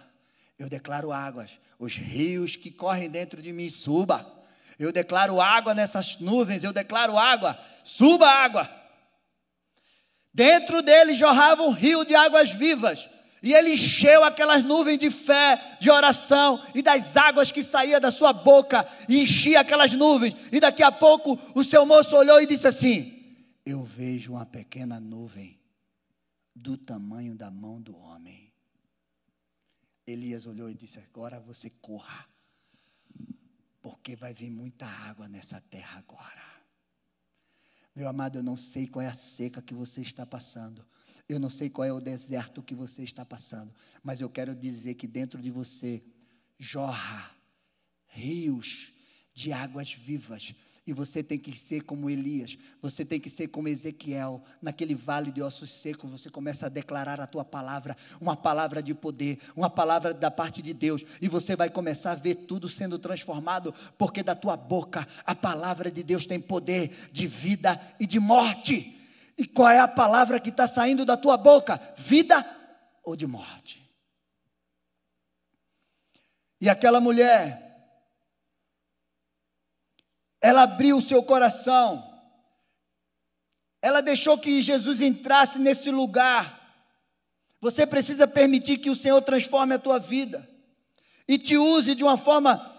Eu 0.59 0.69
declaro 0.69 1.13
águas. 1.13 1.51
Os 1.79 1.97
rios 1.97 2.57
que 2.57 2.71
correm 2.71 3.09
dentro 3.09 3.41
de 3.41 3.53
mim, 3.53 3.69
suba. 3.69 4.27
Eu 4.79 4.93
declaro 4.93 5.41
água 5.41 5.75
nessas 5.75 6.19
nuvens. 6.19 6.65
Eu 6.65 6.73
declaro 6.73 7.17
água. 7.17 7.59
Suba 7.83 8.29
água. 8.29 8.69
Dentro 10.33 10.83
dele 10.83 11.15
jorrava 11.15 11.63
um 11.63 11.71
rio 11.71 12.05
de 12.05 12.15
águas 12.15 12.51
vivas. 12.51 13.09
E 13.41 13.53
ele 13.53 13.75
encheu 13.75 14.25
aquelas 14.25 14.65
nuvens 14.65 14.99
de 14.99 15.11
fé, 15.11 15.61
de 15.79 15.91
oração 15.91 16.61
e 16.75 16.81
das 16.81 17.17
águas 17.17 17.53
que 17.53 17.63
saía 17.63 18.01
da 18.01 18.11
sua 18.11 18.33
boca 18.33 18.89
e 19.09 19.21
enchia 19.21 19.61
aquelas 19.61 19.93
nuvens. 19.93 20.35
E 20.51 20.59
daqui 20.59 20.83
a 20.83 20.91
pouco 20.91 21.39
o 21.55 21.63
seu 21.63 21.85
moço 21.85 22.17
olhou 22.17 22.41
e 22.41 22.47
disse 22.47 22.67
assim: 22.67 23.14
Eu 23.65 23.83
vejo 23.83 24.33
uma 24.33 24.45
pequena 24.45 25.01
nuvem 25.01 25.59
do 26.55 26.77
tamanho 26.77 27.35
da 27.35 27.51
mão 27.51 27.81
do 27.81 27.97
homem. 27.97 28.53
Elias 30.07 30.47
olhou 30.47 30.69
e 30.69 30.75
disse: 30.75 30.99
Agora 30.99 31.41
você 31.41 31.71
corra, 31.71 32.29
porque 33.81 34.15
vai 34.15 34.35
vir 34.35 34.51
muita 34.51 34.87
água 34.87 35.29
nessa 35.29 35.61
terra 35.63 35.99
agora. 35.99 36.45
Meu 37.95 38.07
amado, 38.07 38.39
eu 38.39 38.43
não 38.43 38.57
sei 38.57 38.87
qual 38.87 39.03
é 39.03 39.09
a 39.09 39.15
seca 39.15 39.63
que 39.63 39.73
você 39.73 40.03
está 40.03 40.27
passando. 40.27 40.85
Eu 41.27 41.39
não 41.39 41.49
sei 41.49 41.71
qual 41.71 41.89
é 41.89 41.93
o 41.93 42.01
deserto 42.01 42.63
que 42.63 42.75
você 42.75 43.03
está 43.03 43.25
passando, 43.25 43.75
mas 44.03 44.21
eu 44.21 44.29
quero 44.29 44.55
dizer 44.55 44.95
que 44.95 45.07
dentro 45.07 45.41
de 45.41 45.51
você 45.51 46.05
jorra 46.59 47.35
rios 48.09 48.93
de 49.33 49.53
águas 49.53 49.95
vivas 49.95 50.55
e 50.87 50.93
você 50.93 51.23
tem 51.23 51.39
que 51.39 51.57
ser 51.57 51.83
como 51.83 52.11
Elias, 52.11 52.59
você 52.81 53.05
tem 53.05 53.19
que 53.19 53.31
ser 53.31 53.49
como 53.49 53.69
Ezequiel, 53.69 54.43
naquele 54.61 54.95
vale 54.95 55.31
de 55.31 55.43
ossos 55.43 55.71
secos, 55.71 56.11
você 56.11 56.29
começa 56.29 56.67
a 56.67 56.69
declarar 56.69 57.21
a 57.21 57.27
tua 57.27 57.45
palavra, 57.45 57.97
uma 58.21 58.37
palavra 58.37 58.83
de 58.83 58.93
poder, 58.93 59.39
uma 59.57 59.71
palavra 59.71 60.13
da 60.13 60.31
parte 60.31 60.61
de 60.61 60.75
Deus, 60.75 61.05
e 61.23 61.29
você 61.29 61.57
vai 61.57 61.71
começar 61.71 62.13
a 62.13 62.17
ver 62.17 62.35
tudo 62.35 62.69
sendo 62.69 62.99
transformado, 62.99 63.75
porque 63.97 64.23
da 64.23 64.35
tua 64.35 64.57
boca 64.57 65.07
a 65.25 65.35
palavra 65.35 65.91
de 65.91 66.03
Deus 66.03 66.27
tem 66.27 66.39
poder 66.39 67.09
de 67.11 67.27
vida 67.27 67.81
e 67.99 68.07
de 68.07 68.21
morte. 68.21 69.01
E 69.37 69.47
qual 69.47 69.71
é 69.71 69.81
a 69.81 69.89
palavra 69.89 70.39
que 70.39 70.51
está 70.51 70.69
saindo 70.69 71.05
da 71.05 71.17
tua 71.17 71.37
boca? 71.37 71.81
Vida 71.97 72.45
ou 73.03 73.17
de 73.17 73.27
morte? 73.27 73.83
E 76.61 76.69
aquela 76.69 77.01
mulher, 77.01 77.64
ela 80.45 80.65
abriu 80.65 80.99
o 80.99 81.01
seu 81.01 81.23
coração, 81.23 82.07
ela 83.81 84.03
deixou 84.03 84.37
que 84.37 84.61
Jesus 84.61 85.01
entrasse 85.01 85.59
nesse 85.59 85.91
lugar, 85.91 86.61
Você 87.63 87.87
precisa 87.87 88.29
permitir 88.29 88.77
que 88.77 88.91
o 88.91 88.95
Senhor 88.95 89.23
transforme 89.23 89.73
a 89.73 89.79
tua 89.79 89.99
vida 89.99 90.47
e 91.27 91.39
te 91.39 91.57
use 91.57 91.95
de 91.95 92.05
uma 92.05 92.19
forma 92.19 92.77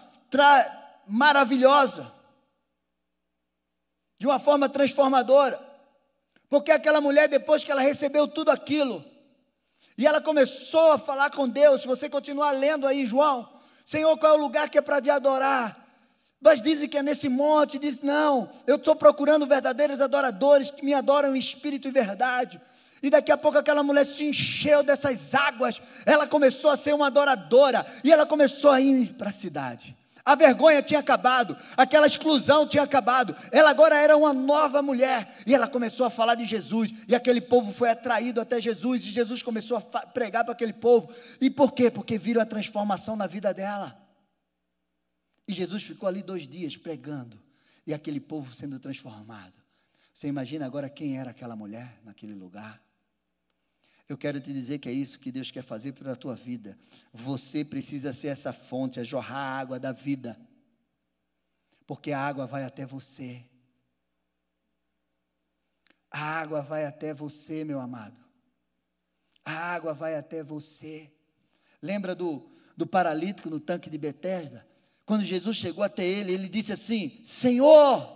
maravilhosa, 1.08 2.12
de 4.16 4.28
uma 4.28 4.38
forma 4.38 4.68
transformadora. 4.68 5.58
Porque 6.48 6.70
aquela 6.70 7.00
mulher, 7.00 7.28
depois 7.28 7.64
que 7.64 7.72
ela 7.72 7.80
recebeu 7.80 8.28
tudo 8.28 8.52
aquilo, 8.52 9.04
e 9.98 10.06
ela 10.06 10.20
começou 10.20 10.92
a 10.92 10.98
falar 10.98 11.30
com 11.30 11.48
Deus, 11.48 11.80
se 11.80 11.88
você 11.88 12.08
continuar 12.08 12.52
lendo 12.52 12.86
aí, 12.86 13.04
João, 13.04 13.52
Senhor, 13.84 14.16
qual 14.18 14.34
é 14.34 14.36
o 14.36 14.40
lugar 14.40 14.70
que 14.70 14.78
é 14.78 14.82
para 14.82 15.02
te 15.02 15.10
adorar? 15.10 15.85
Mas 16.40 16.62
dizem 16.62 16.88
que 16.88 16.98
é 16.98 17.02
nesse 17.02 17.28
monte, 17.28 17.78
diz, 17.78 18.00
não, 18.00 18.50
eu 18.66 18.76
estou 18.76 18.94
procurando 18.94 19.46
verdadeiros 19.46 20.00
adoradores 20.00 20.70
que 20.70 20.84
me 20.84 20.94
adoram 20.94 21.34
em 21.34 21.38
espírito 21.38 21.88
e 21.88 21.90
verdade. 21.90 22.60
E 23.02 23.10
daqui 23.10 23.32
a 23.32 23.36
pouco 23.36 23.58
aquela 23.58 23.82
mulher 23.82 24.04
se 24.04 24.24
encheu 24.24 24.82
dessas 24.82 25.34
águas, 25.34 25.80
ela 26.04 26.26
começou 26.26 26.70
a 26.70 26.76
ser 26.76 26.94
uma 26.94 27.06
adoradora, 27.06 27.86
e 28.02 28.12
ela 28.12 28.26
começou 28.26 28.70
a 28.70 28.80
ir 28.80 29.14
para 29.14 29.30
a 29.30 29.32
cidade. 29.32 29.96
A 30.26 30.34
vergonha 30.34 30.82
tinha 30.82 30.98
acabado, 30.98 31.56
aquela 31.76 32.04
exclusão 32.04 32.66
tinha 32.66 32.82
acabado. 32.82 33.36
Ela 33.52 33.70
agora 33.70 33.96
era 33.96 34.16
uma 34.16 34.32
nova 34.32 34.82
mulher 34.82 35.36
e 35.46 35.54
ela 35.54 35.68
começou 35.68 36.04
a 36.04 36.10
falar 36.10 36.34
de 36.34 36.44
Jesus. 36.44 36.92
E 37.06 37.14
aquele 37.14 37.40
povo 37.40 37.72
foi 37.72 37.90
atraído 37.90 38.40
até 38.40 38.60
Jesus 38.60 39.04
e 39.04 39.10
Jesus 39.10 39.40
começou 39.40 39.76
a 39.76 39.80
pregar 39.80 40.42
para 40.42 40.52
aquele 40.52 40.72
povo. 40.72 41.08
E 41.40 41.48
por 41.48 41.72
quê? 41.72 41.92
Porque 41.92 42.18
viram 42.18 42.42
a 42.42 42.44
transformação 42.44 43.14
na 43.14 43.28
vida 43.28 43.54
dela. 43.54 43.96
E 45.48 45.52
Jesus 45.52 45.84
ficou 45.84 46.08
ali 46.08 46.22
dois 46.22 46.46
dias 46.46 46.76
pregando 46.76 47.40
e 47.86 47.94
aquele 47.94 48.20
povo 48.20 48.52
sendo 48.52 48.78
transformado. 48.78 49.54
Você 50.12 50.26
imagina 50.26 50.66
agora 50.66 50.88
quem 50.88 51.18
era 51.18 51.30
aquela 51.30 51.54
mulher 51.54 52.00
naquele 52.04 52.34
lugar? 52.34 52.82
Eu 54.08 54.16
quero 54.16 54.40
te 54.40 54.52
dizer 54.52 54.78
que 54.78 54.88
é 54.88 54.92
isso 54.92 55.18
que 55.18 55.32
Deus 55.32 55.50
quer 55.50 55.62
fazer 55.62 55.92
para 55.92 56.12
a 56.12 56.16
tua 56.16 56.34
vida. 56.34 56.78
Você 57.12 57.64
precisa 57.64 58.12
ser 58.12 58.28
essa 58.28 58.52
fonte, 58.52 59.00
a 59.00 59.04
jorrar 59.04 59.36
a 59.36 59.58
água 59.58 59.80
da 59.80 59.92
vida. 59.92 60.38
Porque 61.86 62.12
a 62.12 62.20
água 62.20 62.46
vai 62.46 62.64
até 62.64 62.86
você. 62.86 63.44
A 66.10 66.20
água 66.20 66.62
vai 66.62 66.86
até 66.86 67.12
você, 67.12 67.64
meu 67.64 67.80
amado. 67.80 68.18
A 69.44 69.52
água 69.52 69.92
vai 69.92 70.14
até 70.16 70.42
você. 70.42 71.12
Lembra 71.82 72.14
do, 72.14 72.48
do 72.76 72.86
paralítico 72.86 73.50
no 73.50 73.60
tanque 73.60 73.90
de 73.90 73.98
Betesda? 73.98 74.66
Quando 75.06 75.24
Jesus 75.24 75.56
chegou 75.56 75.84
até 75.84 76.04
ele, 76.04 76.32
ele 76.32 76.48
disse 76.48 76.72
assim: 76.72 77.20
Senhor, 77.22 78.12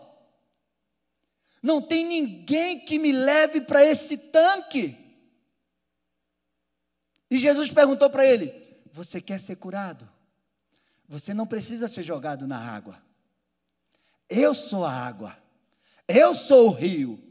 não 1.63 1.81
tem 1.81 2.05
ninguém 2.05 2.81
que 2.85 2.99
me 2.99 3.13
leve 3.13 3.61
para 3.61 3.85
esse 3.85 4.19
tanque. 4.19 4.99
E 7.31 7.39
Jesus 7.39 7.71
perguntou 7.71 8.11
para 8.11 8.27
ele: 8.27 8.53
Você 8.93 9.21
quer 9.21 9.39
ser 9.39 9.55
curado? 9.55 10.07
Você 11.07 11.33
não 11.33 11.47
precisa 11.47 11.87
ser 11.87 12.03
jogado 12.03 12.47
na 12.47 12.59
água. 12.59 13.01
Eu 14.29 14.53
sou 14.53 14.85
a 14.85 14.93
água. 14.93 15.39
Eu 16.09 16.35
sou 16.35 16.69
o 16.69 16.73
rio. 16.73 17.23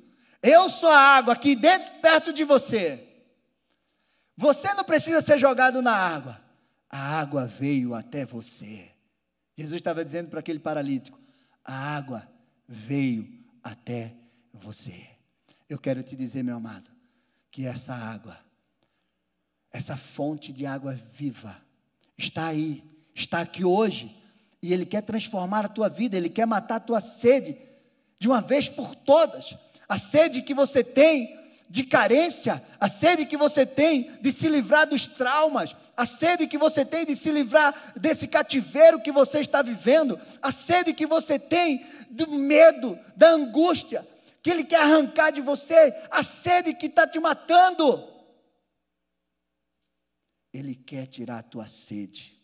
Eu 0.41 0.69
sou 0.69 0.89
a 0.89 0.97
água 0.97 1.33
aqui 1.33 1.53
dentro, 1.53 1.99
perto 1.99 2.31
de 2.31 2.45
você. 2.45 3.05
Você 4.37 4.73
não 4.73 4.85
precisa 4.85 5.21
ser 5.21 5.37
jogado 5.37 5.81
na 5.81 5.93
água. 5.93 6.41
A 6.89 7.19
água 7.19 7.45
veio 7.45 7.93
até 7.93 8.25
você. 8.25 8.89
Jesus 9.59 9.75
estava 9.75 10.05
dizendo 10.05 10.29
para 10.29 10.39
aquele 10.39 10.59
paralítico: 10.59 11.19
A 11.63 11.73
água 11.95 12.29
veio 12.67 13.27
até 13.63 14.15
você. 14.53 15.07
Eu 15.67 15.77
quero 15.77 16.01
te 16.01 16.15
dizer, 16.15 16.43
meu 16.43 16.55
amado, 16.55 16.89
que 17.51 17.65
essa 17.65 17.93
água 17.93 18.37
essa 19.71 19.95
fonte 19.95 20.51
de 20.51 20.65
água 20.65 20.93
viva 20.93 21.55
está 22.17 22.47
aí, 22.47 22.83
está 23.13 23.41
aqui 23.41 23.63
hoje, 23.63 24.15
e 24.61 24.73
Ele 24.73 24.85
quer 24.85 25.01
transformar 25.01 25.65
a 25.65 25.69
tua 25.69 25.87
vida, 25.87 26.17
Ele 26.17 26.29
quer 26.29 26.45
matar 26.45 26.75
a 26.75 26.79
tua 26.79 27.01
sede 27.01 27.55
de 28.17 28.27
uma 28.27 28.41
vez 28.41 28.67
por 28.67 28.95
todas. 28.95 29.55
A 29.87 29.97
sede 29.97 30.41
que 30.41 30.53
você 30.53 30.83
tem 30.83 31.38
de 31.69 31.83
carência, 31.83 32.63
a 32.79 32.89
sede 32.89 33.25
que 33.27 33.37
você 33.37 33.65
tem 33.65 34.11
de 34.21 34.31
se 34.31 34.49
livrar 34.49 34.87
dos 34.87 35.05
traumas, 35.05 35.75
a 35.95 36.05
sede 36.05 36.47
que 36.47 36.57
você 36.57 36.83
tem 36.83 37.05
de 37.05 37.15
se 37.15 37.31
livrar 37.31 37.93
desse 37.95 38.27
cativeiro 38.27 39.01
que 39.01 39.11
você 39.11 39.39
está 39.39 39.61
vivendo, 39.61 40.19
a 40.41 40.51
sede 40.51 40.93
que 40.93 41.05
você 41.05 41.37
tem 41.37 41.85
do 42.09 42.31
medo, 42.31 42.97
da 43.15 43.29
angústia, 43.29 44.07
que 44.41 44.49
Ele 44.49 44.63
quer 44.63 44.81
arrancar 44.81 45.31
de 45.31 45.41
você, 45.41 45.93
a 46.09 46.23
sede 46.23 46.73
que 46.73 46.87
está 46.87 47.07
te 47.07 47.19
matando. 47.19 48.07
Ele 50.51 50.73
quer 50.73 51.05
tirar 51.05 51.39
a 51.39 51.43
tua 51.43 51.67
sede. 51.67 52.35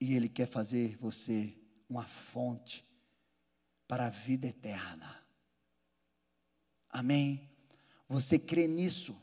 E 0.00 0.14
Ele 0.14 0.28
quer 0.28 0.46
fazer 0.46 0.96
você 0.96 1.54
uma 1.88 2.06
fonte 2.06 2.86
para 3.86 4.06
a 4.06 4.10
vida 4.10 4.46
eterna. 4.46 5.22
Amém? 6.88 7.47
Você 8.08 8.38
crê 8.38 8.66
nisso? 8.66 9.16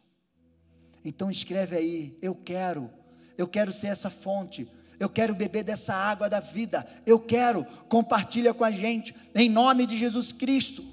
Então 1.04 1.30
escreve 1.30 1.76
aí, 1.76 2.18
eu 2.22 2.36
quero, 2.36 2.90
eu 3.38 3.48
quero 3.48 3.72
ser 3.72 3.88
essa 3.88 4.10
fonte, 4.10 4.68
eu 5.00 5.10
quero 5.10 5.36
beber 5.36 5.64
dessa 5.64 5.94
água 5.94 6.30
da 6.30 6.40
vida, 6.40 6.86
eu 7.06 7.20
quero, 7.20 7.66
compartilha 7.88 8.54
com 8.54 8.64
a 8.64 8.72
gente, 8.72 9.16
em 9.34 9.50
nome 9.50 9.86
de 9.86 9.98
Jesus 9.98 10.32
Cristo. 10.32 10.84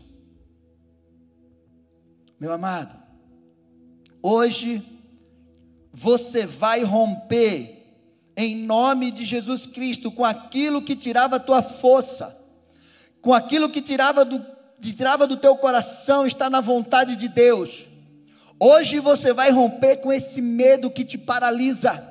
Meu 2.39 2.53
amado, 2.53 3.01
hoje 4.23 4.83
você 5.93 6.47
vai 6.47 6.83
romper 6.83 7.83
em 8.37 8.57
nome 8.57 9.11
de 9.11 9.25
Jesus 9.25 9.67
Cristo 9.67 10.11
com 10.11 10.25
aquilo 10.25 10.83
que 10.83 10.97
tirava 10.97 11.37
a 11.37 11.41
tua 11.41 11.63
força, 11.63 12.39
com 13.21 13.33
aquilo 13.33 13.71
que 13.71 13.81
tirava 13.81 14.25
do, 14.25 14.45
tirava 14.91 15.27
do 15.27 15.37
teu 15.37 15.55
coração, 15.55 16.27
está 16.27 16.49
na 16.49 16.63
vontade 16.63 17.15
de 17.15 17.29
Deus. 17.29 17.87
Hoje 18.59 18.99
você 18.99 19.35
vai 19.35 19.51
romper 19.51 19.99
com 19.99 20.11
esse 20.11 20.41
medo 20.41 20.91
que 20.91 21.05
te 21.05 21.19
paralisa. 21.19 22.09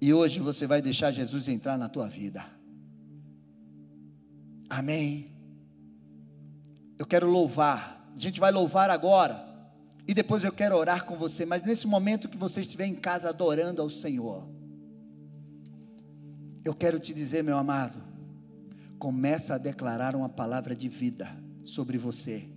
E 0.00 0.14
hoje 0.14 0.40
você 0.40 0.66
vai 0.66 0.80
deixar 0.80 1.10
Jesus 1.10 1.48
entrar 1.48 1.76
na 1.76 1.88
tua 1.88 2.08
vida. 2.08 2.44
Amém. 4.70 5.30
Eu 6.98 7.04
quero 7.04 7.28
louvar. 7.28 8.08
A 8.14 8.18
gente 8.18 8.40
vai 8.40 8.50
louvar 8.50 8.88
agora. 8.88 9.44
E 10.08 10.14
depois 10.14 10.44
eu 10.44 10.52
quero 10.52 10.76
orar 10.76 11.04
com 11.04 11.16
você, 11.16 11.44
mas 11.44 11.62
nesse 11.62 11.86
momento 11.86 12.28
que 12.28 12.36
você 12.36 12.60
estiver 12.60 12.86
em 12.86 12.94
casa 12.94 13.28
adorando 13.28 13.82
ao 13.82 13.90
Senhor, 13.90 14.48
eu 16.64 16.72
quero 16.74 16.98
te 17.00 17.12
dizer, 17.12 17.42
meu 17.42 17.58
amado, 17.58 18.00
começa 18.98 19.54
a 19.54 19.58
declarar 19.58 20.14
uma 20.14 20.28
palavra 20.28 20.74
de 20.74 20.88
vida 20.88 21.28
sobre 21.64 21.98
você. 21.98 22.48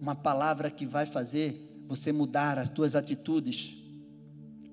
Uma 0.00 0.14
palavra 0.14 0.70
que 0.70 0.86
vai 0.86 1.06
fazer 1.06 1.84
você 1.86 2.12
mudar 2.12 2.58
as 2.58 2.68
tuas 2.68 2.96
atitudes, 2.96 3.76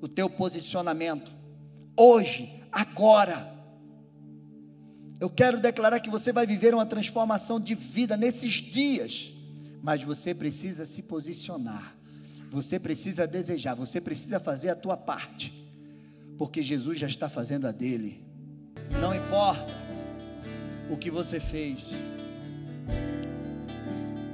o 0.01 0.07
teu 0.07 0.29
posicionamento. 0.29 1.31
Hoje, 1.97 2.63
agora. 2.71 3.57
Eu 5.19 5.29
quero 5.29 5.59
declarar 5.59 5.99
que 5.99 6.09
você 6.09 6.31
vai 6.31 6.47
viver 6.47 6.73
uma 6.73 6.85
transformação 6.85 7.59
de 7.59 7.75
vida 7.75 8.15
nesses 8.15 8.53
dias 8.53 9.33
mas 9.81 10.03
você 10.03 10.33
precisa 10.33 10.85
se 10.85 11.01
posicionar, 11.01 11.95
você 12.49 12.79
precisa 12.79 13.25
desejar, 13.25 13.75
você 13.75 14.01
precisa 14.01 14.39
fazer 14.39 14.69
a 14.69 14.75
tua 14.75 14.97
parte, 14.97 15.53
porque 16.37 16.61
Jesus 16.61 16.99
já 16.99 17.07
está 17.07 17.29
fazendo 17.29 17.67
a 17.67 17.71
dele. 17.71 18.23
Não 19.01 19.13
importa 19.13 19.88
o 20.89 20.97
que 20.97 21.11
você 21.11 21.39
fez, 21.39 21.85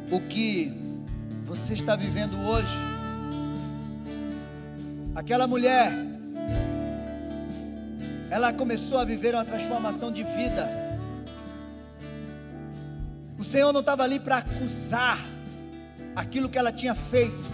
o 0.10 0.20
que 0.22 0.72
você 1.46 1.74
está 1.74 1.96
vivendo 1.96 2.38
hoje. 2.48 2.78
Aquela 5.14 5.48
mulher, 5.48 5.92
ela 8.30 8.54
começou 8.54 8.98
a 8.98 9.06
viver 9.06 9.36
uma 9.36 9.46
transformação 9.46 10.12
de 10.12 10.24
vida. 10.24 10.70
O 13.38 13.44
Senhor 13.44 13.72
não 13.74 13.82
estava 13.82 14.04
ali 14.04 14.20
para 14.20 14.38
acusar, 14.38 15.20
aquilo 16.16 16.48
que 16.48 16.58
ela 16.58 16.72
tinha 16.72 16.96
feito, 16.96 17.54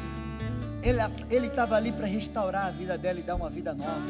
ele 1.30 1.47
estava 1.47 1.76
ali 1.76 1.91
para 1.91 2.06
restaurar 2.06 2.68
a 2.68 2.72
vida 2.72 2.97
dela 2.97 3.20
e 3.20 3.24
dar 3.24 3.36
uma 3.36 3.49
vida 3.49 3.74
nova. 3.74 4.02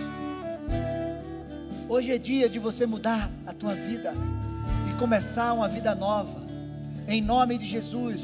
Hoje 1.88 2.12
é 2.12 2.18
dia 2.18 2.48
de 2.48 2.60
você 2.60 2.86
mudar 2.86 3.30
a 3.46 3.54
tua 3.54 3.74
vida 3.74 4.14
começar 5.02 5.52
uma 5.54 5.68
vida 5.68 5.96
nova, 5.96 6.46
em 7.08 7.24
nome 7.24 7.58
de 7.58 7.66
Jesus. 7.66 8.22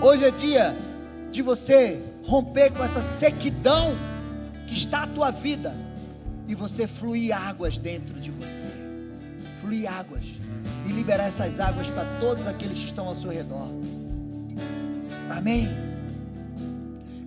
Hoje 0.00 0.24
é 0.24 0.30
dia 0.30 0.74
de 1.30 1.42
você 1.42 2.02
romper 2.24 2.72
com 2.72 2.82
essa 2.82 3.02
sequidão 3.02 3.94
que 4.66 4.72
está 4.72 5.02
a 5.02 5.06
tua 5.06 5.30
vida 5.30 5.74
e 6.46 6.54
você 6.54 6.86
fluir 6.86 7.36
águas 7.36 7.76
dentro 7.76 8.18
de 8.18 8.30
você, 8.30 8.64
fluir 9.60 9.86
águas 9.86 10.24
e 10.86 10.92
liberar 10.92 11.26
essas 11.26 11.60
águas 11.60 11.90
para 11.90 12.06
todos 12.18 12.46
aqueles 12.46 12.78
que 12.78 12.86
estão 12.86 13.06
ao 13.06 13.14
seu 13.14 13.30
redor. 13.30 13.68
Amém? 15.28 15.68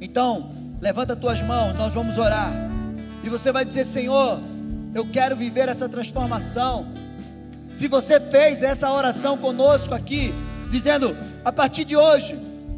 Então, 0.02 0.54
levanta 0.82 1.16
tuas 1.16 1.40
mãos, 1.44 1.78
nós 1.78 1.94
vamos 1.94 2.18
orar. 2.18 2.52
E 3.24 3.30
você 3.30 3.52
vai 3.52 3.64
dizer: 3.64 3.86
Senhor, 3.86 4.42
eu 4.96 5.06
quero 5.06 5.36
viver 5.36 5.70
essa 5.70 5.88
transformação. 5.88 6.88
Se 7.82 7.88
você 7.88 8.20
fez 8.20 8.62
essa 8.62 8.92
oração 8.92 9.36
conosco 9.36 9.96
aqui, 9.96 10.32
dizendo: 10.70 11.18
a 11.44 11.52
partir 11.52 11.84
de 11.84 11.98
hoje, 11.98 12.38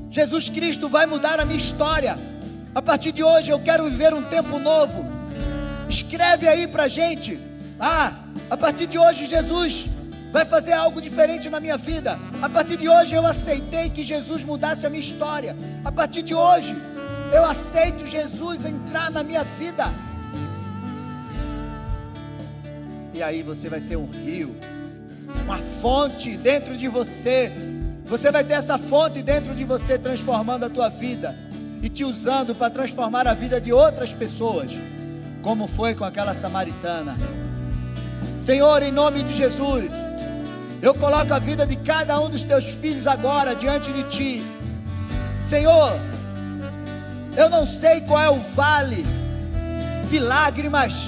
Jesus 0.09 0.47
Cristo 0.47 0.87
vai 0.87 1.05
mudar 1.05 1.41
a 1.41 1.45
minha 1.45 1.57
história. 1.57 2.15
A 2.73 2.81
partir 2.81 3.11
de 3.11 3.21
hoje 3.21 3.51
eu 3.51 3.59
quero 3.59 3.83
viver 3.89 4.13
um 4.13 4.23
tempo 4.23 4.57
novo. 4.57 5.03
Escreve 5.89 6.47
aí 6.47 6.67
pra 6.67 6.87
gente. 6.87 7.37
Ah, 7.77 8.13
a 8.49 8.55
partir 8.55 8.87
de 8.87 8.97
hoje 8.97 9.25
Jesus 9.25 9.87
vai 10.31 10.45
fazer 10.45 10.71
algo 10.71 11.01
diferente 11.01 11.49
na 11.49 11.59
minha 11.59 11.75
vida. 11.75 12.17
A 12.41 12.47
partir 12.47 12.77
de 12.77 12.87
hoje 12.87 13.13
eu 13.13 13.25
aceitei 13.25 13.89
que 13.89 14.05
Jesus 14.05 14.45
mudasse 14.45 14.85
a 14.85 14.89
minha 14.89 15.01
história. 15.01 15.53
A 15.83 15.91
partir 15.91 16.21
de 16.21 16.33
hoje 16.33 16.73
eu 17.33 17.43
aceito 17.43 18.07
Jesus 18.07 18.63
entrar 18.63 19.11
na 19.11 19.21
minha 19.21 19.43
vida. 19.43 19.83
E 23.13 23.21
aí 23.21 23.43
você 23.43 23.67
vai 23.67 23.81
ser 23.81 23.97
um 23.97 24.09
rio, 24.09 24.55
uma 25.41 25.57
fonte 25.57 26.37
dentro 26.37 26.75
de 26.77 26.87
você. 26.87 27.51
Você 28.05 28.31
vai 28.31 28.43
ter 28.43 28.53
essa 28.53 28.77
fonte 28.77 29.21
dentro 29.21 29.55
de 29.55 29.63
você 29.63 29.97
transformando 29.97 30.65
a 30.65 30.69
tua 30.69 30.89
vida 30.89 31.35
e 31.81 31.89
te 31.89 32.03
usando 32.03 32.55
para 32.55 32.69
transformar 32.69 33.27
a 33.27 33.33
vida 33.33 33.59
de 33.59 33.73
outras 33.73 34.13
pessoas, 34.13 34.71
como 35.41 35.67
foi 35.67 35.93
com 35.93 36.05
aquela 36.05 36.33
samaritana. 36.33 37.17
Senhor, 38.37 38.81
em 38.83 38.91
nome 38.91 39.23
de 39.23 39.33
Jesus, 39.33 39.91
eu 40.81 40.93
coloco 40.93 41.33
a 41.33 41.39
vida 41.39 41.65
de 41.65 41.75
cada 41.77 42.19
um 42.19 42.29
dos 42.29 42.43
teus 42.43 42.73
filhos 42.73 43.07
agora 43.07 43.55
diante 43.55 43.91
de 43.91 44.03
ti. 44.03 44.43
Senhor, 45.39 45.91
eu 47.35 47.49
não 47.49 47.65
sei 47.65 48.01
qual 48.01 48.21
é 48.21 48.29
o 48.29 48.39
vale 48.55 49.05
de 50.09 50.19
lágrimas, 50.19 51.07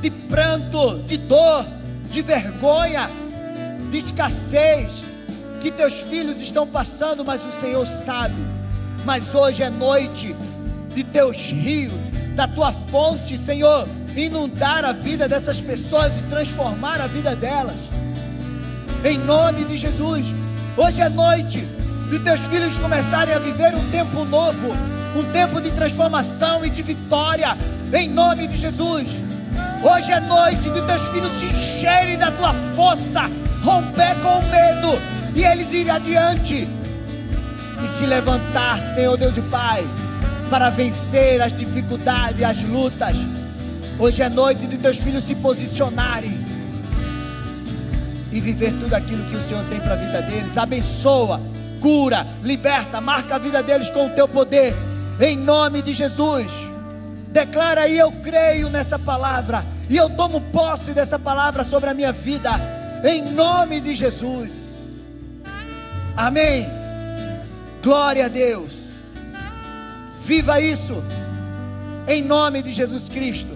de 0.00 0.10
pranto, 0.10 0.98
de 1.06 1.16
dor, 1.16 1.64
de 2.10 2.22
vergonha, 2.22 3.08
de 3.90 3.98
escassez 3.98 5.04
que 5.60 5.70
teus 5.70 6.02
filhos 6.02 6.40
estão 6.40 6.66
passando, 6.66 7.24
mas 7.24 7.44
o 7.44 7.50
Senhor 7.50 7.86
sabe. 7.86 8.36
Mas 9.04 9.34
hoje 9.34 9.62
é 9.62 9.70
noite 9.70 10.34
de 10.94 11.04
teus 11.04 11.36
rios, 11.36 11.92
da 12.34 12.46
tua 12.46 12.72
fonte, 12.72 13.36
Senhor, 13.36 13.88
inundar 14.16 14.84
a 14.84 14.92
vida 14.92 15.28
dessas 15.28 15.60
pessoas 15.60 16.18
e 16.18 16.22
transformar 16.24 17.00
a 17.00 17.06
vida 17.06 17.34
delas 17.34 17.96
em 19.04 19.18
nome 19.18 19.64
de 19.64 19.76
Jesus. 19.76 20.26
Hoje 20.76 21.00
é 21.00 21.08
noite 21.08 21.60
de 22.10 22.18
teus 22.20 22.40
filhos 22.40 22.78
começarem 22.78 23.34
a 23.34 23.38
viver 23.38 23.74
um 23.74 23.90
tempo 23.90 24.24
novo, 24.24 24.72
um 25.16 25.22
tempo 25.32 25.60
de 25.60 25.70
transformação 25.70 26.64
e 26.64 26.70
de 26.70 26.82
vitória, 26.82 27.56
em 27.92 28.08
nome 28.08 28.46
de 28.46 28.56
Jesus. 28.56 29.08
Hoje 29.82 30.10
é 30.10 30.20
noite 30.20 30.70
de 30.70 30.82
teus 30.82 31.08
filhos 31.10 31.28
se 31.38 31.46
encherem 31.46 32.18
da 32.18 32.30
tua 32.30 32.54
força, 32.74 33.30
romper 33.62 34.14
com 34.22 34.38
o 34.38 34.50
medo 34.50 35.00
e 35.34 35.44
eles 35.44 35.72
irem 35.72 35.90
adiante 35.90 36.66
e 37.84 37.98
se 37.98 38.06
levantar, 38.06 38.80
Senhor 38.94 39.16
Deus 39.16 39.36
e 39.36 39.42
Pai, 39.42 39.86
para 40.48 40.70
vencer 40.70 41.42
as 41.42 41.56
dificuldades, 41.56 42.42
as 42.42 42.62
lutas. 42.62 43.16
Hoje 43.98 44.22
é 44.22 44.28
noite 44.28 44.66
de 44.66 44.78
teus 44.78 44.96
filhos 44.96 45.24
se 45.24 45.34
posicionarem 45.34 46.44
e 48.32 48.40
viver 48.40 48.72
tudo 48.72 48.94
aquilo 48.94 49.24
que 49.30 49.36
o 49.36 49.42
Senhor 49.42 49.62
tem 49.64 49.78
para 49.78 49.92
a 49.92 49.96
vida 49.96 50.22
deles. 50.22 50.56
Abençoa, 50.56 51.40
cura, 51.80 52.26
liberta, 52.42 53.00
marca 53.00 53.36
a 53.36 53.38
vida 53.38 53.62
deles 53.62 53.90
com 53.90 54.06
o 54.06 54.10
teu 54.10 54.26
poder, 54.26 54.74
em 55.20 55.36
nome 55.36 55.82
de 55.82 55.92
Jesus. 55.92 56.75
Declara 57.36 57.82
aí: 57.82 57.98
Eu 57.98 58.10
creio 58.10 58.70
nessa 58.70 58.98
palavra, 58.98 59.62
e 59.90 59.94
eu 59.94 60.08
tomo 60.08 60.40
posse 60.40 60.92
dessa 60.92 61.18
palavra 61.18 61.64
sobre 61.64 61.90
a 61.90 61.92
minha 61.92 62.10
vida, 62.10 62.50
em 63.04 63.30
nome 63.30 63.78
de 63.78 63.94
Jesus. 63.94 64.78
Amém. 66.16 66.66
Glória 67.82 68.24
a 68.24 68.28
Deus. 68.28 68.88
Viva 70.18 70.62
isso, 70.62 71.04
em 72.08 72.22
nome 72.22 72.62
de 72.62 72.72
Jesus 72.72 73.06
Cristo. 73.06 73.54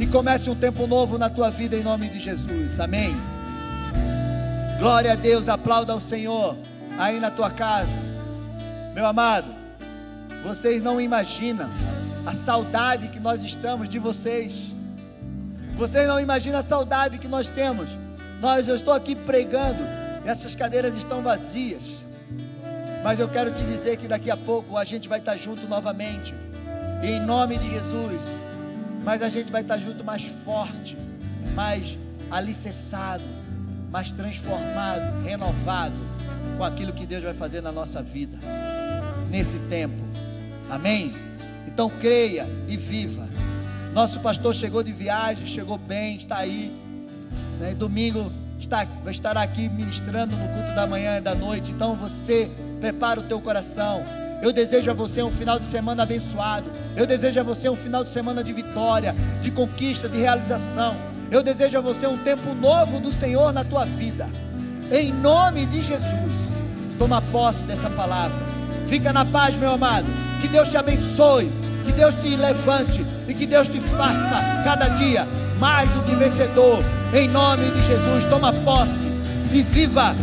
E 0.00 0.06
comece 0.08 0.50
um 0.50 0.56
tempo 0.56 0.88
novo 0.88 1.16
na 1.16 1.30
tua 1.30 1.48
vida, 1.48 1.76
em 1.76 1.84
nome 1.84 2.08
de 2.08 2.18
Jesus. 2.18 2.80
Amém. 2.80 3.16
Glória 4.80 5.12
a 5.12 5.14
Deus, 5.14 5.48
aplauda 5.48 5.92
ao 5.92 6.00
Senhor 6.00 6.56
aí 6.98 7.20
na 7.20 7.30
tua 7.30 7.50
casa. 7.50 7.96
Meu 8.92 9.06
amado, 9.06 9.54
vocês 10.42 10.82
não 10.82 11.00
imaginam 11.00 11.70
a 12.26 12.34
saudade 12.34 13.08
que 13.08 13.20
nós 13.20 13.42
estamos 13.42 13.88
de 13.88 13.98
vocês. 13.98 14.64
Vocês 15.74 16.06
não 16.06 16.18
imaginam 16.18 16.58
a 16.58 16.62
saudade 16.62 17.18
que 17.18 17.28
nós 17.28 17.48
temos. 17.48 17.88
Nós, 18.40 18.68
eu 18.68 18.76
estou 18.76 18.92
aqui 18.92 19.14
pregando, 19.14 19.82
essas 20.24 20.54
cadeiras 20.54 20.96
estão 20.96 21.22
vazias. 21.22 22.04
Mas 23.04 23.20
eu 23.20 23.28
quero 23.28 23.52
te 23.52 23.62
dizer 23.62 23.96
que 23.98 24.08
daqui 24.08 24.30
a 24.30 24.36
pouco 24.36 24.76
a 24.76 24.84
gente 24.84 25.08
vai 25.08 25.20
estar 25.20 25.36
junto 25.36 25.66
novamente. 25.68 26.34
Em 27.02 27.20
nome 27.20 27.56
de 27.58 27.70
Jesus. 27.70 28.22
Mas 29.04 29.22
a 29.22 29.28
gente 29.28 29.52
vai 29.52 29.62
estar 29.62 29.78
junto 29.78 30.02
mais 30.02 30.24
forte, 30.44 30.98
mais 31.54 31.96
alicerçado 32.30 33.22
mas 33.90 34.12
transformado, 34.12 35.22
renovado 35.22 35.94
com 36.56 36.64
aquilo 36.64 36.92
que 36.92 37.06
Deus 37.06 37.22
vai 37.22 37.34
fazer 37.34 37.60
na 37.60 37.72
nossa 37.72 38.02
vida, 38.02 38.36
nesse 39.30 39.58
tempo. 39.70 39.96
Amém? 40.68 41.14
Então 41.66 41.90
creia 41.90 42.46
e 42.68 42.76
viva. 42.76 43.26
Nosso 43.92 44.20
pastor 44.20 44.54
chegou 44.54 44.82
de 44.82 44.92
viagem, 44.92 45.46
chegou 45.46 45.78
bem, 45.78 46.16
está 46.16 46.36
aí. 46.36 46.70
Né? 47.58 47.74
Domingo 47.74 48.30
está, 48.58 48.86
vai 49.02 49.12
estar 49.12 49.36
aqui 49.36 49.68
ministrando 49.68 50.36
no 50.36 50.48
culto 50.48 50.74
da 50.74 50.86
manhã 50.86 51.18
e 51.18 51.20
da 51.20 51.34
noite. 51.34 51.72
Então 51.72 51.94
você 51.94 52.50
prepara 52.80 53.20
o 53.20 53.22
teu 53.22 53.40
coração. 53.40 54.04
Eu 54.42 54.52
desejo 54.52 54.90
a 54.90 54.94
você 54.94 55.22
um 55.22 55.30
final 55.30 55.58
de 55.58 55.64
semana 55.64 56.02
abençoado. 56.02 56.70
Eu 56.94 57.06
desejo 57.06 57.40
a 57.40 57.42
você 57.42 57.68
um 57.68 57.76
final 57.76 58.04
de 58.04 58.10
semana 58.10 58.44
de 58.44 58.52
vitória, 58.52 59.14
de 59.42 59.50
conquista, 59.50 60.08
de 60.08 60.18
realização. 60.18 60.94
Eu 61.30 61.42
desejo 61.42 61.78
a 61.78 61.80
você 61.80 62.06
um 62.06 62.18
tempo 62.18 62.54
novo 62.54 63.00
do 63.00 63.10
Senhor 63.10 63.52
na 63.52 63.64
tua 63.64 63.84
vida. 63.84 64.28
Em 64.92 65.12
nome 65.12 65.66
de 65.66 65.80
Jesus. 65.80 66.32
Toma 66.98 67.20
posse 67.20 67.64
dessa 67.64 67.90
palavra. 67.90 68.38
Fica 68.86 69.12
na 69.12 69.24
paz, 69.24 69.56
meu 69.56 69.72
amado. 69.72 70.25
Que 70.40 70.48
Deus 70.48 70.68
te 70.68 70.76
abençoe. 70.76 71.50
Que 71.84 71.92
Deus 71.92 72.14
te 72.16 72.36
levante. 72.36 73.04
E 73.28 73.34
que 73.34 73.46
Deus 73.46 73.68
te 73.68 73.80
faça 73.80 74.62
cada 74.64 74.88
dia 74.88 75.26
mais 75.58 75.88
do 75.90 76.02
que 76.02 76.14
vencedor. 76.14 76.82
Em 77.14 77.28
nome 77.28 77.70
de 77.70 77.86
Jesus. 77.86 78.24
Toma 78.26 78.52
posse. 78.52 79.06
E 79.52 79.62
viva. 79.62 80.14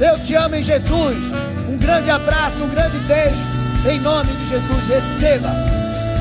Eu 0.00 0.18
te 0.20 0.34
amo 0.34 0.54
em 0.54 0.62
Jesus. 0.62 1.16
Um 1.68 1.76
grande 1.76 2.10
abraço, 2.10 2.62
um 2.62 2.68
grande 2.68 2.98
beijo. 3.00 3.36
Em 3.88 4.00
nome 4.00 4.32
de 4.32 4.48
Jesus. 4.48 4.86
Receba. 4.86 5.50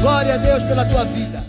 Glória 0.02 0.36
a 0.36 0.38
Deus 0.38 0.64
pela 0.64 0.86
tua 0.86 1.06
vida. 1.06 1.47